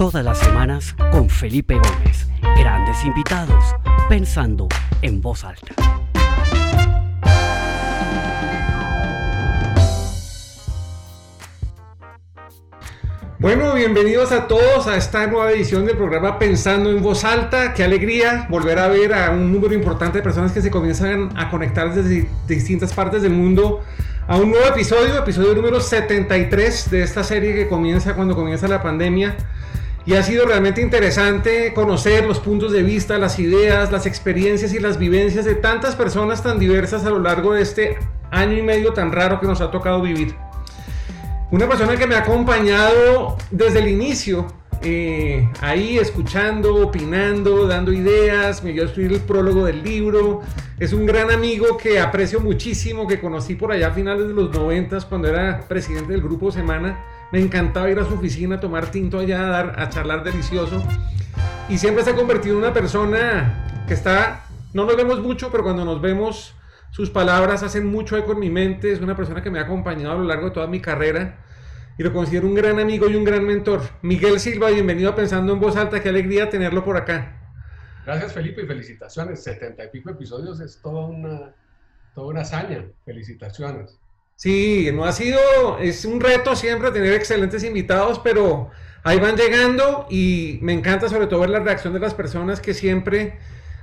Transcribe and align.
Todas 0.00 0.24
las 0.24 0.38
semanas 0.38 0.96
con 1.12 1.28
Felipe 1.28 1.74
Gómez. 1.74 2.26
Grandes 2.58 3.04
invitados, 3.04 3.62
pensando 4.08 4.66
en 5.02 5.20
voz 5.20 5.44
alta. 5.44 5.74
Bueno, 13.38 13.74
bienvenidos 13.74 14.32
a 14.32 14.48
todos 14.48 14.86
a 14.86 14.96
esta 14.96 15.26
nueva 15.26 15.52
edición 15.52 15.84
del 15.84 15.98
programa 15.98 16.38
Pensando 16.38 16.88
en 16.88 17.02
Voz 17.02 17.26
Alta. 17.26 17.74
Qué 17.74 17.84
alegría 17.84 18.46
volver 18.48 18.78
a 18.78 18.88
ver 18.88 19.12
a 19.12 19.30
un 19.32 19.52
número 19.52 19.74
importante 19.74 20.16
de 20.16 20.24
personas 20.24 20.52
que 20.52 20.62
se 20.62 20.70
comienzan 20.70 21.28
a 21.36 21.50
conectar 21.50 21.92
desde 21.92 22.26
distintas 22.48 22.94
partes 22.94 23.20
del 23.20 23.32
mundo 23.32 23.82
a 24.26 24.38
un 24.38 24.50
nuevo 24.50 24.66
episodio, 24.66 25.18
episodio 25.18 25.54
número 25.54 25.78
73 25.78 26.90
de 26.90 27.02
esta 27.02 27.22
serie 27.22 27.52
que 27.52 27.68
comienza 27.68 28.14
cuando 28.14 28.34
comienza 28.34 28.66
la 28.66 28.82
pandemia. 28.82 29.36
Y 30.06 30.14
ha 30.14 30.22
sido 30.22 30.46
realmente 30.46 30.80
interesante 30.80 31.74
conocer 31.74 32.26
los 32.26 32.40
puntos 32.40 32.72
de 32.72 32.82
vista, 32.82 33.18
las 33.18 33.38
ideas, 33.38 33.92
las 33.92 34.06
experiencias 34.06 34.72
y 34.72 34.78
las 34.78 34.98
vivencias 34.98 35.44
de 35.44 35.54
tantas 35.54 35.94
personas 35.94 36.42
tan 36.42 36.58
diversas 36.58 37.04
a 37.04 37.10
lo 37.10 37.18
largo 37.18 37.52
de 37.52 37.62
este 37.62 37.98
año 38.30 38.56
y 38.56 38.62
medio 38.62 38.92
tan 38.92 39.12
raro 39.12 39.40
que 39.40 39.46
nos 39.46 39.60
ha 39.60 39.70
tocado 39.70 40.00
vivir. 40.00 40.34
Una 41.50 41.68
persona 41.68 41.96
que 41.96 42.06
me 42.06 42.14
ha 42.14 42.20
acompañado 42.20 43.36
desde 43.50 43.80
el 43.80 43.88
inicio, 43.88 44.46
eh, 44.82 45.46
ahí 45.60 45.98
escuchando, 45.98 46.76
opinando, 46.76 47.66
dando 47.66 47.92
ideas, 47.92 48.64
me 48.64 48.72
dio 48.72 48.84
a 48.84 48.86
escribir 48.86 49.12
el 49.12 49.20
prólogo 49.20 49.64
del 49.64 49.82
libro. 49.82 50.40
Es 50.78 50.94
un 50.94 51.04
gran 51.04 51.30
amigo 51.30 51.76
que 51.76 52.00
aprecio 52.00 52.40
muchísimo, 52.40 53.06
que 53.06 53.20
conocí 53.20 53.56
por 53.56 53.72
allá 53.72 53.88
a 53.88 53.90
finales 53.90 54.28
de 54.28 54.32
los 54.32 54.50
noventas 54.50 55.04
cuando 55.04 55.28
era 55.28 55.60
presidente 55.68 56.12
del 56.12 56.22
grupo 56.22 56.50
Semana. 56.50 57.04
Me 57.32 57.40
encantaba 57.40 57.88
ir 57.90 57.98
a 57.98 58.04
su 58.04 58.14
oficina 58.14 58.56
a 58.56 58.60
tomar 58.60 58.90
tinto 58.90 59.18
allá, 59.18 59.46
a, 59.46 59.50
dar, 59.50 59.80
a 59.80 59.88
charlar 59.88 60.24
delicioso. 60.24 60.82
Y 61.68 61.78
siempre 61.78 62.02
se 62.02 62.10
ha 62.10 62.16
convertido 62.16 62.56
en 62.56 62.64
una 62.64 62.72
persona 62.72 63.84
que 63.86 63.94
está, 63.94 64.46
no 64.74 64.84
nos 64.84 64.96
vemos 64.96 65.20
mucho, 65.20 65.50
pero 65.50 65.62
cuando 65.62 65.84
nos 65.84 66.00
vemos 66.00 66.54
sus 66.90 67.08
palabras 67.08 67.62
hacen 67.62 67.86
mucho 67.86 68.16
eco 68.16 68.32
en 68.32 68.40
mi 68.40 68.50
mente. 68.50 68.92
Es 68.92 69.00
una 69.00 69.16
persona 69.16 69.42
que 69.42 69.50
me 69.50 69.60
ha 69.60 69.62
acompañado 69.62 70.12
a 70.12 70.16
lo 70.16 70.24
largo 70.24 70.46
de 70.46 70.50
toda 70.52 70.66
mi 70.66 70.80
carrera 70.80 71.38
y 71.96 72.02
lo 72.02 72.12
considero 72.12 72.48
un 72.48 72.54
gran 72.54 72.80
amigo 72.80 73.08
y 73.08 73.14
un 73.14 73.24
gran 73.24 73.44
mentor. 73.44 73.82
Miguel 74.02 74.40
Silva, 74.40 74.70
bienvenido 74.70 75.10
a 75.10 75.14
Pensando 75.14 75.52
en 75.52 75.60
Voz 75.60 75.76
Alta. 75.76 76.02
Qué 76.02 76.08
alegría 76.08 76.50
tenerlo 76.50 76.84
por 76.84 76.96
acá. 76.96 77.36
Gracias, 78.04 78.32
Felipe, 78.32 78.62
y 78.62 78.66
felicitaciones. 78.66 79.42
Setenta 79.44 79.84
y 79.84 79.88
pico 79.90 80.10
episodios 80.10 80.58
es 80.60 80.80
toda 80.82 81.06
una, 81.06 81.54
toda 82.14 82.26
una 82.26 82.40
hazaña. 82.40 82.86
Felicitaciones. 83.04 83.99
Sí, 84.40 84.88
no 84.94 85.04
ha 85.04 85.12
sido, 85.12 85.38
es 85.80 86.06
un 86.06 86.18
reto 86.18 86.56
siempre 86.56 86.90
tener 86.92 87.12
excelentes 87.12 87.62
invitados, 87.62 88.20
pero 88.20 88.70
ahí 89.02 89.20
van 89.20 89.36
llegando 89.36 90.06
y 90.08 90.58
me 90.62 90.72
encanta 90.72 91.10
sobre 91.10 91.26
todo 91.26 91.40
ver 91.40 91.50
la 91.50 91.58
reacción 91.58 91.92
de 91.92 92.00
las 92.00 92.14
personas 92.14 92.58
que 92.58 92.72
siempre 92.72 93.38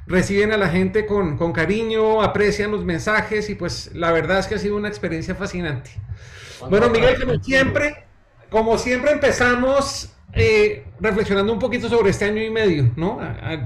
reciben 0.07 0.51
a 0.51 0.57
la 0.57 0.67
gente 0.69 1.05
con, 1.05 1.37
cariño, 1.53 2.23
aprecian 2.23 2.71
los 2.71 2.83
mensajes 2.83 3.51
y 3.51 3.53
pues 3.53 3.91
la 3.93 4.11
verdad 4.11 4.39
es 4.39 4.47
que 4.47 4.55
ha 4.55 4.57
sido 4.57 4.77
una 4.77 4.87
experiencia 4.87 5.35
fascinante. 5.35 5.91
Bueno, 6.67 6.89
Miguel, 6.89 7.23
como 7.23 7.43
siempre, 7.43 8.05
como 8.49 8.79
siempre 8.79 9.11
empezamos 9.11 10.11
eh, 10.33 10.85
reflexionando 10.99 11.53
un 11.53 11.59
poquito 11.59 11.87
sobre 11.87 12.09
este 12.09 12.25
año 12.25 12.41
y 12.41 12.49
medio, 12.49 12.91
¿no? 12.95 13.19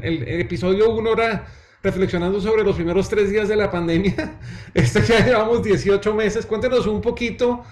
El, 0.03 0.41
episodio 0.41 0.89
1 0.89 1.13
era 1.13 1.45
reflexionando 1.83 2.39
sobre 2.39 2.63
los 2.63 2.75
primeros 2.75 3.09
tres 3.09 3.29
días 3.29 3.47
de 3.47 3.55
la 3.55 3.71
pandemia. 3.71 4.39
Este 4.73 5.01
ya 5.01 5.25
llevamos 5.25 5.63
18 5.63 6.13
meses. 6.13 6.45
Cuéntenos 6.45 6.87
un 6.87 7.01
poquito 7.01 7.63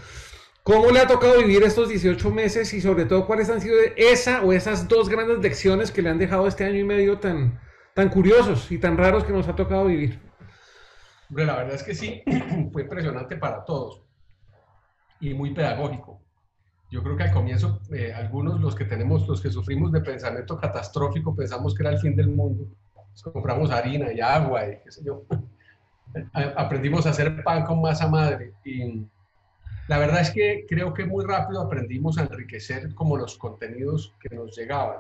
cómo 0.64 0.92
le 0.92 1.00
ha 1.00 1.08
tocado 1.08 1.38
vivir 1.40 1.64
estos 1.64 1.90
18 1.90 2.32
meses 2.32 2.74
y 2.74 2.82
sobre 2.82 3.06
todo 3.06 3.26
cuáles 3.26 3.50
han 3.50 3.62
sido 3.62 3.76
esa 3.96 4.42
o 4.44 4.54
esas 4.54 4.88
dos 4.88 5.10
grandes 5.10 5.40
lecciones 5.40 5.92
que 5.92 6.02
le 6.02 6.10
han 6.10 6.18
dejado 6.18 6.48
este 6.48 6.66
año 6.66 6.80
y 6.80 6.84
medio 6.84 7.20
tan, 7.20 7.60
tan 7.94 8.10
curiosos 8.10 8.72
y 8.72 8.78
tan 8.78 8.98
raros 8.98 9.24
que 9.24 9.34
nos 9.34 9.48
ha 9.48 9.56
tocado 9.56 9.86
vivir. 9.86 10.20
Hombre, 11.30 11.46
la 11.46 11.58
verdad 11.58 11.76
es 11.76 11.84
que 11.84 11.94
sí, 11.94 12.24
fue 12.74 12.84
impresionante 12.84 13.38
para 13.38 13.64
todos 13.64 14.04
y 15.20 15.34
muy 15.34 15.54
pedagógico. 15.54 16.22
Yo 16.92 17.04
creo 17.04 17.16
que 17.16 17.24
al 17.24 17.32
comienzo, 17.32 17.82
eh, 17.94 18.12
algunos, 18.14 18.60
los 18.60 18.74
que 18.74 18.86
tenemos, 18.86 19.28
los 19.28 19.42
que 19.42 19.52
sufrimos 19.52 19.92
de 19.92 20.02
pensamiento 20.02 20.58
catastrófico, 20.58 21.36
pensamos 21.36 21.76
que 21.76 21.84
era 21.84 21.92
el 21.92 22.00
fin 22.00 22.16
del 22.16 22.30
mundo. 22.30 22.68
Compramos 23.34 23.72
harina 23.72 24.12
y 24.12 24.22
agua 24.22 24.68
y 24.68 24.80
qué 24.84 24.92
sé 24.92 25.04
yo. 25.04 25.24
Aprendimos 26.34 27.06
a 27.06 27.12
hacer 27.12 27.44
pan 27.44 27.66
con 27.66 27.82
masa 27.82 28.08
madre. 28.08 28.54
Y 28.64 29.06
la 29.88 29.98
verdad 29.98 30.22
es 30.22 30.32
que 30.32 30.66
creo 30.68 30.94
que 30.94 31.06
muy 31.06 31.26
rápido 31.26 31.62
aprendimos 31.62 32.18
a 32.18 32.24
enriquecer 32.24 32.94
como 32.96 33.18
los 33.18 33.38
contenidos 33.38 34.14
que 34.20 34.36
nos 34.36 34.56
llegaban. 34.58 35.00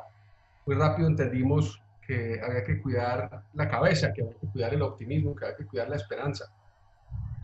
Muy 0.66 0.76
rápido 0.76 1.08
entendimos 1.08 1.82
que 2.06 2.40
había 2.44 2.64
que 2.64 2.82
cuidar 2.82 3.44
la 3.54 3.70
cabeza, 3.70 4.12
que 4.12 4.22
había 4.24 4.34
que 4.34 4.48
cuidar 4.48 4.74
el 4.74 4.82
optimismo, 4.82 5.36
que 5.36 5.46
había 5.46 5.58
que 5.58 5.66
cuidar 5.66 5.90
la 5.90 5.96
esperanza. 5.96 6.52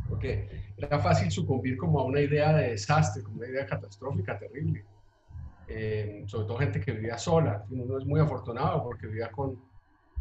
Porque 0.10 0.74
era 0.78 1.00
fácil 1.00 1.32
sucumbir 1.32 1.78
como 1.78 2.00
a 2.00 2.04
una 2.04 2.20
idea 2.20 2.54
de 2.54 2.72
desastre, 2.72 3.24
como 3.24 3.38
una 3.38 3.48
idea 3.48 3.66
catastrófica, 3.66 4.38
terrible. 4.38 4.84
Eh, 5.68 6.24
sobre 6.28 6.48
todo 6.48 6.58
gente 6.58 6.80
que 6.80 6.92
vivía 6.92 7.18
sola. 7.18 7.64
Uno 7.70 7.98
es 7.98 8.06
muy 8.06 8.20
afortunado 8.20 8.84
porque 8.84 9.08
vivía 9.08 9.32
con, 9.32 9.60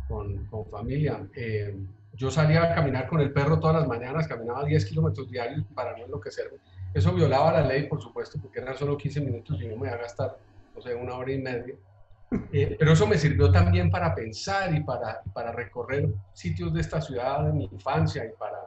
con, 0.09 0.47
con 0.47 0.67
familia. 0.67 1.27
Eh, 1.35 1.77
yo 2.15 2.31
salía 2.31 2.63
a 2.63 2.75
caminar 2.75 3.09
con 3.09 3.21
el 3.21 3.33
perro 3.33 3.59
todas 3.59 3.77
las 3.77 3.89
mañanas, 3.89 4.29
caminaba 4.29 4.65
10 4.65 4.85
kilómetros 4.87 5.31
diarios 5.31 5.65
para 5.75 5.97
no 5.97 6.05
enloquecerme. 6.05 6.59
Eso 6.93 7.13
violaba 7.13 7.53
la 7.53 7.67
ley, 7.67 7.89
por 7.89 8.01
supuesto, 8.01 8.39
porque 8.41 8.61
eran 8.61 8.77
solo 8.77 8.97
15 8.97 9.21
minutos 9.21 9.61
y 9.61 9.67
no 9.67 9.77
me 9.77 9.89
iba 9.89 9.97
a 9.97 10.01
gastar, 10.01 10.39
no 10.75 10.81
sé, 10.81 10.95
una 10.95 11.15
hora 11.15 11.33
y 11.33 11.39
media. 11.39 11.75
Eh, 12.53 12.77
pero 12.79 12.93
eso 12.93 13.07
me 13.07 13.19
sirvió 13.19 13.51
también 13.51 13.91
para 13.91 14.15
pensar 14.15 14.75
y 14.75 14.81
para, 14.81 15.23
para 15.33 15.53
recorrer 15.53 16.09
sitios 16.33 16.73
de 16.73 16.81
esta 16.81 17.01
ciudad 17.01 17.45
de 17.45 17.53
mi 17.53 17.65
infancia 17.65 18.25
y 18.25 18.33
para, 18.39 18.61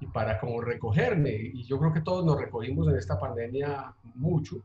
y 0.00 0.06
para 0.06 0.40
como 0.40 0.60
recogerme. 0.60 1.30
Y 1.30 1.64
yo 1.64 1.78
creo 1.78 1.92
que 1.92 2.00
todos 2.00 2.24
nos 2.24 2.40
recogimos 2.40 2.88
en 2.88 2.96
esta 2.96 3.18
pandemia 3.18 3.92
mucho. 4.14 4.56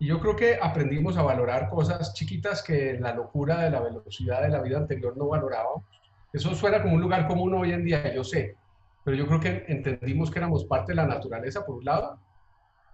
Y 0.00 0.06
yo 0.06 0.20
creo 0.20 0.36
que 0.36 0.58
aprendimos 0.60 1.16
a 1.16 1.22
valorar 1.22 1.68
cosas 1.68 2.14
chiquitas 2.14 2.62
que 2.62 2.98
la 3.00 3.14
locura 3.14 3.62
de 3.62 3.70
la 3.70 3.80
velocidad 3.80 4.42
de 4.42 4.50
la 4.50 4.62
vida 4.62 4.78
anterior 4.78 5.16
no 5.16 5.28
valorábamos. 5.28 5.84
Eso 6.32 6.54
suena 6.54 6.82
como 6.82 6.94
un 6.94 7.00
lugar 7.00 7.26
común 7.26 7.54
hoy 7.54 7.72
en 7.72 7.84
día, 7.84 8.14
yo 8.14 8.22
sé, 8.22 8.56
pero 9.04 9.16
yo 9.16 9.26
creo 9.26 9.40
que 9.40 9.64
entendimos 9.68 10.30
que 10.30 10.38
éramos 10.38 10.66
parte 10.66 10.92
de 10.92 10.96
la 10.96 11.06
naturaleza, 11.06 11.64
por 11.64 11.76
un 11.76 11.84
lado, 11.86 12.18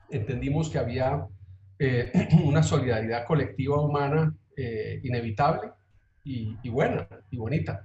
entendimos 0.08 0.70
que 0.70 0.78
había 0.78 1.26
eh, 1.78 2.28
una 2.44 2.62
solidaridad 2.62 3.26
colectiva 3.26 3.80
humana 3.80 4.32
eh, 4.56 5.00
inevitable 5.02 5.72
y, 6.22 6.68
buena 6.70 7.08
y 7.30 7.36
bonita. 7.36 7.84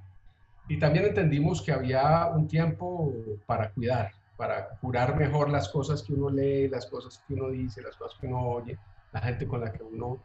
Y 0.68 0.78
también 0.78 1.06
entendimos 1.06 1.62
que 1.62 1.72
había 1.72 2.28
un 2.28 2.48
tiempo 2.48 3.12
para 3.48 3.72
cuidar, 3.72 4.12
para 4.38 4.70
curar 4.80 5.18
mejor 5.18 5.50
las 5.50 5.68
cosas 5.70 6.04
que 6.04 6.14
uno 6.14 6.30
lee, 6.30 6.70
las 6.70 6.86
cosas 6.86 7.24
que 7.28 7.34
uno 7.34 7.50
dice, 7.50 7.82
las 7.82 7.96
cosas 7.96 8.18
que 8.20 8.28
uno 8.28 8.48
oye, 8.48 8.78
la 9.12 9.22
gente 9.22 9.48
con 9.48 9.62
la 9.62 9.72
que 9.72 9.84
uno, 9.84 10.22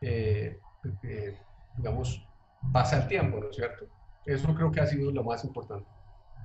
eh, 0.00 0.58
eh, 1.02 1.36
digamos, 1.76 2.26
pasa 2.72 3.02
el 3.02 3.08
tiempo, 3.08 3.38
¿no 3.40 3.50
es 3.50 3.56
cierto? 3.56 3.86
Eso 4.24 4.54
creo 4.54 4.70
que 4.70 4.80
ha 4.80 4.86
sido 4.86 5.10
lo 5.10 5.24
más 5.24 5.44
importante. 5.44 5.86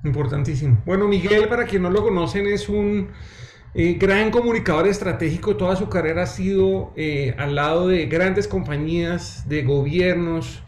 Importantísimo. 0.03 0.81
Bueno, 0.85 1.07
Miguel, 1.07 1.47
para 1.47 1.65
quien 1.65 1.83
no 1.83 1.89
lo 1.89 2.03
conocen, 2.03 2.47
es 2.47 2.69
un 2.69 3.09
eh, 3.73 3.93
gran 3.93 4.31
comunicador 4.31 4.87
estratégico, 4.87 5.57
toda 5.57 5.75
su 5.75 5.89
carrera 5.89 6.23
ha 6.23 6.27
sido 6.27 6.93
al 7.37 7.55
lado 7.55 7.87
de 7.87 8.05
grandes 8.05 8.47
compañías, 8.47 9.47
de 9.47 9.63
gobiernos, 9.63 10.63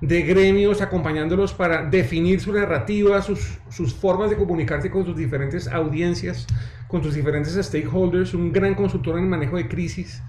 de 0.00 0.22
gremios, 0.22 0.82
acompañándolos 0.82 1.54
para 1.54 1.82
definir 1.82 2.40
su 2.40 2.52
narrativa, 2.52 3.22
sus, 3.22 3.58
sus 3.70 3.94
formas 3.94 4.30
de 4.30 4.36
comunicarse 4.36 4.90
con 4.90 5.06
sus 5.06 5.16
diferentes 5.16 5.66
audiencias, 5.68 6.46
con 6.88 7.02
sus 7.02 7.14
diferentes 7.14 7.54
stakeholders, 7.54 8.34
un 8.34 8.52
gran 8.52 8.74
consultor 8.74 9.16
en 9.16 9.24
el 9.24 9.30
manejo 9.30 9.56
de 9.56 9.68
crisis. 9.68 10.22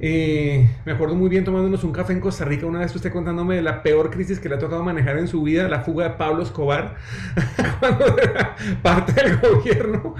Eh, 0.00 0.68
me 0.84 0.92
acuerdo 0.92 1.14
muy 1.14 1.28
bien 1.28 1.44
tomándonos 1.44 1.84
un 1.84 1.92
café 1.92 2.12
en 2.12 2.20
Costa 2.20 2.44
Rica 2.44 2.66
una 2.66 2.80
vez 2.80 2.94
usted 2.94 3.12
contándome 3.12 3.56
de 3.56 3.62
la 3.62 3.82
peor 3.82 4.10
crisis 4.10 4.40
que 4.40 4.48
le 4.48 4.56
ha 4.56 4.58
tocado 4.58 4.82
manejar 4.82 5.18
en 5.18 5.28
su 5.28 5.42
vida, 5.42 5.68
la 5.68 5.80
fuga 5.80 6.08
de 6.08 6.10
Pablo 6.16 6.42
Escobar, 6.42 6.96
cuando 7.80 8.18
era 8.18 8.56
parte 8.82 9.12
del 9.12 9.38
gobierno. 9.38 10.14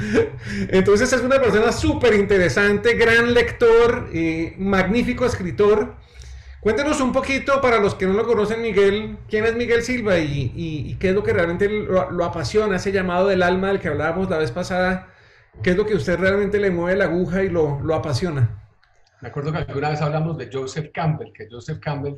Entonces 0.69 1.13
es 1.13 1.23
una 1.23 1.41
persona 1.41 1.73
súper 1.73 2.15
interesante, 2.15 2.95
gran 2.95 3.33
lector, 3.33 4.09
eh, 4.13 4.55
magnífico 4.59 5.25
escritor. 5.25 5.97
Cuéntenos 6.61 7.01
un 7.01 7.13
poquito, 7.13 7.61
para 7.61 7.81
los 7.81 7.97
que 7.97 8.07
no 8.07 8.13
lo 8.13 8.25
conocen, 8.25 8.63
Miguel, 8.63 9.19
quién 9.29 9.45
es 9.47 9.57
Miguel 9.57 9.83
Silva 9.83 10.19
y, 10.19 10.97
qué 11.01 11.09
es 11.09 11.15
lo 11.15 11.25
que 11.25 11.33
realmente 11.33 11.69
lo, 11.69 12.25
apasiona, 12.25 12.77
ese 12.77 12.93
llamado 12.93 13.27
del 13.27 13.43
alma 13.43 13.69
del 13.69 13.81
que 13.81 13.89
hablábamos 13.89 14.31
la 14.31 14.39
vez 14.39 14.53
pasada, 14.53 15.09
qué 15.65 15.71
es 15.71 15.77
lo 15.77 15.87
que 15.87 15.97
usted 15.97 16.21
realmente 16.21 16.61
le 16.61 16.71
mueve 16.71 16.97
la 16.97 17.07
aguja 17.07 17.43
y 17.43 17.49
lo, 17.49 17.81
lo 17.81 17.97
apasiona. 17.97 18.62
Me 19.23 19.29
acuerdo 19.29 19.53
que 19.53 19.59
alguna 19.59 19.91
vez 19.91 20.03
hablamos 20.03 20.37
de 20.37 20.51
Joseph 20.53 20.91
Campbell, 20.93 21.33
que 21.33 21.49
Joseph 21.49 21.79
Campbell, 21.79 22.17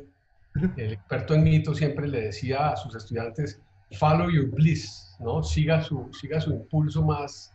el 0.75 0.93
experto 0.93 1.35
en 1.35 1.43
mitos, 1.43 1.77
siempre 1.77 2.07
le 2.07 2.21
decía 2.21 2.69
a 2.69 2.75
sus 2.75 2.95
estudiantes, 2.95 3.61
follow 3.91 4.27
your 4.29 4.47
bliss, 4.47 5.15
¿no? 5.19 5.43
Siga 5.43 5.83
su, 5.83 6.11
siga 6.13 6.41
su 6.41 6.51
impulso 6.51 7.03
más 7.03 7.53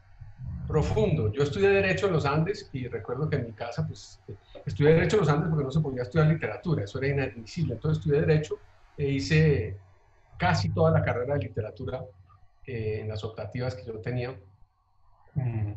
profundo. 0.69 1.32
Yo 1.32 1.43
estudié 1.43 1.69
Derecho 1.69 2.06
en 2.06 2.12
los 2.12 2.25
Andes 2.26 2.70
y 2.73 2.87
recuerdo 2.87 3.29
que 3.29 3.37
en 3.37 3.47
mi 3.47 3.52
casa, 3.52 3.85
pues, 3.85 4.20
estudié 4.64 4.94
Derecho 4.94 5.17
en 5.17 5.20
los 5.20 5.29
Andes 5.29 5.49
porque 5.49 5.64
no 5.64 5.73
se 5.73 5.81
podía 5.81 6.03
estudiar 6.03 6.29
literatura, 6.29 6.85
eso 6.85 6.99
era 6.99 7.08
inadmisible. 7.08 7.75
Entonces 7.75 7.99
estudié 7.99 8.20
Derecho 8.20 8.55
e 8.96 9.08
hice 9.08 9.76
casi 10.38 10.70
toda 10.70 10.93
la 10.93 11.03
carrera 11.03 11.35
de 11.35 11.41
literatura 11.41 12.05
eh, 12.67 13.00
en 13.00 13.08
las 13.08 13.25
optativas 13.25 13.75
que 13.75 13.85
yo 13.85 13.99
tenía. 13.99 14.32
Mm. 15.35 15.73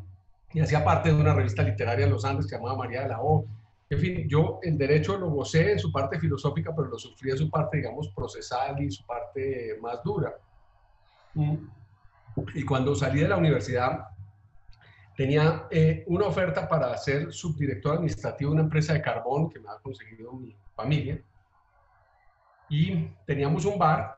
Y 0.54 0.60
hacía 0.60 0.84
parte 0.84 1.10
de 1.10 1.16
una 1.16 1.34
revista 1.34 1.64
literaria 1.64 2.06
en 2.06 2.12
los 2.12 2.24
Andes 2.24 2.46
que 2.46 2.56
llamaba 2.56 2.78
María 2.78 3.02
de 3.02 3.10
la 3.10 3.20
O. 3.20 3.48
En 3.94 4.00
fin, 4.00 4.28
yo 4.28 4.60
el 4.64 4.76
derecho 4.76 5.18
lo 5.18 5.30
gocé 5.30 5.74
en 5.74 5.80
su 5.80 5.92
parte 5.92 6.20
filosófica, 6.20 6.74
pero 6.76 6.88
lo 6.88 6.98
sufrí 6.98 7.30
en 7.30 7.38
su 7.38 7.48
parte, 7.48 7.78
digamos, 7.78 8.10
procesal 8.10 8.82
y 8.82 8.90
su 8.90 9.06
parte 9.06 9.78
más 9.80 10.04
dura. 10.04 10.34
Mm. 11.36 11.58
Y 12.56 12.66
cuando 12.66 12.96
salí 12.96 13.22
de 13.22 13.28
la 13.28 13.38
universidad, 13.38 14.08
tenía 15.16 15.68
eh, 15.70 16.04
una 16.08 16.26
oferta 16.26 16.68
para 16.68 16.98
ser 16.98 17.32
subdirector 17.32 17.98
administrativo 17.98 18.50
de 18.50 18.56
una 18.56 18.64
empresa 18.64 18.94
de 18.94 19.02
carbón 19.04 19.52
que 19.52 19.60
me 19.60 19.70
ha 19.70 19.78
conseguido 19.78 20.34
mi 20.34 20.56
familia. 20.76 21.22
Y 22.70 23.10
teníamos 23.28 23.64
un 23.66 23.78
bar. 23.78 24.18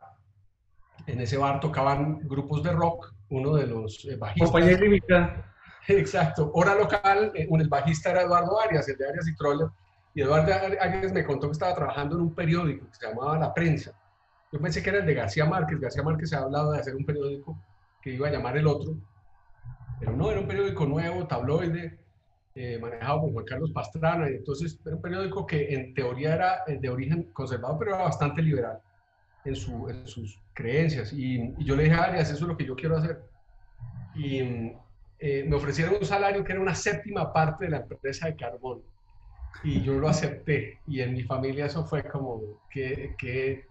En 1.06 1.19
ese 1.19 1.36
bar 1.36 1.60
tocaban 1.60 2.25
grupos 2.25 2.63
de 2.63 2.72
rock. 2.72 3.13
Uno 3.30 3.56
de 3.56 3.68
los 3.68 4.06
eh, 4.06 4.16
bajistas. 4.16 4.51
Compañía 4.51 4.77
Exacto. 6.00 6.52
Hora 6.54 6.76
local, 6.76 7.32
eh, 7.36 7.48
el 7.50 7.70
bajista 7.70 8.12
era 8.12 8.22
Eduardo 8.22 8.60
Arias, 8.60 8.88
el 8.90 8.98
de 8.98 9.10
Arias 9.10 9.28
y 9.28 9.36
Troller. 9.36 9.68
Y 10.14 10.22
Eduardo 10.22 10.54
Arias 10.54 11.12
me 11.12 11.26
contó 11.26 11.48
que 11.48 11.54
estaba 11.54 11.76
trabajando 11.76 12.16
en 12.16 12.22
un 12.22 12.36
periódico 12.36 12.88
que 12.88 12.96
se 12.96 13.08
llamaba 13.08 13.38
La 13.38 13.54
Prensa. 13.54 13.92
Yo 14.52 14.62
pensé 14.62 14.82
que 14.82 14.90
era 14.90 15.00
el 15.00 15.06
de 15.06 15.14
García 15.14 15.46
Márquez. 15.46 15.80
García 15.80 16.04
Márquez 16.04 16.30
se 16.30 16.36
ha 16.36 16.40
hablado 16.40 16.72
de 16.72 16.80
hacer 16.80 16.96
un 16.96 17.06
periódico 17.06 17.58
que 18.02 18.12
iba 18.12 18.28
a 18.28 18.32
llamar 18.32 18.56
El 18.56 18.68
Otro 18.68 18.96
pero 20.00 20.14
no, 20.14 20.32
era 20.32 20.40
un 20.40 20.48
periódico 20.48 20.86
nuevo, 20.86 21.26
tabloide, 21.28 21.98
eh, 22.56 22.78
manejado 22.80 23.22
por 23.22 23.34
Juan 23.34 23.46
Carlos 23.46 23.72
Pastrana, 23.72 24.30
y 24.30 24.36
entonces 24.36 24.80
era 24.86 24.96
un 24.96 25.02
periódico 25.02 25.46
que 25.46 25.74
en 25.74 25.94
teoría 25.94 26.36
era 26.36 26.64
eh, 26.68 26.78
de 26.80 26.90
origen 26.90 27.32
conservador, 27.34 27.78
pero 27.80 27.96
era 27.96 28.04
bastante 28.04 28.42
liberal 28.42 28.80
en, 29.46 29.56
sus 29.56 30.40
creencias. 30.54 31.14
Y, 31.14 31.54
yo 31.64 31.76
le 31.76 31.84
dije 31.84 31.96
a 31.96 32.04
Arias, 32.04 32.30
eso 32.30 32.44
es 32.44 32.48
lo 32.48 32.58
que 32.58 32.66
yo 32.66 32.76
quiero 32.76 32.98
hacer. 32.98 33.24
Y 34.16 34.74
eh, 35.19 35.45
me 35.47 35.56
ofrecieron 35.56 35.95
un 35.95 36.06
salario 36.06 36.44
que 36.44 36.51
era 36.51 36.62
una 36.62 36.75
séptima 36.75 37.31
parte 37.31 37.65
de 37.65 37.71
la 37.71 37.77
empresa 37.77 38.27
de 38.27 38.35
carbón. 38.35 38.81
Y 39.63 39.81
yo 39.81 39.94
lo 39.94 40.09
acepté. 40.09 40.81
Y 40.88 41.01
en 41.01 41.13
mi 41.13 41.23
familia 41.23 41.65
eso 41.65 41.85
fue 41.85 42.03
como, 42.03 42.41
qué, 42.69 43.15
qué, 43.17 43.67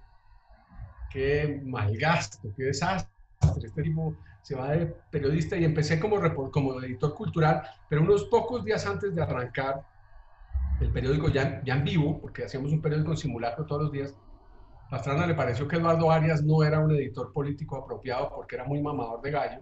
qué 1.11 1.61
malgasto, 1.65 2.49
qué 2.57 2.65
desastre. 2.65 3.13
Este 3.63 3.83
tipo 3.83 4.17
se 4.43 4.55
va 4.55 4.73
de 4.73 4.87
periodista 5.11 5.57
y 5.57 5.65
empecé 5.65 6.01
como, 6.01 6.17
como 6.51 6.83
editor 6.83 7.15
cultural, 7.15 7.63
pero 7.89 8.03
unos 8.03 8.25
pocos 8.25 8.65
días 8.65 8.87
antes 8.87 9.15
de 9.15 9.23
arrancar 9.23 9.83
el 10.81 10.91
periódico 10.91 11.29
ya, 11.29 11.63
ya 11.65 11.75
en 11.75 11.85
vivo, 11.85 12.21
porque 12.21 12.45
hacíamos 12.45 12.73
un 12.73 12.83
periódico 12.83 13.13
en 13.13 13.17
simulacro 13.17 13.65
todos 13.65 13.83
los 13.83 13.93
días, 13.93 14.15
Pastrana 14.91 15.27
le 15.27 15.35
pareció 15.35 15.67
que 15.67 15.77
Eduardo 15.77 16.11
Arias 16.11 16.43
no 16.43 16.63
era 16.63 16.79
un 16.79 16.91
editor 16.93 17.33
político 17.33 17.77
apropiado 17.77 18.31
porque 18.35 18.57
era 18.57 18.65
muy 18.65 18.83
mamador 18.83 19.23
de 19.23 19.31
gallo 19.31 19.61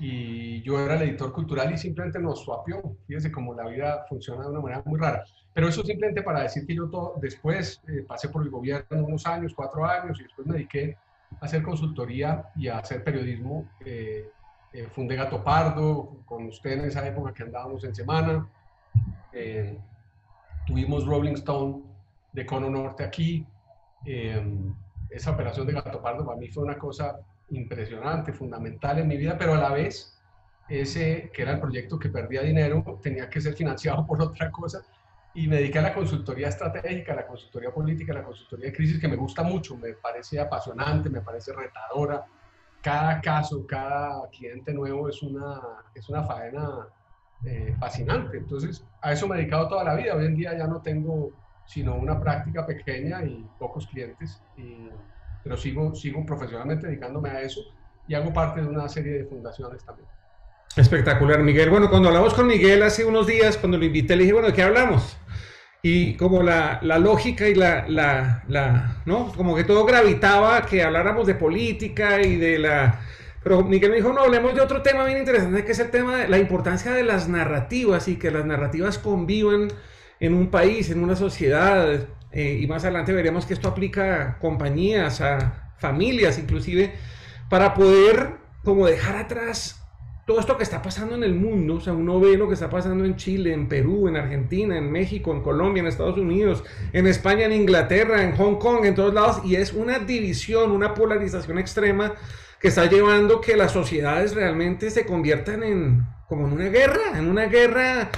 y 0.00 0.62
yo 0.62 0.80
era 0.80 0.94
el 0.96 1.02
editor 1.02 1.32
cultural 1.32 1.72
y 1.72 1.78
simplemente 1.78 2.18
nos 2.18 2.42
swapió. 2.42 2.96
Fíjese 3.06 3.30
cómo 3.30 3.54
la 3.54 3.68
vida 3.68 4.06
funciona 4.08 4.44
de 4.44 4.50
una 4.50 4.60
manera 4.60 4.82
muy 4.86 4.98
rara. 4.98 5.24
Pero 5.52 5.68
eso 5.68 5.82
simplemente 5.82 6.22
para 6.22 6.42
decir 6.42 6.66
que 6.66 6.74
yo 6.74 6.88
todo, 6.88 7.14
después 7.20 7.82
eh, 7.86 8.04
pasé 8.08 8.30
por 8.30 8.42
el 8.42 8.50
gobierno 8.50 9.04
unos 9.04 9.26
años, 9.26 9.52
cuatro 9.54 9.84
años, 9.84 10.18
y 10.18 10.22
después 10.22 10.46
me 10.46 10.54
dediqué 10.54 10.96
hacer 11.40 11.62
consultoría 11.62 12.50
y 12.56 12.68
a 12.68 12.78
hacer 12.78 13.04
periodismo. 13.04 13.68
Eh, 13.84 14.28
eh, 14.72 14.88
fundé 14.92 15.16
Gato 15.16 15.42
Pardo 15.42 16.22
con 16.24 16.46
usted 16.46 16.72
en 16.72 16.86
esa 16.86 17.06
época 17.06 17.32
que 17.32 17.42
andábamos 17.42 17.84
en 17.84 17.94
semana. 17.94 18.48
Eh, 19.32 19.78
tuvimos 20.66 21.06
Rolling 21.06 21.34
Stone 21.34 21.82
de 22.32 22.46
Cono 22.46 22.70
Norte 22.70 23.04
aquí. 23.04 23.46
esa 25.10 25.32
operación 25.32 25.66
de 25.66 25.74
Gato 25.74 26.00
Pardo 26.00 26.24
para 26.24 26.38
mí 26.38 26.48
fue 26.48 26.62
una 26.62 26.78
cosa 26.78 27.20
impresionante, 27.50 28.32
fundamental 28.32 28.98
en 28.98 29.08
mi 29.08 29.16
vida, 29.16 29.36
pero 29.38 29.54
a 29.54 29.58
la 29.58 29.70
vez 29.70 30.16
ese 30.68 31.30
que 31.34 31.42
era 31.42 31.52
el 31.52 31.60
proyecto 31.60 31.98
que 31.98 32.08
perdía 32.08 32.42
dinero 32.42 33.00
tenía 33.02 33.28
que 33.28 33.40
ser 33.40 33.54
financiado 33.54 34.06
por 34.06 34.20
otra 34.22 34.50
cosa 34.50 34.82
y 35.34 35.46
me 35.46 35.56
dediqué 35.56 35.78
a 35.78 35.82
la 35.82 35.94
consultoría 35.94 36.48
estratégica, 36.48 37.14
la 37.14 37.26
consultoría 37.26 37.70
política, 37.70 38.12
la 38.12 38.24
consultoría 38.24 38.66
de 38.66 38.72
crisis, 38.72 39.00
que 39.00 39.06
me 39.06 39.16
gusta 39.16 39.42
mucho, 39.44 39.76
me 39.76 39.92
parece 39.92 40.40
apasionante, 40.40 41.08
me 41.08 41.20
parece 41.20 41.52
retadora. 41.52 42.24
Cada 42.82 43.20
caso, 43.20 43.64
cada 43.64 44.28
cliente 44.30 44.72
nuevo 44.74 45.08
es 45.08 45.22
una, 45.22 45.60
es 45.94 46.08
una 46.08 46.24
faena 46.24 46.88
eh, 47.44 47.76
fascinante. 47.78 48.38
Entonces, 48.38 48.84
a 49.00 49.12
eso 49.12 49.28
me 49.28 49.36
he 49.36 49.38
dedicado 49.38 49.68
toda 49.68 49.84
la 49.84 49.94
vida. 49.94 50.16
Hoy 50.16 50.26
en 50.26 50.34
día 50.34 50.58
ya 50.58 50.66
no 50.66 50.82
tengo 50.82 51.30
sino 51.70 51.94
una 51.94 52.18
práctica 52.18 52.66
pequeña 52.66 53.22
y 53.24 53.48
pocos 53.56 53.86
clientes, 53.86 54.42
pero 55.42 55.56
sigo, 55.56 55.94
sigo 55.94 56.24
profesionalmente 56.24 56.86
dedicándome 56.86 57.30
a 57.30 57.42
eso 57.42 57.60
y 58.06 58.14
hago 58.14 58.32
parte 58.32 58.60
de 58.60 58.68
una 58.68 58.88
serie 58.88 59.12
de 59.12 59.24
fundaciones 59.24 59.84
también. 59.84 60.08
Espectacular, 60.76 61.42
Miguel. 61.42 61.70
Bueno, 61.70 61.90
cuando 61.90 62.08
hablamos 62.08 62.34
con 62.34 62.46
Miguel 62.46 62.82
hace 62.82 63.04
unos 63.04 63.26
días, 63.26 63.56
cuando 63.56 63.76
lo 63.76 63.84
invité, 63.84 64.14
le 64.14 64.22
dije, 64.22 64.32
bueno, 64.32 64.48
¿de 64.48 64.54
qué 64.54 64.62
hablamos? 64.62 65.16
Y 65.82 66.14
como 66.14 66.42
la, 66.42 66.78
la 66.82 66.98
lógica 66.98 67.48
y 67.48 67.54
la, 67.54 67.88
la, 67.88 68.44
la, 68.48 69.02
¿no? 69.06 69.32
Como 69.32 69.56
que 69.56 69.64
todo 69.64 69.84
gravitaba 69.84 70.64
que 70.66 70.82
habláramos 70.82 71.26
de 71.26 71.34
política 71.34 72.20
y 72.20 72.36
de 72.36 72.58
la... 72.58 73.00
Pero 73.42 73.64
Miguel 73.64 73.90
me 73.90 73.96
dijo, 73.96 74.12
no, 74.12 74.20
hablemos 74.20 74.54
de 74.54 74.60
otro 74.60 74.82
tema 74.82 75.04
bien 75.04 75.18
interesante, 75.18 75.64
que 75.64 75.72
es 75.72 75.78
el 75.78 75.90
tema 75.90 76.18
de 76.18 76.28
la 76.28 76.38
importancia 76.38 76.92
de 76.92 77.02
las 77.02 77.28
narrativas 77.28 78.06
y 78.08 78.16
que 78.16 78.30
las 78.30 78.44
narrativas 78.44 78.98
convivan 78.98 79.68
en 80.20 80.34
un 80.34 80.50
país, 80.50 80.90
en 80.90 81.02
una 81.02 81.16
sociedad. 81.16 82.06
Eh, 82.32 82.58
y 82.62 82.66
más 82.66 82.84
adelante 82.84 83.12
veremos 83.12 83.46
que 83.46 83.54
esto 83.54 83.68
aplica 83.68 84.22
a 84.22 84.38
compañías, 84.38 85.20
a 85.20 85.72
familias 85.78 86.38
inclusive, 86.38 86.94
para 87.48 87.74
poder 87.74 88.36
como 88.62 88.86
dejar 88.86 89.16
atrás 89.16 89.80
todo 90.26 90.38
esto 90.38 90.56
que 90.56 90.62
está 90.62 90.80
pasando 90.80 91.16
en 91.16 91.24
el 91.24 91.34
mundo, 91.34 91.74
o 91.74 91.80
sea, 91.80 91.92
uno 91.92 92.20
ve 92.20 92.36
lo 92.36 92.46
que 92.46 92.54
está 92.54 92.70
pasando 92.70 93.04
en 93.04 93.16
Chile, 93.16 93.52
en 93.52 93.68
Perú, 93.68 94.06
en 94.06 94.16
Argentina, 94.16 94.78
en 94.78 94.88
México, 94.92 95.32
en 95.32 95.40
Colombia, 95.42 95.80
en 95.80 95.88
Estados 95.88 96.18
Unidos, 96.18 96.62
en 96.92 97.08
España, 97.08 97.46
en 97.46 97.52
Inglaterra, 97.52 98.22
en 98.22 98.36
Hong 98.36 98.56
Kong, 98.56 98.84
en 98.84 98.94
todos 98.94 99.12
lados, 99.12 99.40
y 99.44 99.56
es 99.56 99.72
una 99.72 99.98
división, 99.98 100.70
una 100.70 100.94
polarización 100.94 101.58
extrema 101.58 102.14
que 102.60 102.68
está 102.68 102.86
llevando 102.86 103.40
que 103.40 103.56
las 103.56 103.72
sociedades 103.72 104.34
realmente 104.34 104.90
se 104.90 105.04
conviertan 105.04 105.64
en 105.64 106.06
como 106.28 106.46
en 106.46 106.52
una 106.52 106.68
guerra, 106.68 107.18
en 107.18 107.26
una 107.26 107.46
guerra, 107.46 108.08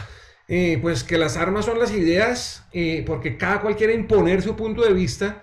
eh, 0.49 0.79
pues 0.83 1.05
que 1.05 1.19
las 1.19 1.37
armas 1.37 1.65
son 1.65 1.79
las 1.79 1.93
ideas, 1.93 2.65
eh, 2.73 3.05
porque 3.06 3.37
cada 3.37 3.61
cual 3.61 3.77
quiere 3.77 3.94
imponer 3.94 4.43
su 4.43 4.56
punto 4.56 4.82
de 4.82 4.93
vista 4.93 5.43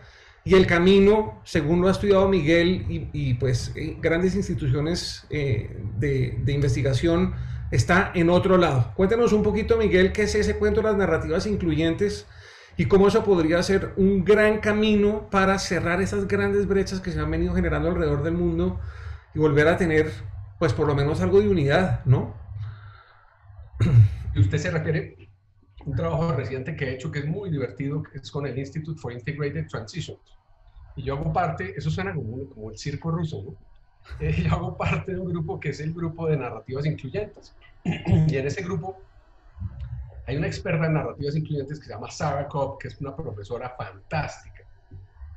y 0.50 0.56
el 0.56 0.65
camino, 0.65 1.41
según 1.44 1.82
lo 1.82 1.89
ha 1.89 1.91
estudiado 1.91 2.27
Miguel 2.27 3.10
y, 3.13 3.34
pues 3.36 3.72
eh, 3.75 3.98
grandes 4.01 4.36
instituciones 4.36 5.27
eh, 5.29 5.79
de, 5.98 6.51
investigación, 6.51 7.36
está 7.72 8.12
en 8.15 8.29
otro 8.29 8.58
lado. 8.58 8.94
Cuéntanos 8.96 9.34
un 9.34 9.44
poquito, 9.44 9.77
Miguel, 9.77 10.12
qué 10.12 10.24
es 10.24 10.36
ese 10.36 10.58
cuento 10.58 10.82
de 10.82 10.88
las 10.88 10.98
narrativas 10.98 11.46
incluyentes 11.46 12.25
y 12.77 12.86
cómo 12.86 13.10
eso 13.10 13.24
podría 13.24 13.62
ser 13.62 13.94
un 13.98 14.24
gran 14.24 14.60
camino 14.60 15.29
para 15.29 15.60
cerrar 15.60 16.01
esas 16.01 16.27
grandes 16.27 16.68
brechas 16.68 17.01
que 17.01 17.12
se 17.12 17.20
han 17.20 17.29
venido 17.29 17.53
generando 17.53 17.89
alrededor 17.89 18.24
del 18.24 18.34
mundo 18.34 18.79
y 19.36 19.39
volver 19.39 19.68
a 19.68 19.77
tener, 19.77 20.12
pues 20.58 20.74
por 20.74 20.88
lo 20.88 20.96
menos 20.96 21.22
algo 21.22 21.41
de 21.41 21.50
unidad, 21.50 22.03
¿no? 22.06 22.34
Y 24.39 24.41
usted 24.41 24.58
se 24.58 24.72
refiere 24.72 25.17
un 25.86 25.98
trabajo 25.98 26.31
reciente 26.31 26.74
que 26.74 26.86
he 26.86 26.93
hecho 26.93 27.12
que 27.12 27.19
es 27.19 27.25
muy 27.25 27.50
divertido, 27.50 28.01
que 28.01 28.19
es 28.19 28.31
con 28.31 28.48
el 28.48 28.58
Institute 28.58 28.98
for 28.98 29.12
Integrated 29.12 29.67
Transitions. 29.67 30.39
Y 30.96 31.03
yo 31.03 31.15
hago 31.15 31.34
parte, 31.34 31.74
eso 31.75 31.89
suena 31.91 32.13
como, 32.15 32.48
como 32.48 32.72
el 32.72 32.77
circo 32.77 33.12
ruso, 33.12 33.43
¿no? 33.43 33.55
Eh, 34.22 34.43
yo 34.43 34.53
hago 34.53 34.77
parte 34.77 35.12
de 35.12 35.19
un 35.19 35.27
grupo 35.27 35.60
que 35.60 35.69
es 35.69 35.81
el 35.81 35.93
grupo 35.93 36.29
de 36.29 36.38
narrativas 36.38 36.86
incluyentes. 36.86 37.53
y 37.84 38.38
en 38.38 38.48
ese 38.48 38.63
grupo 38.63 38.98
hay 40.25 40.38
una 40.38 40.48
experta 40.48 40.86
en 40.86 40.93
narrativas 40.93 41.36
incluyentes 41.36 41.77
que 41.77 41.88
se 41.88 41.91
llama 41.91 42.10
Sarah 42.10 42.48
Cobb, 42.48 42.79
que 42.79 42.88
es 42.88 43.00
una 43.01 43.13
profesora 43.13 43.75
fantástica, 43.77 44.63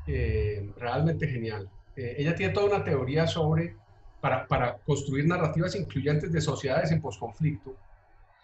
eh, 0.07 0.73
realmente 0.77 1.27
genial. 1.27 1.69
Eh, 1.97 2.15
ella 2.19 2.37
tiene 2.37 2.53
toda 2.53 2.67
una 2.67 2.85
teoría 2.85 3.27
sobre, 3.27 3.75
para, 4.21 4.47
para 4.47 4.79
construir 4.79 5.27
narrativas 5.27 5.75
incluyentes 5.75 6.31
de 6.31 6.41
sociedades 6.41 6.93
en 6.93 7.01
posconflicto, 7.01 7.77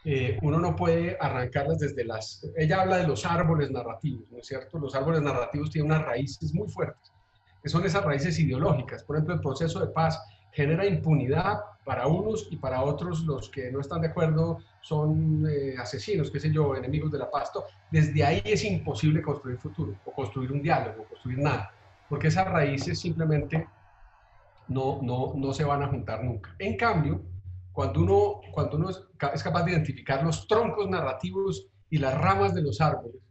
eh, 0.05 0.39
uno 0.43 0.59
no 0.59 0.77
puede 0.77 1.17
arrancarlas 1.21 1.81
desde 1.81 2.05
las... 2.05 2.47
Ella 2.57 2.83
habla 2.83 2.99
de 2.99 3.07
los 3.07 3.27
árboles 3.27 3.71
narrativos, 3.71 4.31
¿no 4.31 4.39
es 4.39 4.47
cierto? 4.47 4.79
Los 4.79 4.95
árboles 4.95 5.23
narrativos 5.23 5.71
tienen 5.71 5.91
unas 5.91 6.05
raíces 6.05 6.55
muy 6.55 6.69
fuertes, 6.69 7.13
que 7.63 7.69
son 7.69 7.85
esas 7.85 8.05
raíces 8.05 8.39
ideológicas. 8.39 9.03
Por 9.05 9.17
ejemplo, 9.17 9.35
el 9.35 9.41
proceso 9.41 9.81
de 9.81 9.89
paz 9.89 10.21
genera 10.53 10.87
impunidad 10.87 11.61
para 11.85 12.07
unos 12.07 12.49
y 12.51 12.57
para 12.57 12.83
otros 12.83 13.25
los 13.25 13.49
que 13.49 13.71
no 13.71 13.81
están 13.81 14.01
de 14.01 14.09
acuerdo 14.09 14.59
son 14.81 15.47
eh, 15.49 15.75
asesinos, 15.79 16.31
qué 16.31 16.41
sé 16.41 16.51
yo, 16.51 16.77
enemigos 16.77 17.11
de 17.11 17.19
la 17.19 17.31
paz. 17.31 17.51
Desde 17.91 18.25
ahí 18.25 18.43
es 18.45 18.65
imposible 18.65 19.23
construir 19.23 19.59
futuro, 19.59 19.95
o 20.05 20.13
construir 20.13 20.53
un 20.53 20.63
diálogo, 20.63 21.03
o 21.03 21.05
construir 21.05 21.39
nada, 21.39 21.73
porque 22.09 22.29
esas 22.29 22.47
raíces 22.47 22.99
simplemente 22.99 23.67
no, 24.69 25.01
no, 25.03 25.33
no 25.35 25.53
se 25.53 25.65
van 25.65 25.83
a 25.83 25.89
juntar 25.89 26.23
nunca. 26.23 26.55
En 26.59 26.77
cambio, 26.77 27.23
cuando 27.79 28.01
uno, 28.01 28.41
cuando 28.51 28.77
uno 28.77 28.91
es 28.91 29.43
capaz 29.45 29.63
de 29.63 29.71
identificar 29.71 30.25
los 30.25 30.49
troncos 30.49 30.91
narrativos 30.91 31.69
y 31.89 31.99
las 31.99 32.13
ramas 32.13 32.53
de 32.53 32.61
los 32.61 32.81
árboles, 32.81 33.23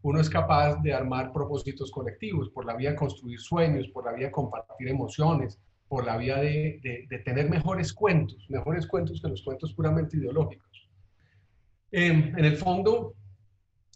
uno 0.00 0.20
es 0.20 0.30
capaz 0.30 0.76
de 0.76 0.94
armar 0.94 1.34
propósitos 1.34 1.90
colectivos 1.90 2.48
por 2.48 2.64
la 2.64 2.76
vía 2.76 2.92
de 2.92 2.96
construir 2.96 3.38
sueños, 3.38 3.88
por 3.88 4.06
la 4.06 4.12
vía 4.12 4.28
de 4.28 4.32
compartir 4.32 4.88
emociones, 4.88 5.60
por 5.86 6.06
la 6.06 6.16
vía 6.16 6.38
de, 6.38 7.06
tener 7.26 7.50
mejores 7.50 7.92
cuentos, 7.92 8.42
mejores 8.48 8.86
cuentos 8.86 9.20
que 9.20 9.28
los 9.28 9.42
cuentos 9.42 9.74
puramente 9.74 10.16
ideológicos. 10.16 10.88
Em, 11.92 12.34
en 12.38 12.44
el 12.46 12.56
fondo, 12.56 13.12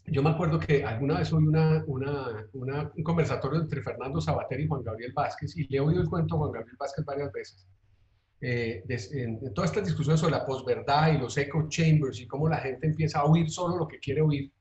yo 0.05 0.23
me 0.23 0.29
acuerdo 0.29 0.59
que 0.59 0.85
alguna 0.85 1.21
vez 1.21 1.33
oí 1.33 1.47
una, 1.47 1.83
un 1.83 3.03
conversatorio 3.03 3.59
entre 3.59 3.81
Fernando 3.81 4.21
Sabater 4.21 4.61
y 4.61 4.69
Juan 4.69 4.83
Gabriel 4.83 5.15
Vázquez, 5.15 5.57
y 5.57 5.67
le 5.67 5.79
he 5.79 5.81
oído 5.81 6.03
el 6.03 6.11
cuento 6.11 6.35
a 6.35 6.39
Juan 6.41 6.53
Gabriel 6.53 6.77
Vázquez 6.79 7.07
varias 7.07 7.33
veces, 7.33 7.67
eh, 8.47 8.85
en, 9.13 9.55
todas 9.55 9.71
estas 9.71 9.87
discusiones 9.87 10.21
sobre 10.21 10.35
la 10.35 10.45
posverdad 10.45 11.15
y 11.15 11.17
los 11.17 11.35
echo 11.39 11.67
chambers 11.67 12.21
y 12.21 12.27
cómo 12.27 12.47
la 12.47 12.59
gente 12.59 12.87
empieza 12.87 13.21
a 13.21 13.25
oír 13.25 13.49
solo 13.49 13.79
lo 13.79 13.89
que 13.89 13.99
quiere 13.99 14.21
oír, 14.21 14.53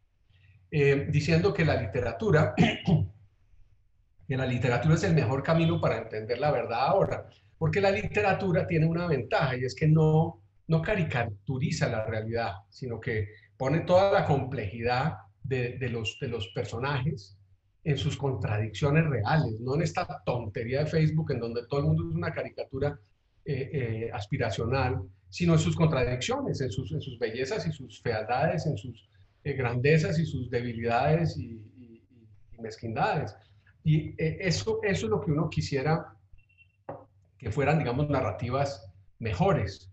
eh, 0.71 1.09
diciendo 1.11 1.53
que 1.53 1.65
la 1.65 1.81
literatura, 1.81 2.53
que 4.27 4.37
la 4.37 4.45
literatura 4.45 4.95
es 4.95 5.03
el 5.03 5.13
mejor 5.13 5.43
camino 5.43 5.81
para 5.81 5.97
entender 5.97 6.39
la 6.39 6.51
verdad 6.51 6.87
ahora, 6.87 7.25
porque 7.57 7.81
la 7.81 7.91
literatura 7.91 8.65
tiene 8.65 8.85
una 8.85 9.05
ventaja 9.05 9.57
y 9.57 9.65
es 9.65 9.75
que 9.75 9.89
no, 9.89 10.41
no 10.67 10.81
caricaturiza 10.81 11.89
la 11.89 12.05
realidad, 12.05 12.53
sino 12.69 13.01
que 13.01 13.27
pone 13.57 13.81
toda 13.81 14.13
la 14.13 14.25
complejidad 14.25 15.17
de, 15.43 15.77
los, 15.89 16.17
de 16.21 16.29
los 16.29 16.47
personajes 16.55 17.37
en 17.83 17.97
sus 17.97 18.15
contradicciones 18.15 19.05
reales, 19.09 19.59
no 19.59 19.75
en 19.75 19.81
esta 19.81 20.07
tontería 20.25 20.85
de 20.85 20.89
Facebook 20.89 21.33
en 21.33 21.41
donde 21.41 21.67
todo 21.67 21.81
el 21.81 21.87
mundo 21.87 22.09
es 22.09 22.15
una 22.15 22.31
caricatura 22.31 22.97
eh, 23.45 23.69
eh, 23.73 24.09
aspiracional, 24.13 25.01
sino 25.27 25.53
en 25.53 25.59
sus 25.59 25.75
contradicciones, 25.75 26.61
en 26.61 26.71
sus, 26.71 27.19
bellezas 27.19 27.67
y 27.67 27.73
sus 27.73 28.01
fealdades, 28.01 28.65
en 28.65 28.77
sus 28.77 29.09
eh, 29.43 29.51
grandezas 29.51 30.17
y 30.17 30.25
sus 30.25 30.49
debilidades 30.49 31.37
y, 31.37 31.61
mezquindades. 32.61 33.35
Y 33.83 34.11
eh, 34.17 34.37
eso, 34.39 34.79
eso 34.83 35.05
es 35.07 35.09
lo 35.09 35.19
que 35.19 35.31
uno 35.31 35.49
quisiera 35.49 36.15
que 37.37 37.51
fueran, 37.51 37.79
digamos, 37.79 38.09
narrativas 38.09 38.89
mejores. 39.19 39.91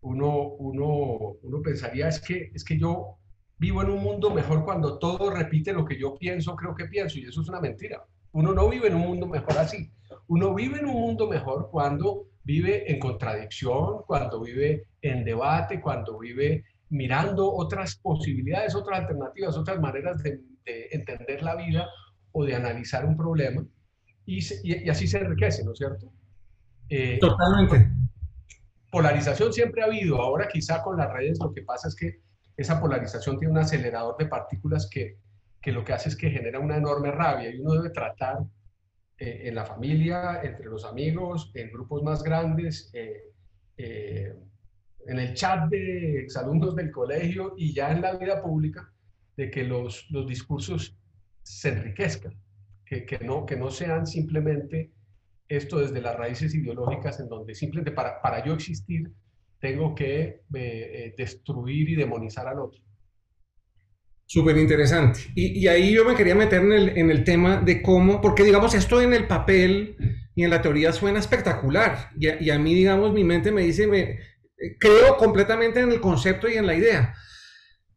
Uno, 0.00 0.52
uno, 0.52 1.36
uno 1.42 1.62
pensaría, 1.62 2.08
es 2.08 2.20
que, 2.20 2.50
es 2.54 2.64
que 2.64 2.78
yo 2.78 3.18
vivo 3.58 3.82
en 3.82 3.90
un 3.90 4.02
mundo 4.02 4.30
mejor 4.30 4.64
cuando 4.64 4.98
todo 4.98 5.28
repite 5.28 5.74
lo 5.74 5.84
que 5.84 5.98
yo 5.98 6.16
pienso, 6.16 6.56
creo 6.56 6.74
que 6.74 6.86
pienso, 6.86 7.18
y 7.18 7.24
eso 7.24 7.42
es 7.42 7.48
una 7.50 7.60
mentira. 7.60 8.02
Uno 8.32 8.54
no 8.54 8.68
vive 8.70 8.88
en 8.88 8.94
un 8.94 9.02
mundo 9.02 9.26
mejor 9.26 9.58
así. 9.58 9.90
Uno 10.28 10.54
vive 10.54 10.78
en 10.78 10.86
un 10.86 10.94
mundo 10.94 11.28
mejor 11.28 11.68
cuando 11.70 12.25
vive 12.46 12.90
en 12.90 13.00
contradicción, 13.00 14.02
cuando 14.06 14.40
vive 14.40 14.86
en 15.02 15.24
debate, 15.24 15.80
cuando 15.80 16.16
vive 16.18 16.64
mirando 16.90 17.52
otras 17.52 17.96
posibilidades, 17.96 18.76
otras 18.76 19.00
alternativas, 19.00 19.56
otras 19.56 19.80
maneras 19.80 20.22
de, 20.22 20.40
entender 20.64 21.42
la 21.42 21.54
vida 21.54 21.86
o 22.32 22.44
de 22.44 22.56
analizar 22.56 23.04
un 23.04 23.16
problema 23.16 23.64
y, 24.24 24.40
y, 24.64 24.88
así 24.88 25.06
se 25.06 25.18
enriquece, 25.18 25.64
¿no 25.64 25.72
es 25.72 25.78
cierto? 25.78 26.12
Eh, 26.88 27.18
Totalmente. 27.20 27.88
Polarización 28.90 29.52
siempre 29.52 29.82
ha 29.82 29.86
habido, 29.86 30.20
ahora 30.20 30.48
quizá 30.48 30.82
con 30.82 30.96
las 30.96 31.12
redes 31.12 31.38
lo 31.40 31.52
que 31.52 31.62
pasa 31.62 31.86
es 31.86 31.94
que 31.94 32.20
esa 32.56 32.80
polarización 32.80 33.38
tiene 33.38 33.52
un 33.52 33.58
acelerador 33.58 34.16
de 34.16 34.26
partículas 34.26 34.88
que, 34.90 35.18
que 35.60 35.70
lo 35.70 35.84
que 35.84 35.92
hace 35.92 36.08
es 36.08 36.16
que 36.16 36.30
genera 36.30 36.58
una 36.58 36.76
enorme 36.76 37.12
rabia 37.12 37.54
y 37.54 37.60
uno 37.60 37.74
debe 37.74 37.90
tratar 37.90 38.38
eh, 39.18 39.42
en 39.44 39.54
la 39.54 39.64
familia, 39.64 40.40
entre 40.42 40.66
los 40.66 40.84
amigos, 40.84 41.50
en 41.54 41.70
grupos 41.70 42.02
más 42.02 42.22
grandes, 42.22 42.90
eh, 42.92 43.22
en 43.78 45.18
el 45.18 45.34
chat 45.34 45.68
de 45.68 46.20
exalumnos 46.20 46.74
del 46.74 46.90
colegio 46.90 47.54
y 47.56 47.72
ya 47.72 47.92
en 47.92 48.02
la 48.02 48.16
vida 48.16 48.42
pública, 48.42 48.92
de 49.36 49.50
que 49.50 49.64
los, 49.64 50.10
los 50.10 50.26
discursos 50.26 50.96
se 51.42 51.68
enriquezcan, 51.68 52.34
que, 52.84 53.04
que, 53.04 53.18
no, 53.18 53.46
que 53.46 53.56
no 53.56 53.70
sean 53.70 54.06
simplemente 54.06 54.90
esto 55.48 55.78
desde 55.78 56.00
las 56.00 56.16
raíces 56.16 56.54
ideológicas 56.54 57.20
en 57.20 57.28
donde 57.28 57.54
simplemente 57.54 57.92
para, 57.92 58.20
para 58.20 58.44
yo 58.44 58.54
existir 58.54 59.12
tengo 59.60 59.94
que 59.94 60.20
eh, 60.22 60.40
eh, 60.54 61.14
destruir 61.16 61.88
y 61.88 61.94
demonizar 61.94 62.46
al 62.46 62.60
otro. 62.60 62.80
Súper 64.28 64.56
interesante. 64.58 65.20
Y, 65.36 65.68
ahí 65.68 65.92
yo 65.92 66.04
me 66.04 66.16
quería 66.16 66.34
meter 66.34 66.60
en 66.60 66.72
el, 66.72 66.98
en 66.98 67.10
el 67.12 67.22
tema 67.22 67.58
de 67.58 67.80
cómo, 67.80 68.20
porque 68.20 68.42
digamos, 68.42 68.74
esto 68.74 69.00
en 69.00 69.14
el 69.14 69.28
papel 69.28 69.96
y 70.34 70.42
en 70.42 70.50
la 70.50 70.60
teoría 70.60 70.92
suena 70.92 71.20
espectacular. 71.20 72.10
Y 72.18 72.50
a, 72.50 72.58
mí, 72.58 72.74
digamos, 72.74 73.12
mi 73.12 73.22
mente 73.22 73.52
me 73.52 73.62
dice, 73.62 73.86
me, 73.86 74.18
creo 74.80 75.16
completamente 75.16 75.78
en 75.78 75.92
el 75.92 76.00
concepto 76.00 76.48
y 76.48 76.54
en 76.54 76.66
la 76.66 76.74
idea. 76.74 77.14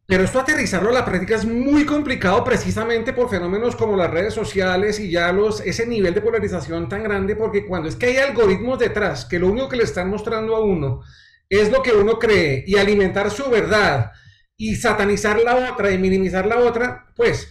Pero 0.06 0.24
esto 0.24 0.40
aterrizarlo 0.40 0.90
a 0.90 0.94
la 0.94 1.04
práctica 1.04 1.34
es 1.34 1.44
muy 1.44 1.84
complicado 1.84 2.42
precisamente 2.44 3.12
por 3.12 3.28
fenómenos 3.28 3.74
como 3.74 3.96
las 3.96 4.10
redes 4.10 4.34
sociales 4.34 5.00
y 5.00 5.10
ya 5.10 5.32
los, 5.32 5.60
ese 5.60 5.86
nivel 5.86 6.14
de 6.14 6.20
polarización 6.20 6.88
tan 6.88 7.02
grande, 7.02 7.34
porque 7.36 7.66
cuando 7.66 7.88
es 7.88 7.96
que 7.96 8.06
hay 8.06 8.16
algoritmos 8.16 8.78
detrás 8.78 9.24
que 9.24 9.38
lo 9.38 9.48
único 9.48 9.68
que 9.68 9.76
le 9.76 9.84
están 9.84 10.10
mostrando 10.10 10.56
a 10.56 10.64
uno 10.64 11.02
es 11.48 11.70
lo 11.70 11.82
que 11.82 11.92
uno 11.92 12.18
cree 12.18 12.64
y 12.66 12.76
alimentar 12.76 13.30
su 13.30 13.50
verdad 13.50 14.12
y 14.60 14.76
satanizar 14.76 15.40
la 15.40 15.72
otra 15.72 15.90
y 15.90 15.96
minimizar 15.96 16.44
la 16.44 16.58
otra, 16.58 17.06
pues 17.16 17.48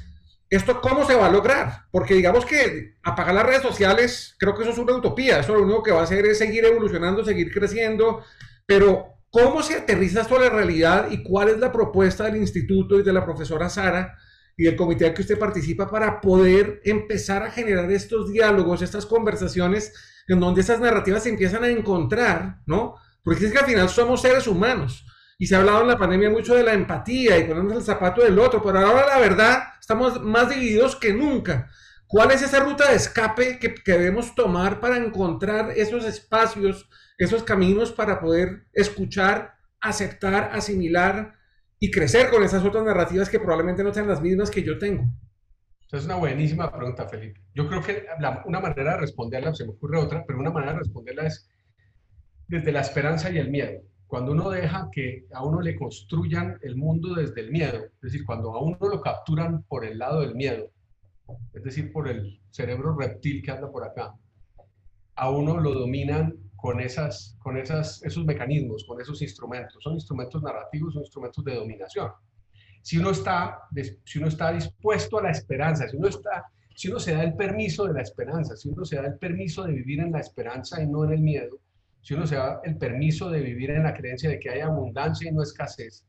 esto 0.48 0.80
cómo 0.80 1.08
se 1.08 1.16
va 1.16 1.26
a 1.26 1.32
lograr? 1.32 1.86
Porque 1.90 2.14
digamos 2.14 2.46
que 2.46 2.98
apagar 3.02 3.34
las 3.34 3.48
redes 3.48 3.64
sociales, 3.64 4.36
creo 4.38 4.54
que 4.54 4.62
eso 4.62 4.74
es 4.74 4.78
una 4.78 4.94
utopía, 4.94 5.40
eso 5.40 5.56
lo 5.56 5.64
único 5.64 5.82
que 5.82 5.92
va 5.92 6.02
a 6.02 6.04
hacer 6.04 6.24
es 6.28 6.38
seguir 6.38 6.66
evolucionando, 6.66 7.26
seguir 7.26 7.52
creciendo, 7.52 8.24
pero, 8.68 9.16
¿cómo 9.32 9.64
se 9.64 9.74
aterriza 9.74 10.22
esto 10.22 10.38
a 10.38 10.42
la 10.42 10.50
realidad 10.52 11.10
y 11.10 11.24
cuál 11.24 11.50
es 11.50 11.58
la 11.58 11.72
propuesta 11.72 12.26
del 12.26 12.38
instituto 12.38 13.00
y 13.00 13.04
de 13.04 13.12
la 13.12 13.26
profesora 13.26 13.70
Sara 13.70 14.16
y 14.56 14.66
del 14.66 14.76
comité 14.76 15.08
al 15.08 15.16
que 15.16 15.24
usted 15.24 15.40
participa 15.40 15.90
para 15.90 16.22
poder 16.22 16.80
empezar 16.86 17.42
a 17.42 17.50
generar 17.50 17.92
estos 17.92 18.32
diálogos, 18.32 18.84
estas 18.84 19.08
conversaciones 19.08 19.94
en 20.28 20.40
donde 20.40 20.62
esas 20.62 20.80
narrativas 20.80 21.24
se 21.24 21.30
empiezan 21.30 21.64
a 21.64 21.70
encontrar, 21.70 22.60
¿no? 22.68 22.98
Porque 23.24 23.48
es 23.48 23.52
que 23.52 23.58
al 23.58 23.66
final 23.66 23.90
somos 23.90 24.22
seres 24.22 24.46
humanos. 24.46 25.08
Y 25.42 25.48
se 25.48 25.56
ha 25.56 25.60
hablado 25.60 25.82
en 25.82 25.88
la 25.88 25.98
pandemia 25.98 26.30
mucho 26.30 26.54
de 26.54 26.64
la 26.64 26.74
empatía 26.74 27.38
y 27.38 27.46
ponernos 27.46 27.78
el 27.78 27.84
zapato 27.84 28.22
del 28.22 28.38
otro, 28.38 28.62
pero 28.62 28.80
ahora 28.80 29.08
la 29.08 29.20
verdad 29.20 29.64
estamos 29.80 30.22
más 30.22 30.50
divididos 30.50 30.98
que 30.98 31.14
nunca. 31.14 31.72
¿Cuál 32.08 32.32
es 32.32 32.42
esa 32.42 32.60
ruta 32.60 32.90
de 32.90 32.98
escape 32.98 33.58
que, 33.58 33.74
debemos 33.86 34.36
tomar 34.36 34.82
para 34.82 34.98
encontrar 34.98 35.72
esos 35.78 36.04
espacios 36.06 36.90
esos 37.18 37.44
caminos 37.44 37.92
para 37.92 38.20
poder 38.20 38.66
escuchar, 38.74 39.56
aceptar, 39.80 40.52
asimilar 40.54 41.36
y 41.80 41.92
crecer 41.92 42.30
con 42.30 42.44
esas 42.44 42.66
otras 42.66 42.84
narrativas 42.84 43.30
que 43.30 43.40
probablemente 43.40 43.84
no 43.84 43.94
sean 43.94 44.08
las 44.08 44.22
mismas 44.22 44.52
que 44.52 44.64
yo 44.64 44.78
tengo? 44.78 45.06
Es 45.92 46.06
una 46.06 46.16
buenísima 46.16 46.72
pregunta, 46.72 47.08
Felipe. 47.08 47.42
Yo 47.54 47.68
creo 47.68 47.82
que 47.82 48.06
una 48.46 48.60
manera 48.60 48.94
de 48.94 49.00
responderla, 49.02 49.54
se 49.54 49.66
me 49.66 49.72
ocurre 49.72 50.00
otra, 50.00 50.26
pero 50.26 50.40
una 50.40 50.52
manera 50.52 50.74
de 50.74 50.80
responderla 50.80 51.28
es 51.28 51.50
desde 52.48 52.72
la 52.72 52.82
esperanza 52.82 53.30
y 53.30 53.38
el 53.38 53.50
miedo. 53.50 53.82
Cuando 54.10 54.32
uno 54.32 54.50
deja 54.50 54.90
que 54.92 55.28
a 55.32 55.46
uno 55.46 55.62
le 55.62 55.76
construyan 55.76 56.58
el 56.64 56.76
mundo 56.76 57.14
desde 57.14 57.42
el 57.42 57.52
miedo, 57.52 57.78
es 57.78 58.02
decir, 58.02 58.26
cuando 58.26 58.56
a 58.56 58.60
uno 58.60 58.76
lo 58.82 59.02
capturan 59.02 59.62
por 59.62 59.86
el 59.86 60.00
lado 60.00 60.22
del 60.22 60.34
miedo, 60.34 60.72
es 61.54 61.64
decir, 61.64 61.92
por 61.92 62.10
el 62.10 62.42
cerebro 62.50 62.98
reptil 62.98 63.44
que 63.44 63.52
anda 63.52 63.72
por 63.72 63.84
acá, 63.84 64.16
a 65.14 65.30
uno 65.30 65.60
lo 65.60 65.76
dominan 65.76 66.36
con, 66.56 66.80
esas, 66.80 67.38
con 67.38 67.56
esas, 67.56 68.02
esos 68.02 68.26
mecanismos, 68.26 68.84
con 68.84 69.00
esos 69.00 69.22
instrumentos. 69.22 69.78
Son 69.84 69.94
instrumentos 69.94 70.42
narrativos, 70.42 70.96
son 70.96 71.04
instrumentos 71.04 71.46
de 71.46 71.54
dominación. 71.54 72.12
Si 72.82 72.98
uno 72.98 73.12
está, 73.12 73.60
si 74.06 74.18
uno 74.18 74.28
está 74.28 74.52
dispuesto 74.52 75.20
a 75.20 75.22
la 75.22 75.30
esperanza, 75.30 75.88
si 75.88 75.98
uno, 75.98 76.08
está, 76.08 76.46
si 76.76 76.90
uno 76.90 77.00
se 77.00 77.14
da 77.14 77.22
el 77.22 77.36
permiso 77.36 77.86
de 77.86 77.94
la 77.94 78.02
esperanza, 78.02 78.58
si 78.58 78.70
uno 78.70 78.84
se 78.86 78.96
da 78.96 79.06
el 79.06 79.20
permiso 79.20 79.66
de 79.66 79.74
vivir 79.74 80.00
en 80.00 80.14
la 80.14 80.20
esperanza 80.20 80.82
y 80.82 80.88
no 80.88 81.06
en 81.06 81.12
el 81.12 81.22
miedo, 81.22 81.60
si 82.02 82.14
uno 82.14 82.26
se 82.26 82.36
da 82.36 82.62
el 82.64 82.78
permiso 82.78 83.30
de 83.30 83.42
vivir 83.42 83.72
en 83.72 83.84
la 83.84 83.94
creencia 83.94 84.30
de 84.30 84.40
que 84.40 84.50
hay 84.50 84.62
abundancia 84.62 85.30
y 85.30 85.34
no 85.34 85.44
escasez, 85.44 86.06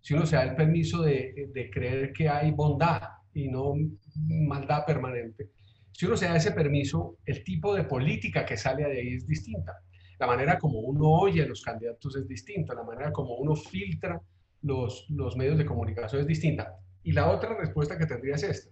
si 0.00 0.14
uno 0.14 0.26
se 0.26 0.36
da 0.36 0.42
el 0.42 0.54
permiso 0.54 1.02
de, 1.02 1.50
de 1.52 1.70
creer 1.70 2.12
que 2.12 2.28
hay 2.28 2.50
bondad 2.50 3.00
y 3.32 3.48
no 3.48 3.74
maldad 4.14 4.84
permanente, 4.84 5.50
si 5.92 6.06
uno 6.06 6.16
se 6.16 6.26
da 6.26 6.36
ese 6.36 6.52
permiso, 6.52 7.18
el 7.24 7.44
tipo 7.44 7.74
de 7.74 7.84
política 7.84 8.44
que 8.44 8.56
sale 8.56 8.84
de 8.84 9.00
ahí 9.00 9.14
es 9.14 9.26
distinta. 9.26 9.72
La 10.18 10.26
manera 10.26 10.58
como 10.58 10.80
uno 10.80 11.08
oye 11.08 11.42
a 11.42 11.46
los 11.46 11.62
candidatos 11.62 12.16
es 12.16 12.26
distinta, 12.26 12.74
la 12.74 12.82
manera 12.82 13.12
como 13.12 13.36
uno 13.36 13.54
filtra 13.54 14.20
los, 14.62 15.06
los 15.08 15.36
medios 15.36 15.56
de 15.56 15.66
comunicación 15.66 16.20
es 16.22 16.26
distinta. 16.26 16.76
Y 17.02 17.12
la 17.12 17.30
otra 17.30 17.56
respuesta 17.56 17.96
que 17.96 18.06
tendría 18.06 18.34
es 18.34 18.42
esta. 18.42 18.70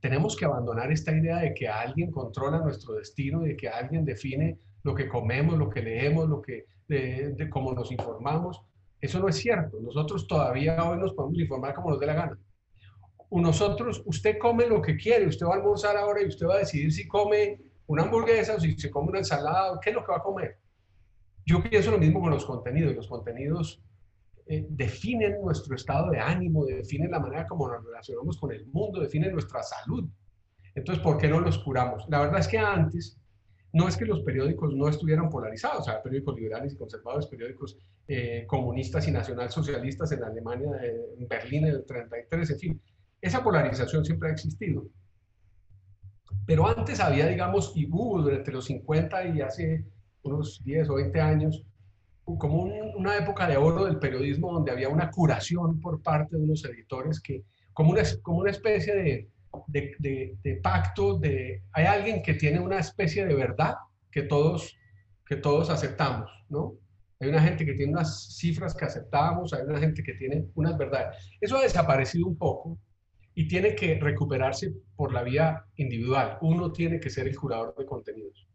Tenemos 0.00 0.36
que 0.36 0.44
abandonar 0.44 0.92
esta 0.92 1.12
idea 1.12 1.38
de 1.38 1.54
que 1.54 1.68
alguien 1.68 2.10
controla 2.10 2.58
nuestro 2.58 2.94
destino, 2.94 3.40
de 3.40 3.56
que 3.56 3.68
alguien 3.68 4.04
define 4.04 4.58
lo 4.82 4.94
que 4.94 5.08
comemos, 5.08 5.58
lo 5.58 5.68
que 5.68 5.82
leemos, 5.82 6.28
lo 6.28 6.40
que, 6.40 6.66
de, 6.86 7.34
de 7.34 7.50
cómo 7.50 7.72
nos 7.72 7.90
informamos. 7.92 8.62
Eso 9.00 9.20
no 9.20 9.28
es 9.28 9.36
cierto. 9.36 9.78
Nosotros 9.80 10.26
todavía 10.26 10.82
hoy 10.84 10.98
nos 10.98 11.14
podemos 11.14 11.38
informar 11.38 11.74
como 11.74 11.90
nos 11.90 12.00
dé 12.00 12.06
la 12.06 12.14
gana 12.14 12.38
nosotros, 13.30 14.02
usted 14.06 14.38
come 14.38 14.66
lo 14.66 14.80
que 14.80 14.96
quiere, 14.96 15.26
usted 15.26 15.46
va 15.46 15.54
a 15.54 15.56
almorzar 15.56 15.96
ahora 15.96 16.22
y 16.22 16.26
usted 16.26 16.46
va 16.46 16.54
a 16.54 16.58
decidir 16.58 16.92
si 16.92 17.06
come 17.06 17.60
una 17.86 18.04
hamburguesa 18.04 18.54
o 18.54 18.60
si 18.60 18.76
se 18.78 18.90
come 18.90 19.08
una 19.08 19.18
ensalada, 19.18 19.78
qué 19.82 19.90
es 19.90 19.96
lo 19.96 20.04
que 20.04 20.12
va 20.12 20.18
a 20.18 20.22
comer. 20.22 20.58
Yo 21.44 21.62
pienso 21.62 21.90
lo 21.90 21.98
mismo 21.98 22.20
con 22.20 22.30
los 22.30 22.44
contenidos. 22.44 22.94
Los 22.94 23.08
contenidos 23.08 23.82
eh, 24.46 24.66
definen 24.68 25.40
nuestro 25.42 25.74
estado 25.74 26.10
de 26.10 26.20
ánimo, 26.20 26.64
definen 26.66 27.10
la 27.10 27.20
manera 27.20 27.46
como 27.46 27.68
nos 27.68 27.84
relacionamos 27.84 28.38
con 28.38 28.52
el 28.52 28.66
mundo, 28.66 29.00
definen 29.00 29.32
nuestra 29.32 29.62
salud. 29.62 30.08
Entonces, 30.74 31.02
¿por 31.02 31.18
qué 31.18 31.28
no 31.28 31.40
los 31.40 31.58
curamos? 31.58 32.04
La 32.08 32.20
verdad 32.20 32.40
es 32.40 32.48
que 32.48 32.58
antes 32.58 33.17
no 33.72 33.86
es 33.86 33.96
que 33.96 34.06
los 34.06 34.20
periódicos 34.20 34.74
no 34.74 34.88
estuvieran 34.88 35.28
polarizados, 35.28 35.84
sea, 35.84 36.02
periódicos 36.02 36.36
liberales 36.36 36.72
y 36.72 36.76
conservadores, 36.76 37.26
periódicos 37.26 37.76
eh, 38.06 38.44
comunistas 38.46 39.06
y 39.08 39.10
nacionalsocialistas 39.10 40.12
en 40.12 40.24
Alemania, 40.24 40.70
en 40.82 41.28
Berlín 41.28 41.66
en 41.66 41.74
el 41.74 41.84
33, 41.84 42.50
en 42.50 42.58
fin, 42.58 42.80
esa 43.20 43.42
polarización 43.42 44.04
siempre 44.04 44.30
ha 44.30 44.32
existido. 44.32 44.86
Pero 46.46 46.66
antes 46.66 46.98
había, 47.00 47.26
digamos, 47.26 47.72
y 47.74 47.86
hubo 47.86 48.22
durante 48.22 48.50
los 48.50 48.64
50 48.66 49.26
y 49.26 49.40
hace 49.42 49.84
unos 50.22 50.62
10 50.64 50.88
o 50.88 50.94
20 50.94 51.20
años, 51.20 51.62
como 52.24 52.62
una 52.62 53.16
época 53.16 53.46
de 53.46 53.56
oro 53.56 53.84
del 53.84 53.98
periodismo 53.98 54.52
donde 54.52 54.70
había 54.70 54.88
una 54.88 55.10
curación 55.10 55.80
por 55.80 56.02
parte 56.02 56.36
de 56.36 56.42
unos 56.42 56.64
editores 56.64 57.20
que, 57.20 57.44
como 57.72 57.90
una, 57.90 58.02
como 58.22 58.38
una 58.38 58.50
especie 58.50 58.94
de, 58.94 59.28
de, 59.66 60.60
pacto, 60.62 61.18
de, 61.18 61.62
hay 61.72 61.84
alguien 61.86 62.22
que 62.22 62.34
tiene 62.34 62.60
una 62.60 62.78
especie 62.78 63.26
de 63.26 63.34
verdad 63.34 63.74
que 64.10 64.22
todos, 64.22 64.76
que 65.26 65.36
todos 65.36 65.70
aceptamos, 65.70 66.30
¿no? 66.48 66.74
Hay 67.20 67.28
una 67.28 67.42
gente 67.42 67.66
que 67.66 67.74
tiene 67.74 67.92
unas 67.92 68.36
cifras 68.36 68.74
que 68.74 68.84
aceptamos, 68.84 69.52
hay 69.52 69.62
una 69.62 69.78
gente 69.78 70.02
que 70.02 70.14
tiene 70.14 70.46
unas 70.54 70.78
verdades. 70.78 71.16
Eso 71.40 71.56
ha 71.56 71.62
desaparecido 71.62 72.26
un 72.26 72.36
poco 72.36 72.78
y 73.34 73.48
tiene 73.48 73.74
que 73.74 73.98
recuperarse 73.98 74.72
por 74.94 75.12
la 75.12 75.22
vía 75.22 75.64
individual. 75.76 76.38
Uno 76.40 76.70
tiene 76.70 77.00
que 77.00 77.10
ser 77.10 77.26
el 77.26 77.36
curador 77.36 77.74
de 77.76 77.86
contenidos. 77.86 78.46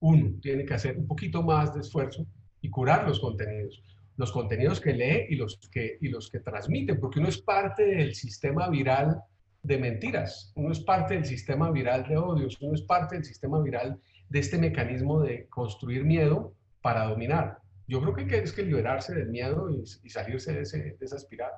Uno 0.00 0.38
tiene 0.40 0.64
que 0.64 0.74
hacer 0.74 0.98
un 0.98 1.06
poquito 1.06 1.42
más 1.42 1.74
de 1.74 1.80
esfuerzo 1.80 2.26
y 2.60 2.70
curar 2.70 3.06
los 3.06 3.20
contenidos. 3.20 3.82
Los 4.16 4.32
contenidos 4.32 4.80
que 4.80 4.92
lee 4.92 5.26
y 5.30 5.36
los 5.36 5.58
que, 5.70 5.98
y 6.00 6.08
los 6.08 6.28
que 6.28 6.40
transmite, 6.40 6.96
porque 6.96 7.20
uno 7.20 7.28
es 7.28 7.40
parte 7.40 7.84
del 7.84 8.14
sistema 8.14 8.68
viral 8.68 9.22
de 9.62 9.78
mentiras, 9.78 10.52
uno 10.56 10.72
es 10.72 10.80
parte 10.80 11.14
del 11.14 11.24
sistema 11.24 11.70
viral 11.70 12.06
de 12.08 12.16
odios, 12.16 12.58
uno 12.60 12.74
es 12.74 12.82
parte 12.82 13.14
del 13.14 13.24
sistema 13.24 13.60
viral 13.62 14.00
de 14.28 14.38
este 14.38 14.58
mecanismo 14.58 15.20
de 15.20 15.48
construir 15.48 16.04
miedo 16.04 16.54
para 16.80 17.04
dominar. 17.04 17.58
Yo 17.86 18.00
creo 18.00 18.14
que 18.14 18.34
hay 18.34 18.44
que 18.44 18.62
liberarse 18.62 19.14
del 19.14 19.28
miedo 19.28 19.70
y, 19.70 20.08
salirse 20.08 20.52
de, 20.52 20.62
ese, 20.62 20.78
de 20.78 20.96
esa 21.00 21.16
espiral. 21.16 21.52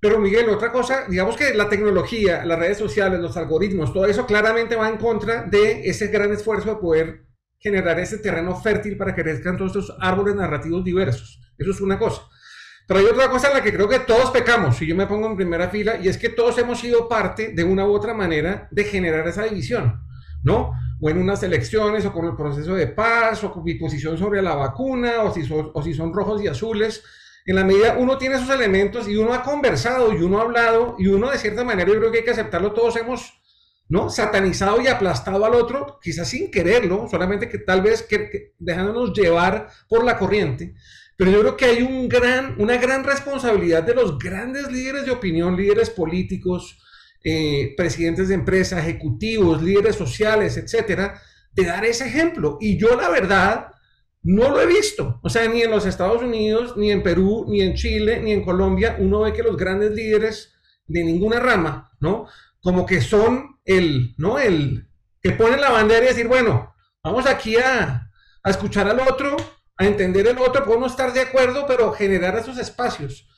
Pero 0.00 0.18
Miguel, 0.18 0.48
otra 0.50 0.72
cosa, 0.72 1.06
digamos 1.08 1.36
que 1.36 1.54
la 1.54 1.68
tecnología, 1.68 2.44
las 2.44 2.58
redes 2.58 2.78
sociales, 2.78 3.20
los 3.20 3.36
algoritmos, 3.36 3.92
todo 3.92 4.06
eso 4.06 4.26
claramente 4.26 4.76
va 4.76 4.88
en 4.88 4.98
contra 4.98 5.44
de 5.44 5.88
ese 5.88 6.08
gran 6.08 6.32
esfuerzo 6.32 6.70
de 6.70 6.80
poder 6.80 7.26
generar 7.58 7.98
ese 7.98 8.18
terreno 8.18 8.54
fértil 8.60 8.96
para 8.96 9.14
que 9.14 9.22
crezcan 9.22 9.56
todos 9.56 9.76
estos 9.76 9.96
árboles 10.00 10.34
narrativos 10.34 10.84
diversos. 10.84 11.40
Eso 11.56 11.70
es 11.70 11.80
una 11.80 11.98
cosa. 11.98 12.22
Pero 12.86 13.00
hay 13.00 13.06
otra 13.06 13.28
cosa 13.28 13.48
en 13.48 13.54
la 13.54 13.62
que 13.62 13.72
creo 13.72 13.88
que 13.88 13.98
todos 14.00 14.30
pecamos, 14.30 14.76
si 14.76 14.86
yo 14.86 14.94
me 14.94 15.06
pongo 15.06 15.26
en 15.26 15.36
primera 15.36 15.68
fila, 15.68 15.98
y 16.00 16.08
es 16.08 16.16
que 16.18 16.28
todos 16.28 16.56
hemos 16.58 16.78
sido 16.78 17.08
parte 17.08 17.48
de 17.48 17.64
una 17.64 17.84
u 17.84 17.92
otra 17.92 18.14
manera 18.14 18.68
de 18.70 18.84
generar 18.84 19.26
esa 19.26 19.42
división, 19.42 20.02
¿no? 20.44 20.72
O 21.00 21.10
en 21.10 21.18
unas 21.18 21.42
elecciones, 21.42 22.06
o 22.06 22.12
con 22.12 22.26
el 22.26 22.36
proceso 22.36 22.74
de 22.74 22.86
paz, 22.86 23.42
o 23.42 23.52
con 23.52 23.64
mi 23.64 23.74
posición 23.74 24.16
sobre 24.16 24.40
la 24.40 24.54
vacuna, 24.54 25.22
o 25.22 25.32
si 25.32 25.44
son, 25.44 26.14
rojos 26.14 26.40
y 26.42 26.46
azules. 26.46 27.02
En 27.44 27.56
la 27.56 27.64
medida 27.64 27.96
uno 27.98 28.18
tiene 28.18 28.36
esos 28.36 28.50
elementos 28.50 29.08
y 29.08 29.16
uno 29.16 29.34
ha 29.34 29.42
conversado 29.42 30.12
y 30.12 30.22
uno 30.22 30.38
ha 30.38 30.42
hablado 30.42 30.96
y 30.98 31.06
uno 31.08 31.30
de 31.30 31.38
cierta 31.38 31.64
manera, 31.64 31.92
yo 31.92 31.98
creo 31.98 32.10
que 32.10 32.18
hay 32.18 32.24
que 32.24 32.30
aceptarlo, 32.32 32.72
todos 32.72 32.96
hemos 32.96 33.40
¿no? 33.88 34.10
Satanizado 34.10 34.80
y 34.80 34.88
aplastado 34.88 35.44
al 35.44 35.54
otro, 35.54 35.98
quizás 36.02 36.28
sin 36.28 36.50
quererlo, 36.50 37.06
solamente 37.08 37.48
que 37.48 37.58
tal 37.58 37.82
vez 37.82 38.06
dejándonos 38.58 39.12
llevar 39.12 39.68
por 39.88 40.04
la 40.04 40.18
corriente. 40.18 40.74
Pero 41.16 41.30
yo 41.30 41.40
creo 41.40 41.56
que 41.56 41.64
hay 41.64 41.82
un 41.82 42.08
gran, 42.08 42.54
una 42.58 42.76
gran 42.76 43.02
responsabilidad 43.04 43.82
de 43.82 43.94
los 43.94 44.18
grandes 44.18 44.70
líderes 44.70 45.06
de 45.06 45.12
opinión, 45.12 45.56
líderes 45.56 45.90
políticos, 45.90 46.78
eh, 47.24 47.74
presidentes 47.76 48.28
de 48.28 48.34
empresas, 48.34 48.80
ejecutivos, 48.86 49.62
líderes 49.62 49.96
sociales, 49.96 50.56
etcétera, 50.56 51.20
de 51.52 51.64
dar 51.64 51.84
ese 51.84 52.06
ejemplo. 52.06 52.58
Y 52.60 52.78
yo, 52.78 52.96
la 52.96 53.08
verdad, 53.08 53.68
no 54.22 54.50
lo 54.50 54.60
he 54.60 54.66
visto. 54.66 55.20
O 55.22 55.30
sea, 55.30 55.48
ni 55.48 55.62
en 55.62 55.70
los 55.70 55.86
Estados 55.86 56.22
Unidos, 56.22 56.76
ni 56.76 56.90
en 56.90 57.02
Perú, 57.02 57.46
ni 57.48 57.62
en 57.62 57.74
Chile, 57.74 58.20
ni 58.20 58.32
en 58.32 58.44
Colombia, 58.44 58.96
uno 58.98 59.20
ve 59.20 59.32
que 59.32 59.42
los 59.42 59.56
grandes 59.56 59.92
líderes 59.92 60.52
de 60.86 61.02
ninguna 61.02 61.40
rama, 61.40 61.92
¿no? 62.00 62.26
Como 62.60 62.84
que 62.84 63.00
son 63.00 63.58
el, 63.64 64.14
¿no? 64.18 64.38
El 64.38 64.88
que 65.22 65.30
pone 65.32 65.56
la 65.56 65.70
bandera 65.70 66.04
y 66.04 66.08
decir, 66.08 66.28
bueno, 66.28 66.74
vamos 67.02 67.26
aquí 67.26 67.56
a, 67.56 68.10
a 68.42 68.50
escuchar 68.50 68.88
al 68.88 69.00
otro, 69.00 69.36
a 69.78 69.86
entender 69.86 70.26
el 70.26 70.38
otro, 70.38 70.64
podemos 70.64 70.92
estar 70.92 71.12
de 71.12 71.20
acuerdo, 71.20 71.66
pero 71.66 71.92
generar 71.92 72.36
esos 72.36 72.58
espacios. 72.58 73.28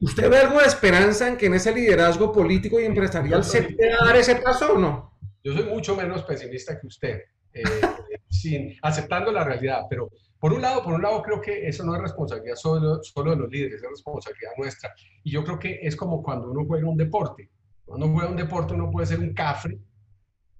¿Usted 0.00 0.28
ve 0.28 0.38
algo 0.38 0.58
de 0.58 0.66
esperanza 0.66 1.28
en 1.28 1.36
que 1.36 1.46
en 1.46 1.54
ese 1.54 1.72
liderazgo 1.72 2.32
político 2.32 2.78
y 2.78 2.84
empresarial 2.84 3.42
se 3.44 3.62
pueda 3.62 4.04
dar 4.04 4.16
ese 4.16 4.36
paso 4.36 4.74
o 4.74 4.78
no? 4.78 5.18
Yo 5.42 5.54
soy 5.54 5.64
mucho 5.64 5.96
menos 5.96 6.22
pesimista 6.24 6.78
que 6.78 6.86
usted, 6.86 7.20
eh, 7.52 7.62
sin, 8.28 8.76
aceptando 8.82 9.32
la 9.32 9.44
realidad, 9.44 9.82
pero 9.88 10.10
por 10.38 10.52
un 10.52 10.60
lado, 10.60 10.82
por 10.82 10.92
un 10.92 11.02
lado 11.02 11.22
creo 11.22 11.40
que 11.40 11.66
eso 11.66 11.82
no 11.84 11.94
es 11.94 12.02
responsabilidad 12.02 12.56
solo, 12.56 13.02
solo 13.02 13.30
de 13.30 13.36
los 13.36 13.50
líderes, 13.50 13.82
es 13.82 13.88
responsabilidad 13.88 14.50
nuestra. 14.58 14.92
Y 15.22 15.30
yo 15.30 15.44
creo 15.44 15.58
que 15.58 15.78
es 15.82 15.96
como 15.96 16.22
cuando 16.22 16.50
uno 16.50 16.64
juega 16.66 16.88
un 16.88 16.96
deporte. 16.96 17.48
Cuando 17.84 18.08
juega 18.08 18.28
un 18.28 18.36
deporte 18.36 18.74
uno 18.74 18.90
puede 18.90 19.06
ser 19.06 19.20
un 19.20 19.32
cafre 19.32 19.78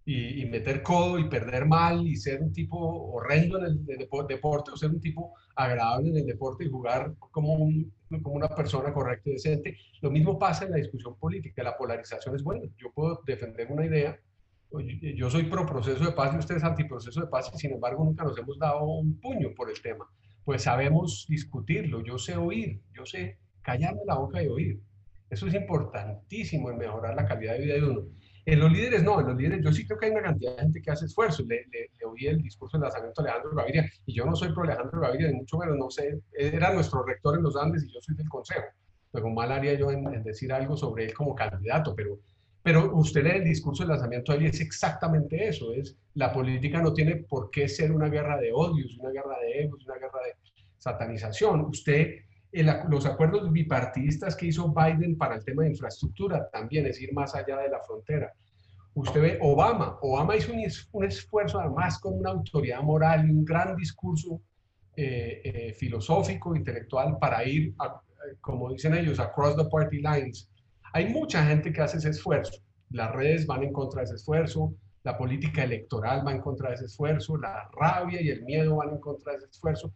y, 0.08 0.46
meter 0.46 0.84
codo 0.84 1.18
y 1.18 1.28
perder 1.28 1.66
mal 1.66 2.06
y 2.06 2.14
ser 2.14 2.40
un 2.40 2.52
tipo 2.52 2.78
horrendo 2.78 3.58
en 3.58 3.64
el, 3.64 3.84
deporte 3.84 4.72
o 4.72 4.76
ser 4.76 4.90
un 4.90 5.00
tipo 5.00 5.34
agradable 5.56 6.10
en 6.10 6.18
el 6.18 6.26
deporte 6.26 6.64
y 6.64 6.70
jugar 6.70 7.12
como, 7.18 7.68
como 8.22 8.36
una 8.36 8.48
persona 8.48 8.94
correcta 8.94 9.30
y 9.30 9.32
decente. 9.32 9.76
Lo 10.00 10.12
mismo 10.12 10.38
pasa 10.38 10.64
en 10.64 10.70
la 10.70 10.76
discusión 10.76 11.16
política. 11.16 11.64
La 11.64 11.76
polarización 11.76 12.36
es 12.36 12.44
buena. 12.44 12.66
Yo 12.78 12.92
puedo 12.92 13.20
defender 13.26 13.66
una 13.68 13.84
idea. 13.84 14.16
Yo 15.16 15.28
soy 15.28 15.44
pro 15.44 15.66
proceso 15.66 16.04
de 16.04 16.12
paz 16.12 16.34
y 16.34 16.38
usted 16.38 16.56
es 16.56 16.64
anti 16.64 16.84
proceso 16.84 17.20
de 17.20 17.26
paz 17.26 17.50
y 17.52 17.58
sin 17.58 17.72
embargo 17.72 18.04
nunca 18.04 18.22
nos 18.22 18.38
hemos 18.38 18.58
dado 18.60 18.84
un 18.84 19.18
puño 19.20 19.54
por 19.56 19.70
el 19.70 19.82
tema. 19.82 20.08
Pues 20.44 20.62
sabemos 20.62 21.26
discutirlo. 21.28 22.00
Yo 22.04 22.16
sé 22.16 22.36
oír. 22.36 22.80
Yo 22.94 23.04
sé 23.04 23.38
callarme 23.60 24.02
la 24.06 24.14
boca 24.14 24.40
y 24.40 24.46
oír. 24.46 24.80
Eso 25.28 25.48
es 25.48 25.54
importantísimo 25.54 26.70
en 26.70 26.78
mejorar 26.78 27.16
la 27.16 27.26
calidad 27.26 27.54
de 27.54 27.64
vida 27.64 27.74
de 27.74 27.82
uno. 27.82 28.02
En 28.46 28.60
los 28.60 28.70
líderes 28.70 29.02
no, 29.02 29.18
en 29.18 29.26
los 29.26 29.36
líderes 29.36 29.64
yo 29.64 29.72
sí 29.72 29.84
creo 29.84 29.98
que 29.98 30.06
hay 30.06 30.12
una 30.12 30.22
cantidad 30.22 30.52
de 30.52 30.62
gente 30.62 30.80
que 30.80 30.92
hace 30.92 31.06
esfuerzo. 31.06 31.42
Le, 31.48 31.66
le, 31.66 32.06
oí 32.06 32.28
el 32.28 32.40
discurso 32.40 32.78
de 32.78 32.82
lanzamiento 32.82 33.20
de 33.20 33.28
Alejandro 33.28 33.56
Gaviria 33.56 33.90
y 34.06 34.14
yo 34.14 34.24
no 34.24 34.36
soy 34.36 34.52
pro 34.52 34.62
Alejandro 34.62 35.00
Gaviria, 35.00 35.26
de 35.26 35.34
mucho 35.34 35.58
menos, 35.58 35.76
no 35.76 35.90
sé, 35.90 36.20
era 36.32 36.72
nuestro 36.72 37.02
rector 37.02 37.36
en 37.36 37.42
los 37.42 37.56
Andes 37.56 37.82
y 37.82 37.92
yo 37.92 38.00
soy 38.00 38.14
del 38.14 38.28
consejo. 38.28 38.66
Luego 39.12 39.30
mal 39.30 39.50
haría 39.50 39.74
yo 39.74 39.90
en, 39.90 40.22
decir 40.22 40.52
algo 40.52 40.76
sobre 40.76 41.06
él 41.06 41.14
como 41.14 41.34
candidato, 41.34 41.92
pero, 41.96 42.20
pero 42.62 42.94
usted 42.94 43.24
lee 43.24 43.38
el 43.38 43.44
discurso 43.44 43.82
de 43.82 43.88
lanzamiento 43.88 44.30
de 44.30 44.38
él 44.38 44.44
y 44.44 44.48
es 44.48 44.60
exactamente 44.60 45.48
eso, 45.48 45.72
es 45.72 45.96
la 46.14 46.32
política 46.32 46.80
no 46.80 46.92
tiene 46.92 47.16
por 47.16 47.50
qué 47.50 47.68
ser 47.68 47.90
una 47.90 48.08
guerra 48.08 48.38
de 48.38 48.52
odios, 48.52 48.96
una 48.98 49.10
guerra 49.10 49.40
de 49.40 49.64
egos, 49.64 49.84
una 49.84 49.96
guerra 49.96 50.20
de 50.24 50.34
satanización. 50.78 51.62
Usted 51.62 52.25
los 52.62 53.06
acuerdos 53.06 53.52
bipartidistas 53.52 54.34
que 54.34 54.46
hizo 54.46 54.72
Biden 54.72 55.16
para 55.16 55.36
el 55.36 55.44
tema 55.44 55.64
de 55.64 55.70
infraestructura 55.70 56.48
también 56.50 56.86
es 56.86 57.00
ir 57.00 57.12
más 57.12 57.34
allá 57.34 57.58
de 57.58 57.68
la 57.68 57.80
frontera. 57.80 58.32
Usted 58.94 59.20
ve 59.20 59.38
Obama, 59.42 59.98
Obama 60.00 60.36
hizo 60.36 60.52
un, 60.92 61.04
esfuerzo 61.04 61.60
además 61.60 61.98
con 61.98 62.14
una 62.14 62.30
autoridad 62.30 62.80
moral 62.80 63.28
y 63.28 63.30
un 63.30 63.44
gran 63.44 63.76
discurso 63.76 64.40
eh, 64.96 65.42
eh, 65.44 65.74
filosófico, 65.74 66.56
intelectual 66.56 67.18
para 67.18 67.44
ir, 67.44 67.74
como 68.40 68.70
dicen 68.70 68.94
ellos, 68.94 69.20
across 69.20 69.54
the 69.56 69.66
party 69.66 69.98
lines. 69.98 70.48
Hay 70.94 71.10
mucha 71.10 71.44
gente 71.44 71.72
que 71.72 71.82
hace 71.82 71.98
ese 71.98 72.08
esfuerzo. 72.08 72.62
Las 72.88 73.14
redes 73.14 73.46
van 73.46 73.64
en 73.64 73.72
contra 73.72 74.00
de 74.00 74.06
ese 74.06 74.14
esfuerzo, 74.14 74.72
la 75.02 75.18
política 75.18 75.64
electoral 75.64 76.26
va 76.26 76.32
en 76.32 76.40
contra 76.40 76.70
de 76.70 76.76
ese 76.76 76.86
esfuerzo, 76.86 77.36
la 77.36 77.68
rabia 77.78 78.22
y 78.22 78.30
el 78.30 78.42
miedo 78.44 78.76
van 78.76 78.94
en 78.94 79.00
contra 79.00 79.32
de 79.32 79.38
ese 79.38 79.48
esfuerzo. 79.48 79.92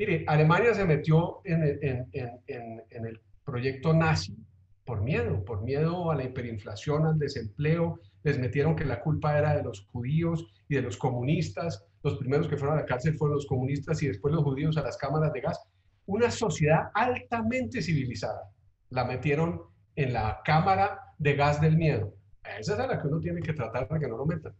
Mire, 0.00 0.24
Alemania 0.28 0.72
se 0.72 0.86
metió 0.86 1.42
en 1.44 1.62
el, 1.62 3.20
proyecto 3.44 3.92
nazi 3.92 4.34
por 4.82 5.02
miedo, 5.02 5.44
por 5.44 5.60
miedo 5.62 6.10
a 6.10 6.14
la 6.14 6.24
hiperinflación, 6.24 7.04
al 7.04 7.18
desempleo. 7.18 8.00
Les 8.22 8.38
metieron 8.38 8.74
que 8.74 8.86
la 8.86 9.02
culpa 9.02 9.36
era 9.36 9.54
de 9.54 9.62
los 9.62 9.86
judíos 9.92 10.46
y 10.70 10.76
de 10.76 10.80
los 10.80 10.96
comunistas. 10.96 11.84
Los 12.02 12.16
primeros 12.16 12.48
que 12.48 12.56
fueron 12.56 12.78
a 12.78 12.80
la 12.80 12.86
cárcel 12.86 13.18
fueron 13.18 13.34
los 13.34 13.46
comunistas 13.46 14.02
y 14.02 14.06
después 14.06 14.32
los 14.32 14.42
judíos 14.42 14.78
a 14.78 14.82
las 14.82 14.96
cámaras 14.96 15.34
de 15.34 15.42
gas. 15.42 15.60
Una 16.06 16.30
sociedad 16.30 16.90
altamente 16.94 17.82
civilizada. 17.82 18.50
La 18.88 19.04
metieron 19.04 19.60
en 19.96 20.14
la 20.14 20.40
cámara 20.46 20.98
de 21.18 21.34
gas 21.34 21.60
del 21.60 21.76
miedo. 21.76 22.14
Esa 22.58 22.72
es 22.72 22.80
a 22.80 22.86
la 22.86 23.02
que 23.02 23.06
uno 23.06 23.20
tiene 23.20 23.42
que 23.42 23.52
tratar 23.52 23.86
de 23.86 24.00
que 24.00 24.08
no 24.08 24.16
lo 24.16 24.24
metan. 24.24 24.54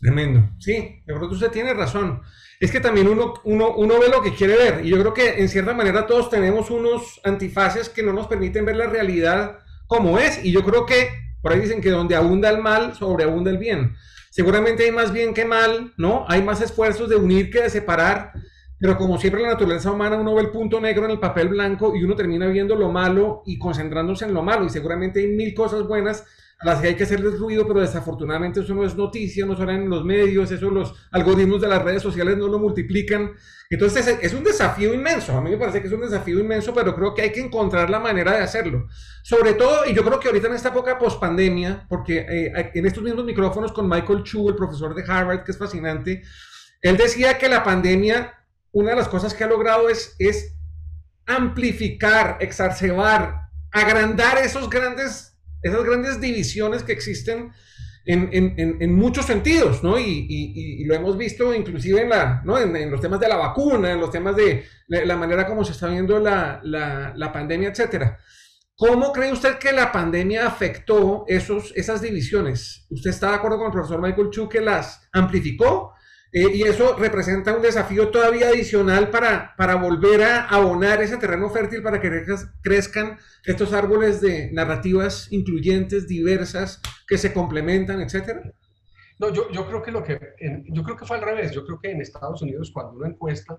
Tremendo. 0.00 0.50
Sí, 0.58 1.02
de 1.06 1.14
pronto 1.14 1.34
usted 1.34 1.50
tiene 1.50 1.72
razón. 1.72 2.20
Es 2.60 2.70
que 2.70 2.80
también 2.80 3.08
uno, 3.08 3.34
uno, 3.44 3.74
uno 3.76 3.98
ve 3.98 4.08
lo 4.08 4.22
que 4.22 4.34
quiere 4.34 4.56
ver. 4.56 4.84
Y 4.84 4.90
yo 4.90 4.98
creo 4.98 5.14
que 5.14 5.40
en 5.40 5.48
cierta 5.48 5.74
manera 5.74 6.06
todos 6.06 6.30
tenemos 6.30 6.70
unos 6.70 7.20
antifaces 7.24 7.88
que 7.88 8.02
no 8.02 8.12
nos 8.12 8.26
permiten 8.26 8.64
ver 8.64 8.76
la 8.76 8.86
realidad 8.86 9.58
como 9.86 10.18
es. 10.18 10.44
Y 10.44 10.52
yo 10.52 10.64
creo 10.64 10.86
que 10.86 11.10
por 11.40 11.52
ahí 11.52 11.60
dicen 11.60 11.80
que 11.80 11.90
donde 11.90 12.16
abunda 12.16 12.48
el 12.48 12.58
mal, 12.62 12.94
sobreabunda 12.94 13.50
el 13.50 13.58
bien. 13.58 13.94
Seguramente 14.30 14.84
hay 14.84 14.90
más 14.90 15.12
bien 15.12 15.32
que 15.34 15.44
mal, 15.44 15.92
¿no? 15.96 16.24
Hay 16.28 16.42
más 16.42 16.60
esfuerzos 16.60 17.08
de 17.08 17.16
unir 17.16 17.50
que 17.50 17.62
de 17.62 17.70
separar. 17.70 18.32
pero 18.80 18.96
como 18.98 19.18
siempre 19.18 19.42
la 19.42 19.48
naturaleza 19.50 19.92
humana 19.92 20.16
uno 20.16 20.34
ve 20.34 20.42
el 20.42 20.50
punto 20.50 20.80
negro 20.80 21.04
en 21.04 21.12
el 21.12 21.20
papel 21.20 21.48
blanco 21.48 21.94
y 21.94 22.02
uno 22.02 22.16
termina 22.16 22.46
viendo 22.48 22.74
lo 22.74 22.90
malo 22.90 23.42
y 23.46 23.58
concentrándose 23.58 24.24
en 24.24 24.34
lo 24.34 24.42
malo 24.42 24.64
y 24.64 24.70
seguramente 24.70 25.20
hay 25.20 25.28
mil 25.28 25.54
cosas 25.54 25.86
buenas 25.86 26.24
las 26.64 26.80
que 26.80 26.88
hay 26.88 26.94
que 26.94 27.04
hacerles 27.04 27.38
ruido, 27.38 27.66
pero 27.66 27.80
desafortunadamente 27.80 28.60
eso 28.60 28.74
no 28.74 28.84
es 28.84 28.96
noticia, 28.96 29.44
no 29.44 29.54
suena 29.54 29.74
en 29.74 29.88
los 29.88 30.04
medios, 30.04 30.50
eso 30.50 30.70
los 30.70 30.94
algoritmos 31.10 31.60
de 31.60 31.68
las 31.68 31.82
redes 31.82 32.02
sociales 32.02 32.36
no 32.38 32.48
lo 32.48 32.58
multiplican. 32.58 33.32
Entonces 33.68 34.18
es, 34.20 34.32
un 34.32 34.44
desafío 34.44 34.94
inmenso, 34.94 35.36
a 35.36 35.40
mí 35.40 35.50
me 35.50 35.58
parece 35.58 35.80
que 35.80 35.88
es 35.88 35.92
un 35.92 36.00
desafío 36.00 36.38
inmenso, 36.40 36.72
pero 36.72 36.94
creo 36.94 37.14
que 37.14 37.22
hay 37.22 37.32
que 37.32 37.40
encontrar 37.40 37.90
la 37.90 38.00
manera 38.00 38.32
de 38.32 38.42
hacerlo. 38.42 38.86
Sobre 39.22 39.54
todo, 39.54 39.86
y 39.86 39.94
yo 39.94 40.04
creo 40.04 40.18
que 40.18 40.28
ahorita 40.28 40.48
en 40.48 40.54
esta 40.54 40.70
época 40.70 40.98
post-pandemia, 40.98 41.86
porque 41.88 42.26
eh, 42.28 42.70
en 42.74 42.86
estos 42.86 43.02
mismos 43.02 43.24
micrófonos 43.24 43.72
con 43.72 43.88
Michael 43.88 44.22
Chu, 44.22 44.48
el 44.48 44.56
profesor 44.56 44.94
de 44.94 45.04
Harvard, 45.06 45.44
que 45.44 45.52
es 45.52 45.58
fascinante, 45.58 46.22
él 46.80 46.96
decía 46.96 47.36
que 47.36 47.48
la 47.48 47.62
pandemia, 47.62 48.34
una 48.72 48.90
de 48.90 48.96
las 48.96 49.08
cosas 49.08 49.34
que 49.34 49.44
ha 49.44 49.48
logrado 49.48 49.88
es, 49.88 50.16
es 50.18 50.56
amplificar, 51.26 52.38
exacerbar, 52.40 53.48
agrandar 53.70 54.38
esos 54.38 54.70
grandes 54.70 55.33
esas 55.64 55.82
grandes 55.84 56.20
divisiones 56.20 56.84
que 56.84 56.92
existen 56.92 57.52
en, 58.06 58.94
muchos 58.94 59.24
sentidos, 59.24 59.82
¿no? 59.82 59.98
Y, 59.98 60.84
lo 60.84 60.94
hemos 60.94 61.16
visto 61.16 61.54
inclusive 61.54 62.02
en, 62.02 62.10
la, 62.10 62.42
¿no? 62.44 62.58
en, 62.58 62.90
los 62.90 63.00
temas 63.00 63.18
de 63.18 63.28
la 63.28 63.36
vacuna, 63.36 63.92
en 63.92 64.00
los 64.00 64.10
temas 64.10 64.36
de 64.36 64.64
la 64.88 65.16
manera 65.16 65.46
como 65.46 65.64
se 65.64 65.72
está 65.72 65.88
viendo 65.88 66.18
la, 66.18 66.60
la, 66.62 67.14
la 67.16 67.32
pandemia, 67.32 67.70
etcétera. 67.70 68.18
¿Cómo 68.76 69.12
cree 69.12 69.32
usted 69.32 69.56
que 69.58 69.72
la 69.72 69.92
pandemia 69.92 70.46
afectó 70.46 71.24
esos, 71.28 71.72
esas 71.76 72.02
divisiones? 72.02 72.86
¿Usted 72.90 73.10
está 73.10 73.30
de 73.30 73.36
acuerdo 73.36 73.56
con 73.56 73.66
el 73.66 73.72
profesor 73.72 74.02
Michael 74.02 74.30
Chu 74.30 74.48
que 74.48 74.60
las 74.60 75.08
amplificó? 75.12 75.93
Eh, 76.36 76.50
y 76.52 76.62
eso 76.64 76.96
representa 76.96 77.54
un 77.54 77.62
desafío 77.62 78.08
todavía 78.08 78.48
adicional 78.48 79.08
para, 79.10 79.54
para 79.56 79.76
volver 79.76 80.24
a 80.24 80.48
abonar 80.48 81.00
ese 81.00 81.16
terreno 81.16 81.48
fértil 81.48 81.80
para 81.80 82.00
que 82.00 82.10
crezcan 82.60 83.18
estos 83.44 83.72
árboles 83.72 84.20
de 84.20 84.50
narrativas 84.50 85.28
incluyentes, 85.30 86.08
diversas, 86.08 86.82
que 87.06 87.18
se 87.18 87.32
complementan, 87.32 88.00
etcétera. 88.00 88.42
No, 89.20 89.32
yo, 89.32 89.48
yo 89.52 89.64
creo 89.68 89.80
que 89.80 89.92
lo 89.92 90.02
que 90.02 90.18
yo 90.70 90.82
creo 90.82 90.96
que 90.96 91.06
fue 91.06 91.18
al 91.18 91.22
revés. 91.22 91.52
Yo 91.52 91.64
creo 91.64 91.78
que 91.78 91.92
en 91.92 92.00
Estados 92.00 92.42
Unidos 92.42 92.72
cuando 92.74 92.94
uno 92.94 93.06
encuesta 93.06 93.56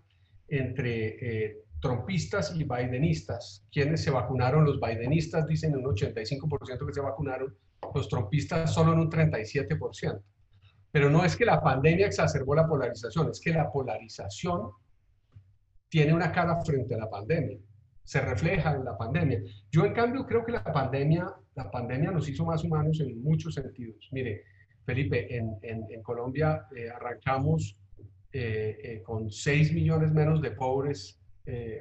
entre 0.50 1.46
eh, 1.46 1.58
trompistas 1.80 2.54
y 2.58 2.66
bidenistas, 2.66 3.66
quienes 3.72 4.04
se 4.04 4.12
vacunaron, 4.12 4.66
los 4.66 4.82
bidenistas 4.82 5.48
dicen 5.48 5.78
un 5.78 5.86
85% 5.86 6.86
que 6.86 6.94
se 6.94 7.00
vacunaron, 7.00 7.56
los 7.94 8.10
trompistas 8.10 8.74
solo 8.74 8.92
en 8.92 9.00
un 9.00 9.10
37%. 9.10 10.22
Pero 10.96 11.10
no 11.10 11.26
es 11.26 11.36
que 11.36 11.44
la 11.44 11.62
pandemia 11.62 12.08
exacerbó 12.08 12.56
la 12.56 12.66
polarización, 12.66 13.30
es 13.30 13.42
que 13.42 13.52
la 13.52 13.70
polarización 13.70 14.70
tiene 15.90 16.14
una 16.14 16.32
cara 16.32 16.64
frente 16.64 16.96
a 16.96 17.00
la 17.00 17.10
pandemia, 17.10 17.58
se 18.02 18.22
refleja 18.22 18.74
en 18.74 18.86
la 18.86 18.98
pandemia. 18.98 19.42
Yo 19.70 19.84
en 19.84 19.92
cambio 19.92 20.26
creo 20.26 20.46
que 20.46 20.54
la 20.54 20.64
pandemia, 20.64 21.28
la 21.56 21.70
pandemia 21.70 22.12
nos 22.12 22.30
hizo 22.30 22.46
más 22.46 22.64
humanos 22.64 23.02
en 23.02 23.22
muchos 23.22 23.56
sentidos. 23.56 24.08
Mire, 24.14 24.44
Felipe, 24.86 25.36
en, 25.36 25.58
en, 25.64 26.02
Colombia 26.02 26.66
eh, 26.74 26.90
arrancamos 26.90 27.78
eh, 28.32 28.78
eh, 28.82 29.02
con 29.04 29.30
6 29.30 29.74
millones 29.74 30.14
menos 30.14 30.42
de 30.42 30.52
pobres 30.52 31.20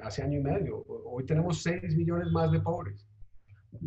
hace 0.01 0.23
año 0.23 0.39
y 0.39 0.43
medio. 0.43 0.83
Hoy 1.05 1.25
tenemos 1.25 1.63
6 1.63 1.95
millones 1.95 2.27
más 2.33 2.51
de 2.51 2.59
pobres. 2.59 3.07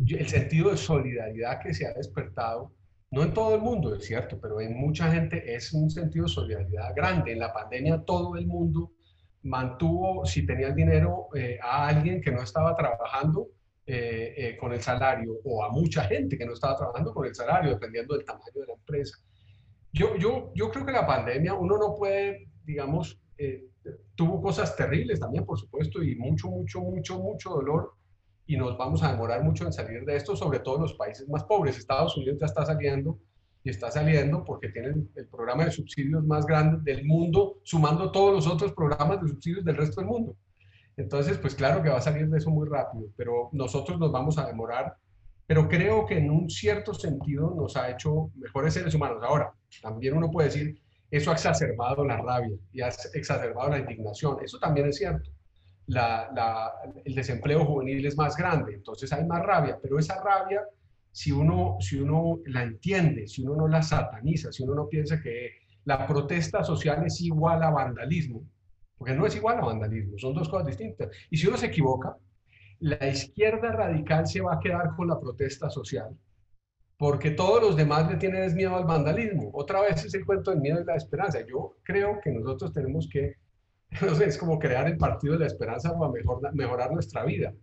El 0.07 0.27
sentido 0.27 0.71
de 0.71 0.77
solidaridad 0.77 1.61
que 1.61 1.71
se 1.75 1.85
ha 1.85 1.93
despertado 1.93 2.73
no 3.11 3.23
en 3.23 3.33
todo 3.33 3.55
el 3.55 3.61
mundo, 3.61 3.95
es 3.95 4.05
cierto, 4.05 4.39
pero 4.39 4.61
en 4.61 4.77
mucha 4.77 5.11
gente 5.11 5.55
es 5.55 5.73
un 5.73 5.89
sentido 5.89 6.25
de 6.25 6.31
solidaridad 6.31 6.93
grande. 6.95 7.31
En 7.31 7.39
la 7.39 7.51
pandemia 7.51 8.03
todo 8.05 8.35
el 8.35 8.45
mundo 8.45 8.91
mantuvo, 9.43 10.25
si 10.25 10.45
tenía 10.45 10.67
el 10.67 10.75
dinero, 10.75 11.29
eh, 11.33 11.57
a 11.61 11.87
alguien 11.87 12.21
que 12.21 12.31
no 12.31 12.43
estaba 12.43 12.75
trabajando 12.75 13.47
eh, 13.85 14.33
eh, 14.37 14.57
con 14.57 14.73
el 14.73 14.81
salario 14.81 15.33
o 15.43 15.63
a 15.63 15.71
mucha 15.71 16.03
gente 16.03 16.37
que 16.37 16.45
no 16.45 16.53
estaba 16.53 16.75
trabajando 16.75 17.11
con 17.13 17.25
el 17.25 17.33
salario, 17.33 17.71
dependiendo 17.71 18.15
del 18.15 18.25
tamaño 18.25 18.45
de 18.53 18.67
la 18.67 18.73
empresa. 18.73 19.17
Yo, 19.91 20.15
yo, 20.17 20.51
yo 20.53 20.69
creo 20.69 20.85
que 20.85 20.91
la 20.91 21.07
pandemia 21.07 21.55
uno 21.55 21.79
no 21.79 21.95
puede, 21.95 22.47
digamos, 22.63 23.19
tuvo 24.13 24.39
cosas 24.41 24.75
terribles 24.75 25.19
también, 25.19 25.45
por 25.45 25.57
supuesto, 25.57 26.03
y 26.03 26.15
mucho, 26.15 26.49
mucho, 26.49 26.81
mucho, 26.81 27.17
mucho 27.17 27.49
dolor 27.49 27.93
y 28.49 28.57
nos 28.57 28.75
vamos 28.79 29.03
a 29.03 29.11
demorar 29.11 29.43
mucho 29.43 29.63
en 29.63 29.71
salir 29.71 30.03
de 30.05 30.15
esto, 30.15 30.35
sobre 30.35 30.57
todo 30.57 30.77
en 30.77 30.81
los 30.81 30.95
países 30.95 31.29
más 31.29 31.43
pobres. 31.43 31.77
Estados 31.77 32.17
Unidos 32.17 32.39
ya 32.39 32.47
está 32.47 32.65
saliendo 32.65 33.19
y 33.63 33.69
está 33.69 33.91
saliendo 33.91 34.43
porque 34.43 34.69
tienen 34.69 35.07
el 35.15 35.27
programa 35.27 35.65
de 35.65 35.71
subsidios 35.71 36.25
más 36.25 36.47
grande 36.47 36.91
del 36.91 37.05
mundo, 37.05 37.59
sumando 37.61 38.11
todos 38.11 38.33
los 38.33 38.47
otros 38.47 38.73
programas 38.73 39.21
de 39.21 39.27
subsidios 39.27 39.63
del 39.63 39.77
resto 39.77 40.01
del 40.01 40.09
mundo. 40.09 40.35
Entonces, 40.97 41.37
pues 41.37 41.53
claro 41.53 41.83
que 41.83 41.89
va 41.89 41.99
a 41.99 42.01
salir 42.01 42.27
de 42.27 42.39
eso 42.39 42.49
muy 42.49 42.67
rápido, 42.67 43.11
pero 43.15 43.49
nosotros 43.51 43.99
nos 43.99 44.11
vamos 44.11 44.39
a 44.39 44.47
demorar, 44.47 44.95
pero 45.45 45.69
creo 45.69 46.07
que 46.07 46.17
en 46.17 46.31
un 46.31 46.49
cierto 46.49 46.95
sentido 46.95 47.53
nos 47.55 47.77
ha 47.77 47.91
hecho 47.91 48.31
mejores 48.33 48.73
seres 48.73 48.95
humanos. 48.95 49.21
Ahora, 49.21 49.53
también 49.79 50.17
uno 50.17 50.31
puede 50.31 50.47
decir, 50.47 50.81
eso 51.11 51.29
ha 51.29 51.35
exacerbado 51.35 52.03
la 52.03 52.17
rabia 52.17 52.57
y 52.73 52.81
ha 52.81 52.87
exacerbado 53.13 53.69
la 53.69 53.77
indignación, 53.77 54.37
eso 54.43 54.57
también 54.57 54.87
es 54.87 54.97
cierto 54.97 55.29
el 57.05 57.15
desempleo 57.15 57.65
juvenil 57.65 58.05
es 58.05 58.15
más 58.15 58.37
grande, 58.37 58.75
entonces 58.75 59.11
hay 59.11 59.25
más 59.25 59.43
rabia, 59.43 59.79
pero 59.81 59.97
esa 59.97 60.21
rabia, 60.23 60.63
si 61.11 61.31
uno, 61.31 61.77
si 61.79 61.99
uno 61.99 62.39
la 62.45 62.63
entiende, 62.63 63.27
si 63.27 63.41
uno 63.41 63.55
no 63.55 63.67
la 63.67 63.81
sataniza, 63.81 64.51
si 64.51 64.63
uno 64.63 64.75
no 64.75 64.87
piensa 64.87 65.19
que 65.21 65.51
la 65.85 66.05
protesta 66.05 66.63
social 66.63 67.03
es 67.05 67.19
igual 67.21 67.63
a 67.63 67.71
vandalismo, 67.71 68.43
porque 68.97 69.15
no 69.15 69.25
es 69.25 69.35
igual 69.35 69.57
a 69.57 69.65
vandalismo, 69.65 70.17
son 70.17 70.33
dos 70.33 70.47
cosas 70.47 70.67
distintas. 70.67 71.09
Y 71.31 71.37
si 71.37 71.47
uno 71.47 71.57
se 71.57 71.67
equivoca, 71.67 72.15
la 72.79 73.07
izquierda 73.07 73.71
radical 73.71 74.27
se 74.27 74.41
va 74.41 74.53
a 74.53 74.59
quedar 74.59 74.95
con 74.95 75.07
la 75.07 75.19
protesta 75.19 75.69
social, 75.69 76.15
porque 76.97 77.31
todos 77.31 77.61
los 77.61 77.75
demás 77.75 78.09
le 78.11 78.17
tienen 78.17 78.53
miedo 78.53 78.75
al 78.75 78.85
vandalismo. 78.85 79.49
Otra 79.53 79.81
vez 79.81 80.05
es 80.05 80.13
el 80.13 80.25
cuento 80.25 80.51
del 80.51 80.59
miedo 80.59 80.81
y 80.81 80.85
la 80.85 80.95
esperanza. 80.95 81.39
Yo 81.47 81.77
creo 81.83 82.19
que 82.21 82.31
nosotros 82.31 82.73
tenemos 82.73 83.07
que 83.11 83.35
es 83.91 84.37
como 84.37 84.59
crear 84.59 84.87
el 84.87 84.97
partido 84.97 85.33
de 85.33 85.39
la 85.39 85.47
esperanza 85.47 85.97
para 85.97 86.11
mejor, 86.11 86.53
mejorar 86.53 86.91
nuestra 86.91 87.23
vida. 87.25 87.53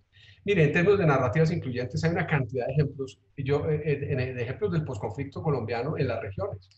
Mire, 0.45 0.65
en 0.65 0.73
términos 0.73 0.99
de 0.99 1.07
narrativas 1.07 1.51
incluyentes 1.51 2.03
hay 2.05 2.13
una 2.13 2.27
cantidad 2.27 2.67
de 2.67 2.73
ejemplos, 2.73 3.21
yo, 3.37 3.69
eh, 3.69 3.83
eh, 3.85 4.35
de 4.35 4.43
ejemplos 4.43 4.73
del 4.73 4.85
posconflicto 4.85 5.43
colombiano 5.43 5.99
en 5.99 6.07
las 6.07 6.23
regiones, 6.23 6.69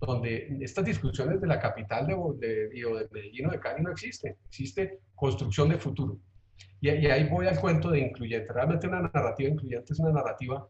donde 0.00 0.58
estas 0.60 0.84
discusiones 0.84 1.40
de 1.40 1.46
la 1.46 1.60
capital 1.60 2.06
de, 2.06 2.16
de, 2.38 2.68
de 2.68 3.08
Medellín 3.12 3.46
o 3.46 3.50
de 3.52 3.60
Cali 3.60 3.82
no 3.82 3.92
existen, 3.92 4.36
existe 4.48 4.98
construcción 5.14 5.68
de 5.68 5.78
futuro. 5.78 6.18
Y, 6.80 6.88
ahí 6.88 7.28
voy 7.28 7.46
al 7.46 7.60
cuento 7.60 7.90
de 7.90 8.00
incluyente. 8.00 8.52
Realmente 8.52 8.88
una 8.88 9.02
narrativa 9.02 9.48
incluyente 9.48 9.92
es 9.92 10.00
una 10.00 10.10
narrativa, 10.10 10.66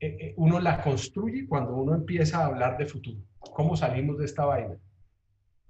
eh, 0.00 0.32
uno 0.36 0.58
la 0.58 0.80
construye 0.80 1.46
cuando 1.46 1.76
uno 1.76 1.94
empieza 1.94 2.38
a 2.38 2.46
hablar 2.46 2.78
de 2.78 2.86
futuro. 2.86 3.18
¿Cómo 3.38 3.76
salimos 3.76 4.16
de 4.18 4.24
esta 4.24 4.46
vaina? 4.46 4.78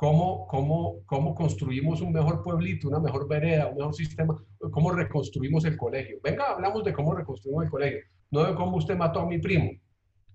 Cómo, 0.03 0.49
cómo, 0.49 1.05
cómo 1.07 1.33
construimos 1.33 2.01
un 2.01 2.13
mejor 2.13 2.43
pueblito, 2.43 2.89
una 2.89 2.99
mejor 2.99 3.29
vereda, 3.29 3.69
un 3.69 3.77
mejor 3.77 3.95
sistema, 3.95 4.37
cómo 4.73 4.91
reconstruimos 4.91 5.65
el 5.65 5.77
colegio. 5.77 6.19
Venga, 6.25 6.51
hablamos 6.51 6.83
de 6.83 6.93
cómo 6.93 7.15
reconstruimos 7.15 7.67
el 7.67 7.71
colegio, 7.71 8.01
no 8.33 8.43
de 8.43 8.53
cómo 8.57 8.79
usted 8.79 8.97
mató 8.97 9.21
a 9.21 9.29
mi 9.29 9.39
primo. 9.39 9.71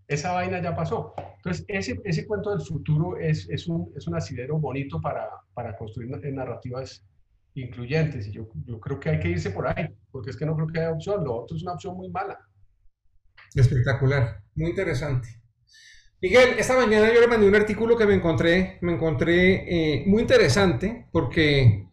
Esa 0.07 0.31
vaina 0.31 0.61
ya 0.61 0.73
pasó. 0.73 1.13
Entonces, 1.35 1.65
ese, 1.67 1.99
ese 2.05 2.25
cuento 2.25 2.51
del 2.51 2.61
futuro 2.61 3.17
es, 3.17 3.49
es, 3.49 3.67
un, 3.67 3.91
es 3.97 4.07
un 4.07 4.15
asidero 4.15 4.57
bonito 4.57 5.01
para, 5.01 5.27
para 5.53 5.75
construir 5.75 6.11
narrativas 6.33 7.05
incluyentes. 7.53 8.25
Y 8.27 8.31
yo, 8.31 8.47
yo 8.65 8.79
creo 8.79 9.01
que 9.01 9.09
hay 9.09 9.19
que 9.19 9.31
irse 9.31 9.51
por 9.51 9.67
ahí, 9.67 9.89
porque 10.11 10.29
es 10.29 10.37
que 10.37 10.45
no 10.45 10.55
creo 10.55 10.67
que 10.67 10.79
haya 10.79 10.93
opción. 10.93 11.25
Lo 11.25 11.41
otro 11.41 11.57
es 11.57 11.63
una 11.63 11.73
opción 11.73 11.97
muy 11.97 12.09
mala. 12.09 12.39
Espectacular, 13.53 14.43
muy 14.55 14.69
interesante. 14.69 15.36
Miguel, 16.21 16.55
esta 16.57 16.75
mañana 16.75 17.13
yo 17.13 17.21
le 17.21 17.27
mandé 17.27 17.47
un 17.47 17.55
artículo 17.55 17.95
que 17.95 18.05
me 18.07 18.15
encontré, 18.15 18.79
me 18.81 18.93
encontré 18.93 19.99
eh, 19.99 20.03
muy 20.07 20.23
interesante 20.23 21.07
porque, 21.11 21.87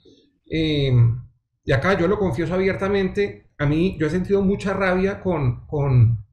eh, 0.51 0.93
y 1.65 1.73
acá 1.73 1.99
yo 1.99 2.09
lo 2.09 2.19
confieso 2.19 2.55
abiertamente, 2.55 3.51
a 3.59 3.67
mí 3.67 3.97
yo 4.01 4.07
he 4.07 4.11
sentido 4.11 4.41
mucha 4.41 4.73
rabia 4.73 5.21
con, 5.21 5.67
con, 5.67 6.25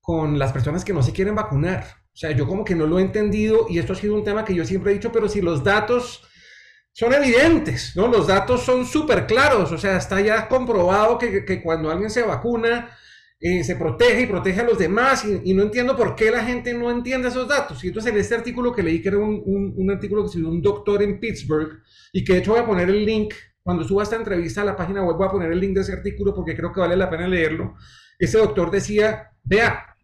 con 0.00 0.38
las 0.38 0.52
personas 0.52 0.84
que 0.84 0.92
no 0.92 1.02
se 1.02 1.12
quieren 1.12 1.36
vacunar. 1.36 1.84
O 2.12 2.16
sea, 2.16 2.32
yo 2.32 2.46
como 2.46 2.64
que 2.64 2.74
no 2.74 2.86
lo 2.86 2.98
he 2.98 3.02
entendido 3.02 3.66
y 3.68 3.78
esto 3.78 3.92
ha 3.92 3.96
sido 3.96 4.14
un 4.14 4.24
tema 4.24 4.44
que 4.44 4.54
yo 4.54 4.64
siempre 4.64 4.90
he 4.90 4.94
dicho, 4.94 5.12
pero 5.12 5.28
si 5.28 5.40
los 5.40 5.62
datos 5.62 6.24
son 6.92 7.12
evidentes, 7.12 7.94
¿no? 7.96 8.08
Los 8.08 8.26
datos 8.26 8.62
son 8.62 8.86
súper 8.86 9.26
claros, 9.26 9.72
o 9.72 9.78
sea, 9.78 9.96
está 9.96 10.20
ya 10.20 10.48
comprobado 10.48 11.18
que, 11.18 11.44
que 11.44 11.62
cuando 11.62 11.90
alguien 11.90 12.10
se 12.10 12.22
vacuna, 12.22 12.96
eh, 13.46 13.62
se 13.62 13.76
protege 13.76 14.22
y 14.22 14.26
protege 14.26 14.62
a 14.62 14.64
los 14.64 14.78
demás 14.78 15.22
y, 15.26 15.52
no 15.52 15.64
entiendo 15.64 15.94
por 15.94 16.16
qué 16.16 16.30
la 16.30 16.42
gente 16.42 16.72
no 16.72 16.90
entiende 16.90 17.28
esos 17.28 17.46
datos. 17.46 17.84
Y 17.84 17.88
entonces 17.88 18.10
en 18.10 18.18
este 18.18 18.34
artículo 18.34 18.72
que 18.72 18.82
leí, 18.82 19.02
que 19.02 19.08
era 19.08 19.18
un, 19.18 19.74
un, 19.76 19.90
artículo 19.90 20.22
que 20.22 20.28
escribió 20.28 20.48
un 20.48 20.62
doctor 20.62 21.02
en 21.02 21.20
Pittsburgh, 21.20 21.82
y 22.10 22.24
que 22.24 22.32
de 22.32 22.38
hecho 22.38 22.52
voy 22.52 22.60
a 22.60 22.66
poner 22.66 22.88
el 22.88 23.04
link, 23.04 23.34
cuando 23.62 23.84
suba 23.84 24.02
esta 24.02 24.16
entrevista 24.16 24.62
a 24.62 24.64
la 24.64 24.74
página 24.74 25.04
web 25.04 25.18
voy 25.18 25.26
a 25.28 25.30
poner 25.30 25.52
el 25.52 25.60
link 25.60 25.74
de 25.74 25.82
ese 25.82 25.92
artículo 25.92 26.34
porque 26.34 26.56
creo 26.56 26.72
que 26.72 26.80
vale 26.80 26.96
la 26.96 27.10
pena 27.10 27.28
leerlo. 27.28 27.74
Ese 28.18 28.38
doctor 28.38 28.70
decía, 28.70 29.32
vea, 29.42 29.94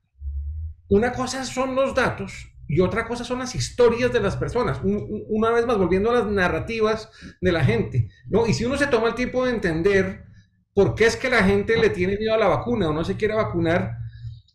una 0.91 1.11
cosa 1.11 1.43
son 1.47 1.75
los 1.75 1.95
datos 1.95 2.53
y 2.69 2.81
otra 2.81 3.09
cosa 3.09 3.25
son 3.25 3.39
las 3.39 3.55
historias 3.55 4.13
de 4.13 4.21
las 4.21 4.37
personas. 4.37 4.83
una 4.85 5.51
vez 5.51 5.65
más, 5.65 5.79
volviendo 5.79 6.11
a 6.11 6.15
las 6.17 6.27
narrativas 6.27 7.11
de 7.41 7.53
la 7.53 7.65
gente, 7.65 8.11
¿no? 8.29 8.47
Y 8.47 8.53
si 8.53 8.67
uno 8.67 8.77
se 8.77 8.87
toma 8.89 9.09
el 9.09 9.15
tiempo 9.15 9.47
de 9.47 9.53
entender 9.53 10.30
por 10.75 10.95
qué 10.95 11.07
es 11.07 11.17
que 11.17 11.31
la 11.31 11.43
gente 11.43 11.77
le 11.77 11.91
tiene 11.91 12.17
miedo 12.17 12.35
a 12.35 12.39
la 12.39 12.49
vacuna 12.49 12.89
o 12.89 12.93
no 12.93 13.05
se 13.05 13.17
quiere 13.17 13.35
vacunar, 13.35 13.99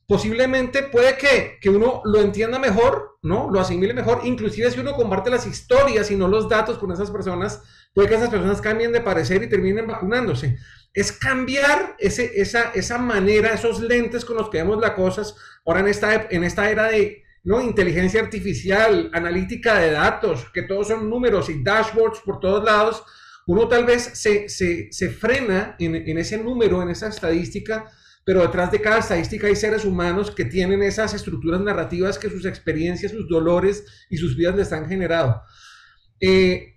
posiblemente 0.07 0.83
puede 0.83 1.17
que, 1.17 1.57
que 1.59 1.69
uno 1.69 2.01
lo 2.05 2.21
entienda 2.21 2.59
mejor, 2.59 3.17
¿no? 3.23 3.49
Lo 3.49 3.59
asimile 3.59 3.93
mejor, 3.93 4.21
inclusive 4.23 4.69
si 4.71 4.79
uno 4.79 4.93
comparte 4.93 5.29
las 5.29 5.47
historias 5.47 6.11
y 6.11 6.15
no 6.15 6.27
los 6.27 6.47
datos 6.47 6.77
con 6.77 6.91
esas 6.91 7.09
personas, 7.09 7.61
puede 7.93 8.07
que 8.07 8.15
esas 8.15 8.29
personas 8.29 8.61
cambien 8.61 8.91
de 8.91 9.01
parecer 9.01 9.41
y 9.43 9.49
terminen 9.49 9.87
vacunándose. 9.87 10.57
Es 10.93 11.11
cambiar 11.11 11.95
ese, 11.97 12.39
esa, 12.39 12.71
esa 12.73 12.97
manera, 12.97 13.53
esos 13.53 13.79
lentes 13.81 14.23
con 14.23 14.37
los 14.37 14.49
que 14.49 14.59
vemos 14.59 14.79
las 14.79 14.91
cosas, 14.91 15.35
ahora 15.65 15.79
en 15.81 15.87
esta, 15.87 16.27
en 16.29 16.43
esta 16.43 16.69
era 16.69 16.89
de 16.89 17.25
¿no? 17.45 17.61
Inteligencia 17.61 18.21
artificial, 18.21 19.11
analítica 19.13 19.75
de 19.75 19.91
datos, 19.91 20.47
que 20.51 20.63
todos 20.63 20.87
son 20.87 21.09
números 21.09 21.47
y 21.49 21.63
dashboards 21.63 22.19
por 22.21 22.39
todos 22.39 22.63
lados, 22.63 23.03
uno 23.47 23.67
tal 23.67 23.85
vez 23.85 24.11
se, 24.13 24.49
se, 24.49 24.91
se 24.91 25.09
frena 25.09 25.75
en, 25.79 25.95
en, 25.95 26.17
ese 26.17 26.37
número, 26.37 26.81
en 26.81 26.89
esa 26.89 27.09
estadística, 27.09 27.91
pero 28.23 28.41
detrás 28.41 28.71
de 28.71 28.81
cada 28.81 28.99
estadística 28.99 29.47
hay 29.47 29.55
seres 29.55 29.85
humanos 29.85 30.31
que 30.31 30.45
tienen 30.45 30.81
esas 30.81 31.13
estructuras 31.13 31.61
narrativas 31.61 32.17
que 32.17 32.29
sus 32.29 32.45
experiencias, 32.45 33.11
sus 33.11 33.29
dolores 33.29 33.85
y 34.09 34.17
sus 34.17 34.35
vidas 34.35 34.55
les 34.55 34.71
han 34.71 34.87
generado. 34.87 35.43
Eh, 36.19 36.71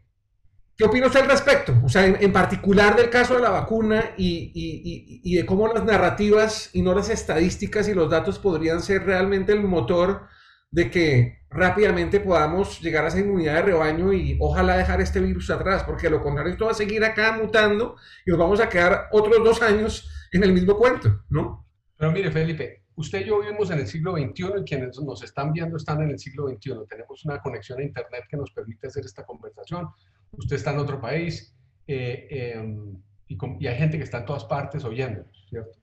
¿Qué 0.77 0.85
opina 0.85 1.07
usted 1.07 1.23
al 1.23 1.29
respecto? 1.29 1.75
O 1.85 1.89
sea, 1.89 2.07
en, 2.07 2.33
particular 2.33 2.95
del 2.95 3.11
caso 3.11 3.35
de 3.35 3.41
la 3.41 3.51
vacuna 3.51 4.13
y, 4.17 4.53
y, 4.55 5.21
y, 5.25 5.35
de 5.35 5.45
cómo 5.45 5.67
las 5.67 5.85
narrativas 5.85 6.71
y 6.73 6.83
no 6.83 6.95
las 6.95 7.09
estadísticas 7.09 7.89
y 7.89 7.95
los 7.95 8.09
datos 8.09 8.39
podrían 8.39 8.81
ser 8.81 9.03
realmente 9.03 9.51
el 9.51 9.65
motor 9.65 10.29
de 10.71 10.91
que 10.91 11.39
rápidamente 11.51 12.21
podamos 12.21 12.81
llegar 12.81 13.05
a 13.05 13.09
esa 13.09 13.21
inmunidad 13.21 13.55
de 13.55 13.63
rebaño 13.63 14.13
y 14.13 14.37
ojalá 14.41 14.77
dejar 14.77 15.01
este 15.01 15.21
virus 15.21 15.51
atrás, 15.51 15.83
porque 15.85 16.11
lo 16.11 16.23
contrario 16.23 16.53
esto 16.53 16.67
va 16.67 16.73
a 16.73 16.75
seguir 16.75 17.05
acá 17.05 17.33
mutando 17.33 17.97
y 18.27 18.31
nos 18.31 18.39
vamos 18.39 18.61
a 18.61 18.69
quedar 18.69 19.09
otros 19.13 19.43
dos 19.43 19.63
años 19.63 20.11
en 20.33 20.45
el 20.45 20.53
mismo 20.53 20.77
cuento, 20.77 21.25
¿no? 21.31 21.67
Pero 21.97 22.13
mire, 22.13 22.31
Felipe, 22.31 22.83
usted 22.97 23.23
y 23.23 23.25
yo 23.25 23.41
vivimos 23.41 23.71
en 23.71 23.79
el 23.79 23.87
siglo 23.87 24.13
XXI 24.13 24.61
y 24.61 24.65
quienes 24.65 25.01
nos 25.01 25.23
están 25.23 25.53
viendo 25.53 25.77
están 25.77 26.03
en 26.03 26.11
el 26.11 26.19
siglo 26.19 26.49
XXI. 26.49 26.75
Tenemos 26.89 27.25
una 27.25 27.41
conexión 27.41 27.81
a 27.81 27.83
Internet 27.83 28.25
que 28.29 28.37
nos 28.37 28.51
permite 28.51 28.89
hacer 28.89 29.05
esta 29.05 29.25
conversación. 29.25 29.89
Usted 30.33 30.57
está 30.57 30.73
en 30.73 30.79
otro 30.79 31.01
país 31.01 31.55
eh, 31.87 32.55
em, 32.55 33.01
y, 33.27 33.39
y, 33.59 33.67
hay 33.67 33.77
gente 33.79 33.97
que 33.97 34.05
está 34.05 34.19
en 34.19 34.27
todas 34.27 34.45
partes 34.45 34.85
oyéndonos, 34.85 35.47
¿cierto? 35.49 35.79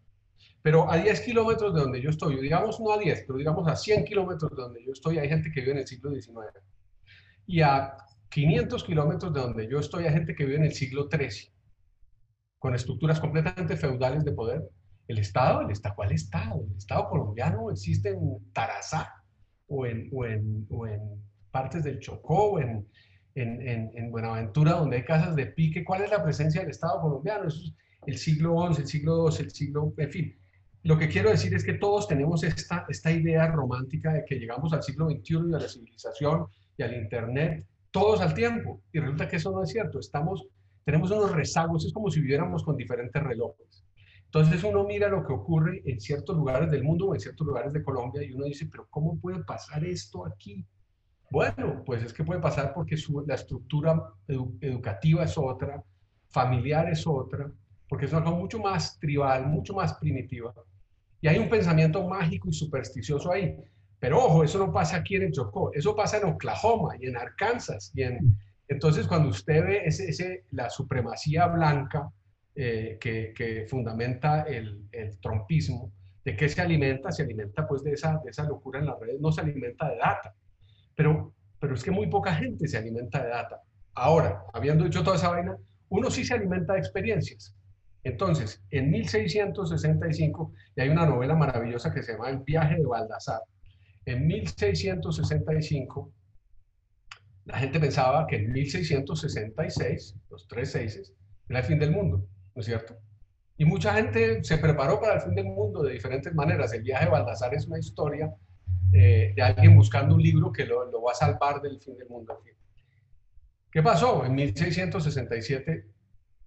Pero 0.66 0.92
a 0.92 0.98
10 0.98 1.22
kilómetros 1.22 1.76
de 1.76 1.82
donde 1.82 2.02
yo 2.02 2.10
estoy, 2.10 2.42
digamos 2.42 2.80
no 2.80 2.92
a 2.92 2.98
10, 2.98 3.26
pero 3.28 3.38
digamos 3.38 3.68
a 3.68 3.76
100 3.76 4.04
kilómetros 4.04 4.50
de 4.50 4.64
donde 4.64 4.84
yo 4.84 4.94
estoy, 4.94 5.20
hay 5.20 5.30
gente 5.30 5.52
que 5.52 5.60
vive 5.60 5.74
en 5.74 5.78
el 5.78 5.88
siglo 5.88 6.10
XIX. 6.10 6.34
Y 7.46 7.62
a 7.62 7.96
500 8.30 8.84
kilómetros 8.84 9.32
de 9.32 9.42
donde 9.42 9.70
yo 9.70 9.78
estoy, 9.78 10.06
hay 10.06 10.14
gente 10.14 10.34
que 10.34 10.44
vive 10.44 10.58
en 10.58 10.64
el 10.64 10.74
siglo 10.74 11.08
XIII, 11.08 11.54
con 12.58 12.74
estructuras 12.74 13.20
completamente 13.20 13.78
feudales 13.78 14.26
de 14.26 14.32
poder. 14.32 14.64
El 15.08 15.20
Estado, 15.20 15.62
el 15.62 15.70
Estado, 15.70 15.94
¿cuál 15.98 16.12
Estado? 16.12 16.60
El 16.68 16.78
Estado 16.78 17.10
colombiano 17.10 17.70
existe 17.70 18.10
en 18.10 18.52
Tarazá 18.52 19.24
o 19.68 19.86
en, 19.86 20.10
o 20.12 20.26
en, 20.26 20.66
o 20.72 20.88
en 20.88 21.00
partes 21.52 21.84
del 21.84 22.00
Chocó 22.00 22.54
o 22.54 22.60
en, 22.60 22.88
en, 23.36 23.92
en, 23.94 24.10
Buenaventura, 24.10 24.72
donde 24.72 24.98
hay 24.98 25.04
casas 25.06 25.36
de 25.36 25.46
pique. 25.46 25.86
¿Cuál 25.86 26.02
es 26.02 26.10
la 26.10 26.24
presencia 26.24 26.62
del 26.62 26.72
Estado 26.72 27.02
colombiano? 27.02 27.50
Eso 27.50 27.60
es 27.60 27.76
el 28.08 28.18
siglo 28.18 28.74
XI, 28.74 28.82
el 28.82 28.88
siglo 28.88 29.30
XII, 29.30 29.46
el 29.46 29.52
siglo, 29.52 29.94
en 29.98 30.10
fin. 30.10 30.45
Lo 30.86 31.00
que 31.00 31.10
quiero 31.10 31.32
decir 31.32 31.52
es 31.56 31.66
que 31.66 31.74
todos 31.74 32.08
tenemos 32.08 32.44
esta, 32.44 32.86
esta 32.88 33.12
idea 33.12 33.48
romántica 33.48 34.14
de 34.14 34.24
que 34.24 34.36
llegamos 34.36 34.72
al 34.72 34.84
siglo 34.84 35.10
XXI 35.10 35.34
y 35.50 35.56
a 35.56 35.60
la 35.60 35.68
civilización 35.68 36.46
y 36.78 36.84
al 36.84 36.94
Internet, 36.94 37.66
todos 37.90 38.22
al 38.22 38.36
tiempo. 38.36 38.84
Y 38.94 39.00
resulta 39.00 39.28
que 39.28 39.38
eso 39.38 39.52
no 39.52 39.64
es 39.64 39.72
cierto. 39.72 40.00
Estamos, 40.00 40.46
tenemos 40.84 41.10
unos 41.10 41.32
rezagos, 41.32 41.86
es 41.86 41.92
como 41.92 42.12
si 42.12 42.20
viviéramos 42.20 42.64
con 42.64 42.78
diferentes 42.78 43.24
relojes. 43.24 43.84
Entonces 44.26 44.64
uno 44.64 44.84
mira 44.84 45.10
lo 45.10 45.26
que 45.26 45.34
ocurre 45.34 45.82
en 45.86 46.00
ciertos 46.00 46.38
lugares 46.38 46.70
del 46.70 46.84
mundo 46.84 47.08
o 47.08 47.16
en 47.16 47.20
ciertos 47.20 47.48
lugares 47.48 47.74
de 47.74 47.84
Colombia 47.84 48.22
y 48.22 48.34
uno 48.34 48.46
dice, 48.46 48.68
pero 48.68 48.86
¿cómo 48.92 49.20
puede 49.20 49.44
pasar 49.44 49.84
esto 49.84 50.24
aquí? 50.24 50.64
Bueno, 51.32 51.82
pues 51.84 52.04
es 52.04 52.14
que 52.14 52.24
puede 52.24 52.42
pasar 52.42 52.76
porque 52.76 52.96
la 53.26 53.34
estructura 53.34 54.00
educativa 54.28 55.24
es 55.24 55.36
otra, 55.36 55.84
familiar 56.30 56.88
es 56.92 57.08
otra, 57.08 57.52
porque 57.90 58.06
es 58.06 58.14
algo 58.14 58.36
mucho 58.36 58.60
más 58.60 59.00
tribal, 59.00 59.48
mucho 59.48 59.74
más 59.74 59.96
primitiva. 59.96 60.54
Y 61.22 61.28
hay 61.28 61.38
un 61.38 61.50
pensamiento 61.50 62.08
mágico 62.08 62.50
y 62.50 62.54
supersticioso 62.54 63.32
ahí. 63.32 63.58
Pero 64.00 64.24
ojo, 64.24 64.44
eso 64.44 64.60
no 64.60 64.72
pasa 64.72 64.98
aquí 64.98 65.16
en 65.16 65.24
el 65.24 65.32
Chocó, 65.32 65.72
eso 65.74 65.96
pasa 65.96 66.18
en 66.18 66.26
Oklahoma 66.26 66.96
y 67.00 67.08
en 67.08 67.18
Arkansas. 67.18 67.92
Y 67.96 68.04
en, 68.04 68.36
entonces, 68.68 69.08
cuando 69.08 69.30
usted 69.30 69.64
ve 69.64 69.82
ese, 69.86 70.10
ese 70.10 70.46
la 70.52 70.70
supremacía 70.70 71.48
blanca 71.48 72.10
eh, 72.56 72.98
que, 73.00 73.34
que, 73.36 73.66
fundamenta 73.68 74.44
el, 74.44 74.88
el, 74.92 75.20
trompismo, 75.20 75.92
¿de 76.24 76.36
qué 76.36 76.50
se 76.50 76.62
alimenta? 76.62 77.12
Se 77.12 77.24
alimenta 77.24 77.68
pues 77.68 77.84
de 77.84 77.94
esa, 77.94 78.20
de 78.24 78.32
esa 78.32 78.44
locura 78.44 78.80
en 78.80 78.88
las 78.88 79.00
redes, 79.00 79.20
no 79.20 79.32
se 79.32 79.42
alimenta 79.42 79.90
de 79.90 79.98
data. 79.98 80.34
Pero, 80.96 81.34
pero 81.60 81.76
es 81.76 81.84
que 81.84 81.92
muy 81.92 82.08
poca 82.08 82.34
gente 82.34 82.68
se 82.68 82.78
alimenta 82.78 83.24
de 83.24 83.30
data. 83.30 83.62
Ahora, 83.94 84.44
habiendo 84.54 84.84
dicho 84.84 85.04
toda 85.04 85.16
esa 85.18 85.30
vaina, 85.30 85.58
uno 85.90 86.10
sí 86.10 86.26
se 86.26 86.34
alimenta 86.34 86.74
de 86.74 86.80
experiencias. 86.80 87.56
Entonces, 88.06 88.64
en 88.70 88.92
1665, 88.92 90.54
y 90.76 90.82
hay 90.82 90.90
una 90.90 91.08
novela 91.08 91.34
maravillosa 91.36 91.92
que 91.92 92.04
se 92.04 92.12
llama 92.12 92.30
El 92.30 92.38
viaje 92.38 92.76
de 92.76 92.86
Baldassar, 92.86 93.42
en 94.06 94.28
1665, 94.28 96.14
la 97.46 97.58
gente 97.58 97.80
pensaba 97.80 98.28
que 98.28 98.36
en 98.36 98.52
1666, 98.52 100.16
los 100.30 100.48
tres 100.48 100.72
seises, 100.72 101.14
era 101.50 101.60
el 101.62 101.66
fin 101.66 101.80
del 101.80 101.90
mundo, 101.90 102.28
¿no 102.54 102.60
es 102.60 102.68
cierto? 102.68 102.96
Y 103.58 103.66
mucha 103.66 103.96
gente 103.96 104.44
se 104.44 104.60
preparó 104.60 105.02
para 105.02 105.16
el 105.16 105.22
fin 105.22 105.34
del 105.34 105.46
mundo 105.46 105.82
de 105.82 105.94
diferentes 105.94 106.34
maneras. 106.36 106.74
El 106.74 106.84
viaje 106.84 107.06
de 107.06 107.12
Baldassar 107.12 107.56
es 107.56 107.66
una 107.66 107.80
historia 107.80 108.32
eh, 108.94 109.34
de 109.36 109.42
alguien 109.42 109.76
buscando 109.76 110.14
un 110.14 110.22
libro 110.22 110.52
que 110.52 110.66
lo, 110.66 110.92
lo 110.92 111.02
va 111.02 111.14
a 111.14 111.16
salvar 111.16 111.60
del 111.60 111.80
fin 111.80 111.98
del 111.98 112.10
mundo. 112.10 112.40
¿Qué 113.72 113.82
pasó? 113.82 114.24
En 114.26 114.36
1667 114.36 115.95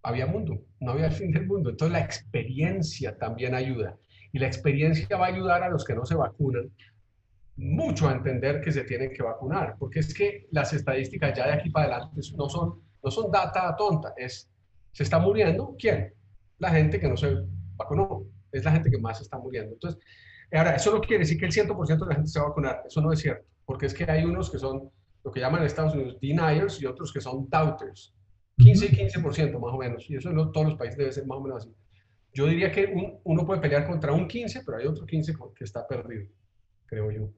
había 0.03 0.27
mundo, 0.27 0.63
no 0.81 0.93
había 0.93 1.07
el 1.07 1.13
fin 1.13 1.31
del 1.31 1.47
mundo. 1.47 1.71
Entonces 1.71 1.93
la 1.93 2.05
experiencia 2.05 3.17
también 3.17 3.55
ayuda. 3.55 3.97
Y 4.33 4.39
la 4.39 4.47
experiencia 4.47 5.17
va 5.17 5.27
a 5.27 5.29
ayudar 5.31 5.63
a 5.63 5.71
los 5.71 5.85
que 5.85 5.95
no 5.95 6.05
se 6.05 6.15
vacunan 6.15 6.71
mucho 7.59 8.09
a 8.09 8.13
entender 8.13 8.61
que 8.61 8.71
se 8.71 8.85
tienen 8.85 9.13
que 9.13 9.23
vacunar, 9.23 9.75
porque 9.79 9.99
es 9.99 10.15
que 10.15 10.47
las 10.53 10.73
estadísticas 10.73 11.37
ya 11.37 11.47
de 11.47 11.55
aquí 11.55 11.71
para 11.71 11.97
adelante 11.97 12.21
no 12.37 12.49
son, 12.49 12.81
no 13.03 13.11
son 13.11 13.33
data 13.33 13.75
tonta, 13.77 14.15
es, 14.17 14.49
se 14.93 15.03
está 15.03 15.19
muriendo, 15.19 15.75
¿quién? 15.77 16.15
La 16.59 16.71
gente 16.71 17.01
que 17.01 17.09
no 17.09 17.17
se 17.17 17.37
vacunó, 17.75 18.25
es 18.53 18.65
la 18.65 18.71
gente 18.71 18.91
que 18.91 18.99
más 18.99 19.21
está 19.21 19.39
muriendo. 19.39 19.73
Entonces, 19.73 20.01
ahora, 20.53 20.77
eso 20.77 20.93
no 20.93 21.01
quiere 21.01 21.25
decir 21.25 21.39
que 21.39 21.47
el 21.47 21.53
100% 21.53 21.99
de 21.99 22.07
la 22.07 22.15
gente 22.15 22.29
se 22.29 22.39
va 22.39 22.47
a 22.47 22.49
vacunar, 22.51 22.83
eso 22.87 23.01
no 23.01 23.13
es 23.13 23.19
cierto, 23.19 23.45
porque 23.67 23.87
es 23.87 23.95
que 23.95 24.05
hay 24.09 24.25
unos 24.25 24.51
que 24.51 24.59
son 24.59 24.89
lo 25.25 25.33
que 25.33 25.41
llaman 25.41 25.61
en 25.61 25.67
Estados 25.67 25.95
Unidos 25.95 26.17
deniers 26.21 26.81
y 26.81 26.87
otros 26.87 27.13
que 27.13 27.21
son 27.21 27.49
doubters. 27.51 28.15
15 28.59 28.87
y 28.87 28.89
15% 28.91 29.59
más 29.59 29.75
o 29.75 29.79
menos, 29.79 30.05
y 30.11 30.17
eso 30.17 30.31
en 30.31 30.37
todos 30.53 30.69
los 30.69 30.77
países 30.77 30.99
debe 30.99 31.13
ser 31.13 31.27
más 31.27 31.39
o 31.39 31.41
menos 31.41 31.63
así. 31.63 31.75
Yo 32.33 32.47
diría 32.47 32.71
que 32.71 32.93
uno 33.25 33.47
puede 33.47 33.61
pelear 33.61 33.87
contra 33.87 34.13
un 34.13 34.29
15, 34.29 34.63
pero 34.65 34.79
hay 34.79 34.87
otro 34.87 35.07
15 35.07 35.35
que 35.57 35.65
está 35.65 35.87
perdido, 35.87 36.27
creo 36.87 37.11
yo. 37.11 37.33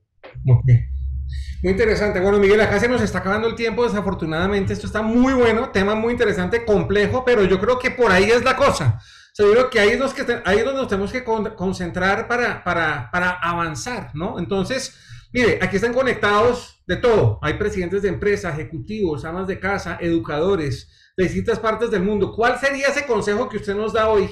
Muy 1.62 1.72
interesante. 1.72 2.20
Bueno, 2.20 2.38
Miguel, 2.38 2.60
acá 2.60 2.80
se 2.80 2.88
nos 2.88 3.00
está 3.02 3.18
acabando 3.18 3.48
el 3.48 3.54
tiempo, 3.54 3.84
desafortunadamente. 3.84 4.72
Esto 4.72 4.86
está 4.86 5.02
muy 5.02 5.32
bueno, 5.32 5.70
tema 5.70 5.94
muy 5.94 6.12
interesante, 6.12 6.64
complejo, 6.64 7.24
pero 7.24 7.44
yo 7.44 7.60
creo 7.60 7.78
que 7.78 7.90
por 7.90 8.10
ahí 8.10 8.24
es 8.24 8.42
la 8.42 8.56
cosa. 8.56 9.00
O 9.38 9.70
que 9.70 9.80
ahí 9.80 9.90
es, 9.90 10.12
que 10.12 10.42
ahí 10.44 10.58
es 10.58 10.64
donde 10.64 10.80
nos 10.80 10.88
tenemos 10.88 11.12
que 11.12 11.24
concentrar 11.24 12.28
para, 12.28 12.62
para, 12.62 13.10
para 13.10 13.30
avanzar, 13.30 14.10
¿no? 14.14 14.38
Entonces, 14.38 14.98
mire, 15.32 15.58
aquí 15.62 15.76
están 15.76 15.94
conectados 15.94 16.82
de 16.86 16.96
todo. 16.96 17.38
Hay 17.40 17.54
presidentes 17.54 18.02
de 18.02 18.08
empresas, 18.08 18.58
ejecutivos, 18.58 19.24
amas 19.24 19.46
de 19.46 19.58
casa, 19.58 19.96
educadores, 20.00 20.90
de 21.20 21.28
distintas 21.28 21.58
partes 21.58 21.90
del 21.90 22.02
mundo. 22.02 22.32
¿Cuál 22.34 22.58
sería 22.58 22.88
ese 22.88 23.06
consejo 23.06 23.48
que 23.48 23.58
usted 23.58 23.74
nos 23.74 23.92
da 23.92 24.08
hoy 24.08 24.28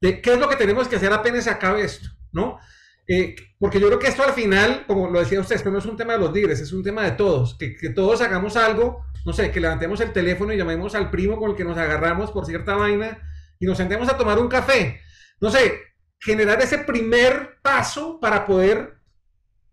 de 0.00 0.20
qué 0.20 0.32
es 0.32 0.38
lo 0.38 0.48
que 0.48 0.56
tenemos 0.56 0.88
que 0.88 0.96
hacer 0.96 1.12
apenas 1.12 1.44
se 1.44 1.50
acabe 1.50 1.82
esto? 1.82 2.08
¿no? 2.34 2.58
Eh, 3.06 3.36
porque 3.58 3.80
yo 3.80 3.86
creo 3.86 3.98
que 3.98 4.08
esto 4.08 4.22
al 4.22 4.32
final, 4.32 4.84
como 4.86 5.08
lo 5.08 5.20
decía 5.20 5.40
usted, 5.40 5.64
no 5.64 5.78
es 5.78 5.86
un 5.86 5.96
tema 5.96 6.14
de 6.14 6.18
los 6.18 6.32
líderes, 6.32 6.60
es 6.60 6.72
un 6.72 6.82
tema 6.82 7.04
de 7.04 7.12
todos, 7.12 7.56
que, 7.56 7.76
que, 7.76 7.90
todos 7.90 8.20
hagamos 8.20 8.56
algo, 8.56 9.04
no 9.24 9.32
sé, 9.32 9.50
que 9.50 9.60
levantemos 9.60 10.00
el 10.00 10.12
teléfono 10.12 10.52
y 10.52 10.56
llamemos 10.56 10.94
al 10.94 11.10
primo 11.10 11.38
con 11.38 11.50
el 11.50 11.56
que 11.56 11.64
nos 11.64 11.78
agarramos 11.78 12.30
por 12.30 12.44
cierta 12.44 12.74
vaina 12.74 13.22
y 13.58 13.66
nos 13.66 13.76
sentemos 13.76 14.08
a 14.08 14.16
tomar 14.16 14.38
un 14.38 14.48
café. 14.48 15.00
No 15.40 15.50
sé, 15.50 15.80
generar 16.18 16.60
ese 16.60 16.78
primer 16.78 17.58
paso 17.62 18.18
para 18.20 18.46
poder 18.46 18.98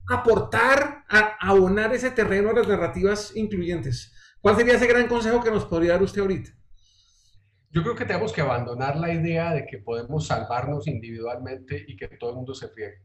aportar, 0.07 1.05
a 1.09 1.37
abonar 1.39 1.93
ese 1.93 2.11
terreno 2.11 2.49
a 2.49 2.53
las 2.53 2.67
narrativas 2.67 3.31
incluyentes. 3.35 4.10
¿Cuál 4.41 4.55
sería 4.55 4.73
ese 4.73 4.87
gran 4.87 5.07
consejo 5.07 5.43
que 5.43 5.51
nos 5.51 5.65
podría 5.65 5.93
dar 5.93 6.01
usted 6.01 6.21
ahorita? 6.21 6.49
Yo 7.69 7.83
creo 7.83 7.95
que 7.95 8.05
tenemos 8.05 8.33
que 8.33 8.41
abandonar 8.41 8.97
la 8.97 9.13
idea 9.13 9.53
de 9.53 9.65
que 9.67 9.77
podemos 9.77 10.25
salvarnos 10.27 10.87
individualmente 10.87 11.85
y 11.87 11.95
que 11.95 12.07
todo 12.07 12.31
el 12.31 12.37
mundo 12.37 12.55
se 12.55 12.67
friegue. 12.67 13.01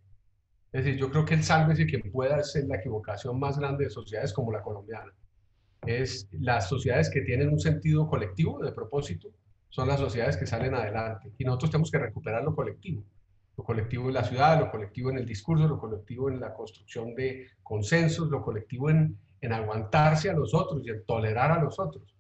Es 0.73 0.85
decir, 0.85 0.99
yo 0.99 1.11
creo 1.11 1.27
que 1.27 1.35
el 1.35 1.45
sálvese 1.45 1.87
quien 1.87 2.11
pueda 2.11 2.43
ser 2.43 2.65
la 2.65 2.77
equivocación 2.77 3.39
más 3.39 3.59
grande 3.59 3.85
de 3.85 3.91
sociedades 3.91 4.33
como 4.33 4.51
la 4.51 4.63
colombiana. 4.63 5.13
Es 5.87 6.27
las 6.33 6.69
sociedades 6.69 7.11
que 7.11 7.21
tienen 7.21 7.51
un 7.51 7.61
sentido 7.61 8.09
colectivo 8.09 8.59
de 8.65 8.73
propósito, 8.73 9.29
son 9.69 9.89
las 9.89 10.01
sociedades 10.01 10.39
que 10.39 10.47
salen 10.47 10.75
adelante. 10.75 11.33
Y 11.37 11.45
nosotros 11.45 11.71
tenemos 11.71 11.91
que 11.91 11.99
recuperar 11.99 12.43
lo 12.43 12.57
colectivo. 12.57 13.05
Lo 13.59 13.65
colectivo 13.65 14.09
en 14.09 14.15
la 14.15 14.25
ciudad, 14.25 14.59
lo 14.59 14.71
colectivo 14.71 15.11
en 15.11 15.19
el 15.19 15.27
discurso, 15.27 15.69
lo 15.69 15.79
colectivo 15.79 16.31
en 16.31 16.41
la 16.41 16.55
construcción 16.55 17.15
de 17.15 17.47
consensos, 17.63 18.29
lo 18.29 18.43
colectivo 18.43 18.91
en, 18.91 19.19
en 19.41 19.53
aguantarse 19.53 20.31
a 20.31 20.35
los 20.35 20.55
otros 20.55 20.83
y 20.85 20.91
en 20.91 21.05
tolerar 21.05 21.53
a 21.53 21.63
los 21.63 21.79
otros. 21.79 22.15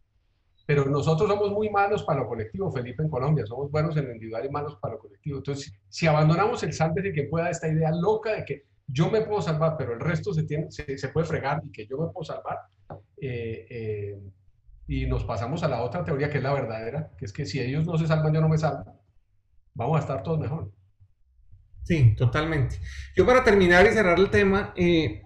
Pero 0.67 0.85
nosotros 0.87 1.31
somos 1.31 1.53
muy 1.53 1.71
malos 1.71 2.03
para 2.03 2.21
lo 2.21 2.29
colectivo, 2.29 2.73
Felipe, 2.73 3.03
en 3.03 3.09
Colombia. 3.09 3.47
Somos 3.47 3.71
buenos 3.71 3.97
en 3.97 4.07
lo 4.07 4.13
individual 4.13 4.45
y 4.45 4.51
malos 4.51 4.77
para 4.77 4.95
lo 4.95 5.01
colectivo. 5.01 5.39
Entonces, 5.39 5.73
si 5.89 6.07
abandonamos 6.09 6.63
el 6.65 6.73
de 6.73 7.13
que 7.13 7.23
pueda 7.25 7.51
esta 7.51 7.69
idea 7.69 7.93
loca 7.93 8.33
de 8.33 8.45
que 8.45 8.65
yo 8.89 9.11
me 9.11 9.23
puedo 9.23 9.41
salvar, 9.41 9.77
pero 9.77 9.95
el 9.95 10.01
resto 10.01 10.35
se, 10.35 10.43
tiene, 10.43 10.71
se, 10.71 11.09
puede 11.09 11.27
fregar 11.27 11.63
y 11.65 11.71
que 11.71 11.87
yo 11.87 11.99
me 11.99 12.09
puedo 12.09 12.25
salvar, 12.25 12.59
eh, 13.21 13.67
eh, 13.71 14.21
y 14.89 15.07
nos 15.07 15.25
pasamos 15.25 15.63
a 15.63 15.69
la 15.69 15.83
otra 15.83 16.05
teoría 16.05 16.31
que 16.31 16.39
es 16.39 16.45
la 16.45 16.53
verdadera, 16.53 17.11
que 17.17 17.25
es 17.25 17.33
que 17.33 17.47
si 17.47 17.61
ellos 17.61 17.87
no 17.87 17.99
se 17.99 18.07
salvan, 18.07 18.33
yo 18.33 18.41
no 18.41 18.49
me 18.49 18.59
salvo, 18.59 18.85
vamos 19.75 19.97
a 19.97 20.01
estar 20.01 20.23
todos 20.23 20.39
mejor. 20.39 20.71
Sí, 21.83 22.15
totalmente. 22.17 22.81
Yo 23.17 23.25
para 23.25 23.45
terminar 23.45 23.87
y 23.87 23.91
cerrar 23.91 24.19
el 24.19 24.31
tema, 24.31 24.73
eh, 24.77 25.25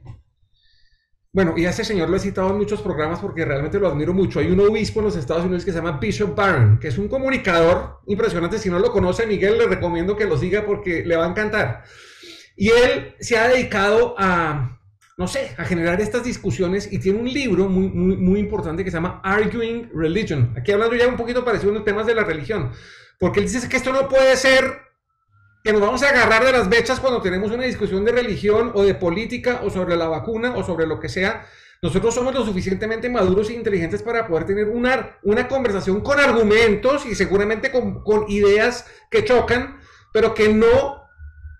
bueno, 1.33 1.55
y 1.57 1.64
a 1.64 1.71
ese 1.71 1.85
señor 1.85 2.11
lo 2.11 2.16
he 2.16 2.21
citado 2.21 2.51
en 2.51 2.57
muchos 2.57 2.83
programas 2.83 3.21
porque 3.21 3.45
realmente 3.45 3.79
lo 3.79 3.87
admiro 3.87 4.12
mucho. 4.12 4.40
Hay 4.40 4.51
un 4.51 4.59
obispo 4.59 4.99
en 4.99 5.07
los 5.07 5.16
Estados 5.16 5.45
Unidos 5.45 5.64
que 5.64 5.71
se 5.71 5.79
llama 5.79 5.99
Bishop 6.01 6.35
Barron, 6.35 6.81
que 6.81 6.88
es 6.88 6.99
un 6.99 7.07
comunicador 7.07 8.01
impresionante. 8.07 8.59
Si 8.59 8.69
no 8.69 8.81
lo 8.81 8.90
conoce, 8.90 9.27
Miguel, 9.27 9.57
le 9.57 9.66
recomiendo 9.66 10.16
que 10.16 10.25
lo 10.25 10.37
siga 10.37 10.66
porque 10.66 11.05
le 11.05 11.16
va 11.16 11.27
a 11.27 11.29
encantar. 11.29 11.85
Y 12.57 12.71
él 12.71 13.14
se 13.21 13.38
ha 13.38 13.47
dedicado 13.47 14.16
a, 14.19 14.81
no 15.19 15.29
sé, 15.29 15.55
a 15.57 15.64
generar 15.64 16.01
estas 16.01 16.25
discusiones 16.25 16.93
y 16.93 16.99
tiene 16.99 17.21
un 17.21 17.33
libro 17.33 17.69
muy, 17.69 17.88
muy, 17.88 18.16
muy 18.16 18.40
importante 18.40 18.83
que 18.83 18.90
se 18.90 18.97
llama 18.97 19.21
Arguing 19.23 19.90
Religion. 19.95 20.53
Aquí 20.59 20.73
hablando 20.73 20.97
ya 20.97 21.07
un 21.07 21.16
poquito 21.16 21.45
parecido 21.45 21.71
a 21.71 21.75
los 21.77 21.85
temas 21.85 22.07
de 22.07 22.16
la 22.16 22.25
religión. 22.25 22.73
Porque 23.21 23.38
él 23.38 23.47
dice 23.47 23.69
que 23.69 23.77
esto 23.77 23.93
no 23.93 24.09
puede 24.09 24.37
ser 24.37 24.89
que 25.62 25.73
nos 25.73 25.81
vamos 25.81 26.03
a 26.03 26.09
agarrar 26.09 26.44
de 26.44 26.53
las 26.53 26.68
bechas 26.68 27.01
cuando 27.01 27.20
tenemos 27.20 27.51
una 27.51 27.64
discusión 27.64 28.05
de 28.05 28.12
religión 28.12 28.73
o 28.75 28.83
de 28.83 28.94
política 28.94 29.61
o 29.62 29.70
sobre 29.70 29.96
la 29.96 30.09
vacuna 30.09 30.55
o 30.57 30.64
sobre 30.64 30.87
lo 30.87 30.99
que 30.99 31.09
sea. 31.09 31.46
Nosotros 31.83 32.14
somos 32.14 32.35
lo 32.35 32.44
suficientemente 32.44 33.09
maduros 33.09 33.49
e 33.51 33.55
inteligentes 33.55 34.03
para 34.03 34.27
poder 34.27 34.44
tener 34.44 34.68
una, 34.68 35.16
una 35.23 35.49
conversación 35.49 36.01
con 36.03 36.20
argumentos 36.20 37.07
y 37.07 37.14
seguramente 37.14 37.70
con, 37.70 38.03
con 38.03 38.31
ideas 38.31 38.87
que 39.11 39.25
chocan, 39.25 39.81
pero 40.12 40.35
que 40.35 40.53
no 40.53 41.01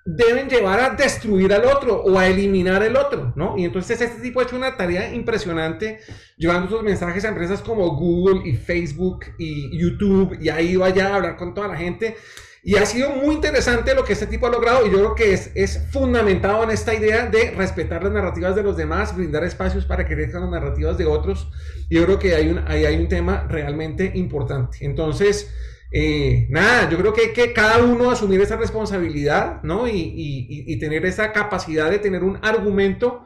deben 0.04 0.48
llevar 0.48 0.80
a 0.80 0.90
destruir 0.90 1.52
al 1.52 1.64
otro 1.64 2.02
o 2.02 2.18
a 2.18 2.26
eliminar 2.26 2.82
el 2.82 2.96
otro, 2.96 3.32
¿no? 3.36 3.56
Y 3.56 3.64
entonces 3.64 4.00
este 4.00 4.20
tipo 4.20 4.40
ha 4.40 4.44
hecho 4.44 4.56
una 4.56 4.76
tarea 4.76 5.12
impresionante 5.14 6.00
llevando 6.36 6.68
sus 6.68 6.82
mensajes 6.82 7.24
a 7.24 7.28
empresas 7.28 7.60
como 7.60 7.96
Google 7.96 8.48
y 8.48 8.56
Facebook 8.56 9.26
y 9.38 9.78
YouTube 9.78 10.38
y 10.40 10.48
ahí 10.48 10.80
allá 10.82 11.08
a 11.08 11.16
hablar 11.16 11.36
con 11.36 11.54
toda 11.54 11.68
la 11.68 11.76
gente 11.76 12.16
y 12.62 12.77
ha 12.77 12.85
sido 12.85 13.11
muy 13.11 13.37
interesante 13.37 13.94
lo 13.94 14.05
que 14.05 14.12
este 14.12 14.27
tipo 14.27 14.46
ha 14.46 14.51
logrado 14.51 14.87
y 14.87 14.90
yo 14.90 14.99
creo 14.99 15.14
que 15.14 15.33
es, 15.33 15.51
es 15.55 15.87
fundamentado 15.90 16.62
en 16.62 16.70
esta 16.70 16.94
idea 16.94 17.27
de 17.27 17.53
respetar 17.53 18.03
las 18.05 18.12
narrativas 18.12 18.55
de 18.55 18.62
los 18.62 18.77
demás, 18.77 19.16
brindar 19.16 19.44
espacios 19.44 19.87
para 19.87 20.05
que 20.07 20.14
crezcan 20.14 20.42
las 20.42 20.51
narrativas 20.51 20.99
de 20.99 21.07
otros. 21.07 21.51
Yo 21.88 22.05
creo 22.05 22.18
que 22.18 22.35
hay 22.35 22.49
un, 22.51 22.59
ahí 22.68 22.85
hay 22.85 22.96
un 22.96 23.09
tema 23.09 23.46
realmente 23.49 24.12
importante. 24.14 24.79
Entonces, 24.83 25.51
eh, 25.90 26.46
nada, 26.51 26.90
yo 26.90 26.99
creo 26.99 27.14
que 27.14 27.23
hay 27.23 27.33
que 27.33 27.55
cada 27.55 27.83
uno 27.83 28.11
asumir 28.11 28.42
esa 28.42 28.57
responsabilidad, 28.57 29.62
¿no? 29.62 29.88
Y, 29.88 30.14
y 30.14 30.79
tener 30.79 31.07
esa 31.07 31.33
capacidad 31.33 31.90
de 31.90 31.99
tener 31.99 32.23
un 32.23 32.38
argumento, 32.42 33.25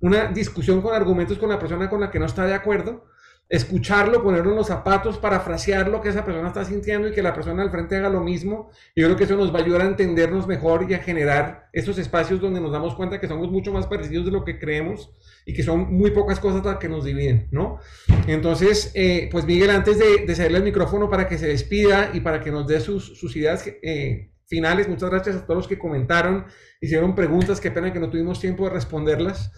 una 0.00 0.26
discusión 0.26 0.80
con 0.80 0.94
argumentos 0.94 1.38
con 1.38 1.48
la 1.48 1.58
persona 1.58 1.90
con 1.90 2.00
la 2.00 2.10
que 2.10 2.20
no 2.20 2.26
está 2.26 2.46
de 2.46 2.54
acuerdo 2.54 3.04
escucharlo, 3.48 4.22
ponerlo 4.22 4.50
en 4.50 4.56
los 4.56 4.66
zapatos, 4.66 5.18
parafrasear 5.18 5.88
lo 5.88 6.00
que 6.00 6.08
esa 6.08 6.24
persona 6.24 6.48
está 6.48 6.64
sintiendo 6.64 7.06
y 7.08 7.12
que 7.12 7.22
la 7.22 7.32
persona 7.32 7.62
al 7.62 7.70
frente 7.70 7.96
haga 7.96 8.08
lo 8.08 8.20
mismo. 8.20 8.70
Yo 8.96 9.06
creo 9.06 9.16
que 9.16 9.24
eso 9.24 9.36
nos 9.36 9.54
va 9.54 9.60
a 9.60 9.62
ayudar 9.62 9.82
a 9.82 9.86
entendernos 9.86 10.48
mejor 10.48 10.86
y 10.90 10.94
a 10.94 10.98
generar 10.98 11.68
esos 11.72 11.98
espacios 11.98 12.40
donde 12.40 12.60
nos 12.60 12.72
damos 12.72 12.96
cuenta 12.96 13.20
que 13.20 13.28
somos 13.28 13.50
mucho 13.50 13.72
más 13.72 13.86
parecidos 13.86 14.26
de 14.26 14.32
lo 14.32 14.44
que 14.44 14.58
creemos 14.58 15.12
y 15.44 15.54
que 15.54 15.62
son 15.62 15.94
muy 15.94 16.10
pocas 16.10 16.40
cosas 16.40 16.64
las 16.64 16.78
que 16.78 16.88
nos 16.88 17.04
dividen, 17.04 17.46
¿no? 17.52 17.78
Entonces, 18.26 18.90
eh, 18.94 19.28
pues 19.30 19.44
Miguel, 19.44 19.70
antes 19.70 19.98
de, 19.98 20.26
de 20.26 20.34
cederle 20.34 20.58
el 20.58 20.64
micrófono 20.64 21.08
para 21.08 21.28
que 21.28 21.38
se 21.38 21.46
despida 21.46 22.10
y 22.12 22.20
para 22.20 22.40
que 22.40 22.50
nos 22.50 22.66
dé 22.66 22.80
sus, 22.80 23.16
sus 23.16 23.36
ideas 23.36 23.64
eh, 23.82 24.32
finales, 24.46 24.88
muchas 24.88 25.08
gracias 25.10 25.36
a 25.36 25.46
todos 25.46 25.56
los 25.56 25.68
que 25.68 25.78
comentaron, 25.78 26.46
hicieron 26.80 27.14
preguntas, 27.14 27.60
qué 27.60 27.70
pena 27.70 27.92
que 27.92 28.00
no 28.00 28.10
tuvimos 28.10 28.40
tiempo 28.40 28.64
de 28.64 28.70
responderlas. 28.70 29.52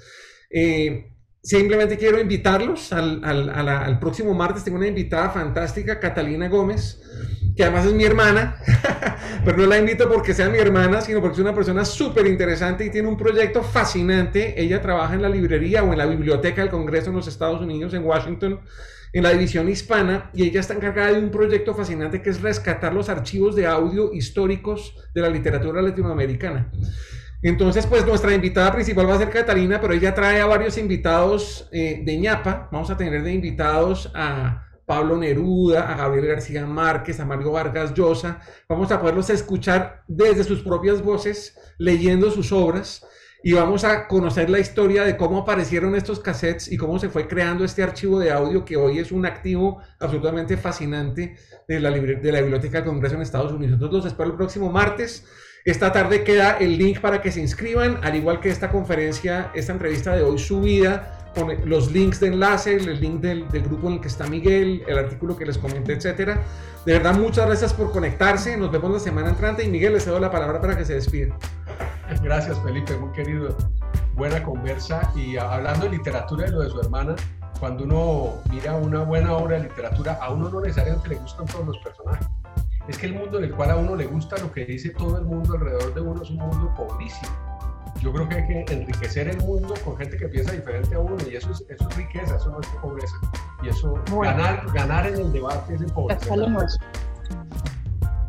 Eh, 0.51 1.14
simplemente 1.42 1.96
quiero 1.96 2.20
invitarlos 2.20 2.92
al, 2.92 3.22
al, 3.24 3.98
próximo 3.98 4.35
martes. 4.35 4.64
Tengo 4.64 4.79
una 4.79 4.87
invitada 4.87 5.31
fantástica, 5.31 6.01
Catalina 6.01 6.48
Gómez, 6.48 7.01
que 7.57 7.62
además 7.62 7.87
es 7.87 7.92
mi 7.92 8.05
hermana, 8.05 8.57
pero 9.44 9.57
no 9.57 9.66
la 9.66 9.79
invito 9.79 10.09
porque 10.09 10.35
sea 10.35 10.48
mi 10.48 10.59
hermana, 10.59 11.01
sino 11.01 11.20
porque 11.20 11.35
es 11.35 11.40
una 11.40 11.55
persona 11.55 11.85
súper 11.85 12.27
interesante 12.27 12.85
y 12.85 12.90
tiene 12.90 13.09
un 13.09 13.16
proyecto 13.16 13.62
fascinante. 13.62 14.61
Ella 14.61 14.83
trabaja 14.83 15.14
en 15.14 15.22
la 15.22 15.29
librería 15.29 15.83
o 15.83 15.92
en 15.92 15.98
la 15.98 16.07
biblioteca 16.07 16.62
del 16.62 16.70
Congreso 16.70 17.11
en 17.11 17.16
los 17.16 17.29
Estados 17.29 17.61
Unidos, 17.61 17.94
en 17.94 18.05
Washington, 18.05 18.61
en 19.12 19.22
la 19.22 19.31
división 19.31 19.68
hispana, 19.68 20.31
y 20.35 20.44
ella 20.44 20.61
está 20.61 20.74
encargada 20.74 21.12
de 21.12 21.18
un 21.18 21.31
proyecto 21.31 21.74
fascinante 21.74 22.20
que 22.20 22.31
es 22.31 22.42
rescatar 22.42 22.92
los 22.92 23.09
archivos 23.09 23.57
de 23.57 23.66
audio 23.66 24.12
históricos 24.12 24.94
de 25.14 25.22
la 25.22 25.31
literatura 25.31 25.81
latinoamericana. 25.81 26.70
Entonces, 27.42 27.87
pues 27.87 28.05
nuestra 28.05 28.35
invitada 28.35 28.72
principal 28.72 29.09
va 29.09 29.14
a 29.14 29.18
ser 29.18 29.31
Catalina, 29.31 29.81
pero 29.81 29.94
ella 29.94 30.14
trae 30.14 30.40
a 30.40 30.46
varios 30.46 30.77
invitados 30.77 31.68
eh, 31.70 32.03
de 32.05 32.16
ñapa. 32.18 32.68
Vamos 32.72 32.90
a 32.90 32.96
tener 32.96 33.22
de 33.22 33.33
invitados 33.33 34.11
a 34.14 34.64
Pablo 34.85 35.16
Neruda, 35.16 35.92
a 35.92 35.96
Gabriel 35.96 36.27
García 36.27 36.66
Márquez, 36.66 37.20
a 37.20 37.24
Mario 37.24 37.53
Vargas 37.53 37.94
Llosa. 37.94 38.40
Vamos 38.68 38.90
a 38.90 39.01
poderlos 39.01 39.31
escuchar 39.31 40.03
desde 40.09 40.42
sus 40.42 40.62
propias 40.62 41.01
voces, 41.01 41.57
leyendo 41.79 42.31
sus 42.31 42.51
obras. 42.51 43.07
Y 43.40 43.53
vamos 43.53 43.85
a 43.85 44.09
conocer 44.09 44.51
la 44.51 44.59
historia 44.59 45.05
de 45.05 45.16
cómo 45.16 45.38
aparecieron 45.38 45.94
estos 45.94 46.18
cassettes 46.18 46.72
y 46.72 46.77
cómo 46.77 46.98
se 46.98 47.09
fue 47.09 47.29
creando 47.29 47.64
este 47.64 47.85
archivo 47.85 48.18
de 48.18 48.33
audio 48.33 48.64
que 48.64 48.77
hoy 48.77 48.98
es 48.98 49.12
un 49.12 49.27
activo 49.27 49.81
absolutamente 50.01 50.57
fascinante 50.57 51.37
de 51.68 51.79
la, 51.79 51.90
de 51.90 52.33
la 52.33 52.40
Biblioteca 52.40 52.79
del 52.79 52.88
Congreso 52.88 53.14
en 53.14 53.22
Estados 53.22 53.53
Unidos. 53.53 53.74
Entonces 53.74 53.94
los 53.94 54.07
espero 54.07 54.31
el 54.31 54.37
próximo 54.37 54.72
martes. 54.72 55.24
Esta 55.64 55.92
tarde 55.92 56.25
queda 56.25 56.57
el 56.59 56.79
link 56.79 57.01
para 57.01 57.21
que 57.21 57.33
se 57.33 57.40
inscriban, 57.40 57.99
al 58.03 58.14
igual 58.14 58.40
que 58.40 58.49
esta 58.49 58.71
conferencia, 58.71 59.51
esta 59.55 59.73
entrevista 59.73 60.14
de 60.14 60.23
hoy 60.23 60.38
subida, 60.38 61.18
con 61.35 61.53
los 61.68 61.92
links 61.92 62.21
de 62.21 62.29
enlace, 62.29 62.77
el 62.77 63.01
link 63.01 63.21
del, 63.21 63.44
grupo 63.62 63.88
en 63.88 63.94
el 63.94 64.01
que 64.01 64.09
está 64.09 64.27
Miguel, 64.27 64.83
el 64.87 64.99
artículo 64.99 65.37
que 65.37 65.44
les 65.44 65.59
comenté, 65.59 65.92
etcétera. 65.92 66.40
De 66.87 66.92
verdad, 66.94 67.14
muchas 67.14 67.47
gracias 67.47 67.75
por 67.75 67.92
conectarse. 67.92 68.57
Nos 68.57 68.71
vemos 68.71 68.90
la 68.90 68.99
semana 68.99 69.29
entrante 69.31 69.64
y 69.64 69.68
Miguel, 69.68 69.92
les 69.92 70.05
cedo 70.05 70.18
la 70.18 70.31
palabra 70.31 70.61
para 70.61 70.77
que 70.77 70.85
se 70.85 70.94
despida. 70.94 71.37
Gracias, 72.23 72.59
Felipe, 72.62 72.97
muy 72.97 73.12
querido. 73.12 73.57
Buena 74.14 74.42
conversa. 74.42 75.12
Y 75.14 75.37
hablando 75.37 75.85
de 75.85 75.90
literatura 75.90 76.49
y 76.49 76.51
lo 76.51 76.61
de 76.61 76.71
su 76.71 76.81
hermana, 76.81 77.14
cuando 77.61 77.85
uno 77.85 78.35
mira 78.51 78.75
una 78.77 79.03
buena 79.03 79.35
obra 79.35 79.59
de 79.59 79.64
literatura, 79.64 80.18
a 80.21 80.31
uno 80.31 80.49
no 80.49 80.61
necesariamente 80.61 81.09
le 81.09 81.16
gustan 81.16 81.47
todos 81.47 81.66
los 81.66 81.79
personajes 81.79 82.27
es 82.88 82.98
que 82.98 83.07
el 83.07 83.14
mundo 83.14 83.38
en 83.38 83.44
el 83.44 83.55
cual 83.55 83.70
a 83.70 83.77
uno 83.77 83.94
le 83.94 84.07
gusta 84.07 84.37
lo 84.38 84.51
que 84.51 84.64
dice 84.64 84.90
todo 84.90 85.18
el 85.18 85.24
mundo 85.24 85.55
alrededor 85.55 85.94
de 85.94 86.01
uno 86.01 86.22
es 86.22 86.31
un 86.31 86.37
mundo 86.37 86.72
pobrísimo. 86.74 87.31
Yo 88.01 88.12
creo 88.12 88.29
que 88.29 88.37
hay 88.37 88.46
que 88.46 88.72
enriquecer 88.72 89.29
el 89.29 89.38
mundo 89.38 89.74
con 89.85 89.96
gente 89.96 90.16
que 90.16 90.29
piensa 90.29 90.53
diferente 90.53 90.94
a 90.94 90.98
uno 91.01 91.16
y 91.31 91.37
eso 91.37 91.51
es, 91.51 91.64
eso 91.68 91.88
es 91.88 91.96
riqueza, 91.96 92.37
eso 92.37 92.51
no 92.51 92.61
es 92.61 92.66
pobreza. 92.81 93.16
Y 93.62 93.68
eso, 93.68 93.94
ganar, 94.22 94.64
ganar 94.72 95.07
en 95.07 95.16
el 95.16 95.33
debate 95.33 95.74
es 95.74 95.92
pobreza. 95.92 96.27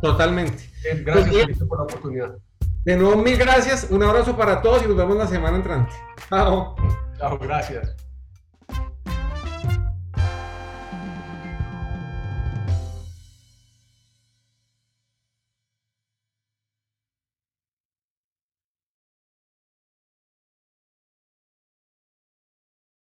Totalmente. 0.02 0.64
Eh, 0.84 1.02
gracias, 1.04 1.46
pues 1.46 1.68
por 1.68 1.78
la 1.78 1.84
oportunidad. 1.84 2.36
De 2.84 2.96
nuevo, 2.96 3.22
mil 3.22 3.36
gracias, 3.36 3.88
un 3.90 4.02
abrazo 4.02 4.36
para 4.36 4.60
todos 4.62 4.82
y 4.82 4.88
nos 4.88 4.96
vemos 4.96 5.16
la 5.16 5.26
semana 5.26 5.56
entrante. 5.56 5.92
Chao. 6.28 6.74
Chao, 7.18 7.38
gracias. 7.38 8.09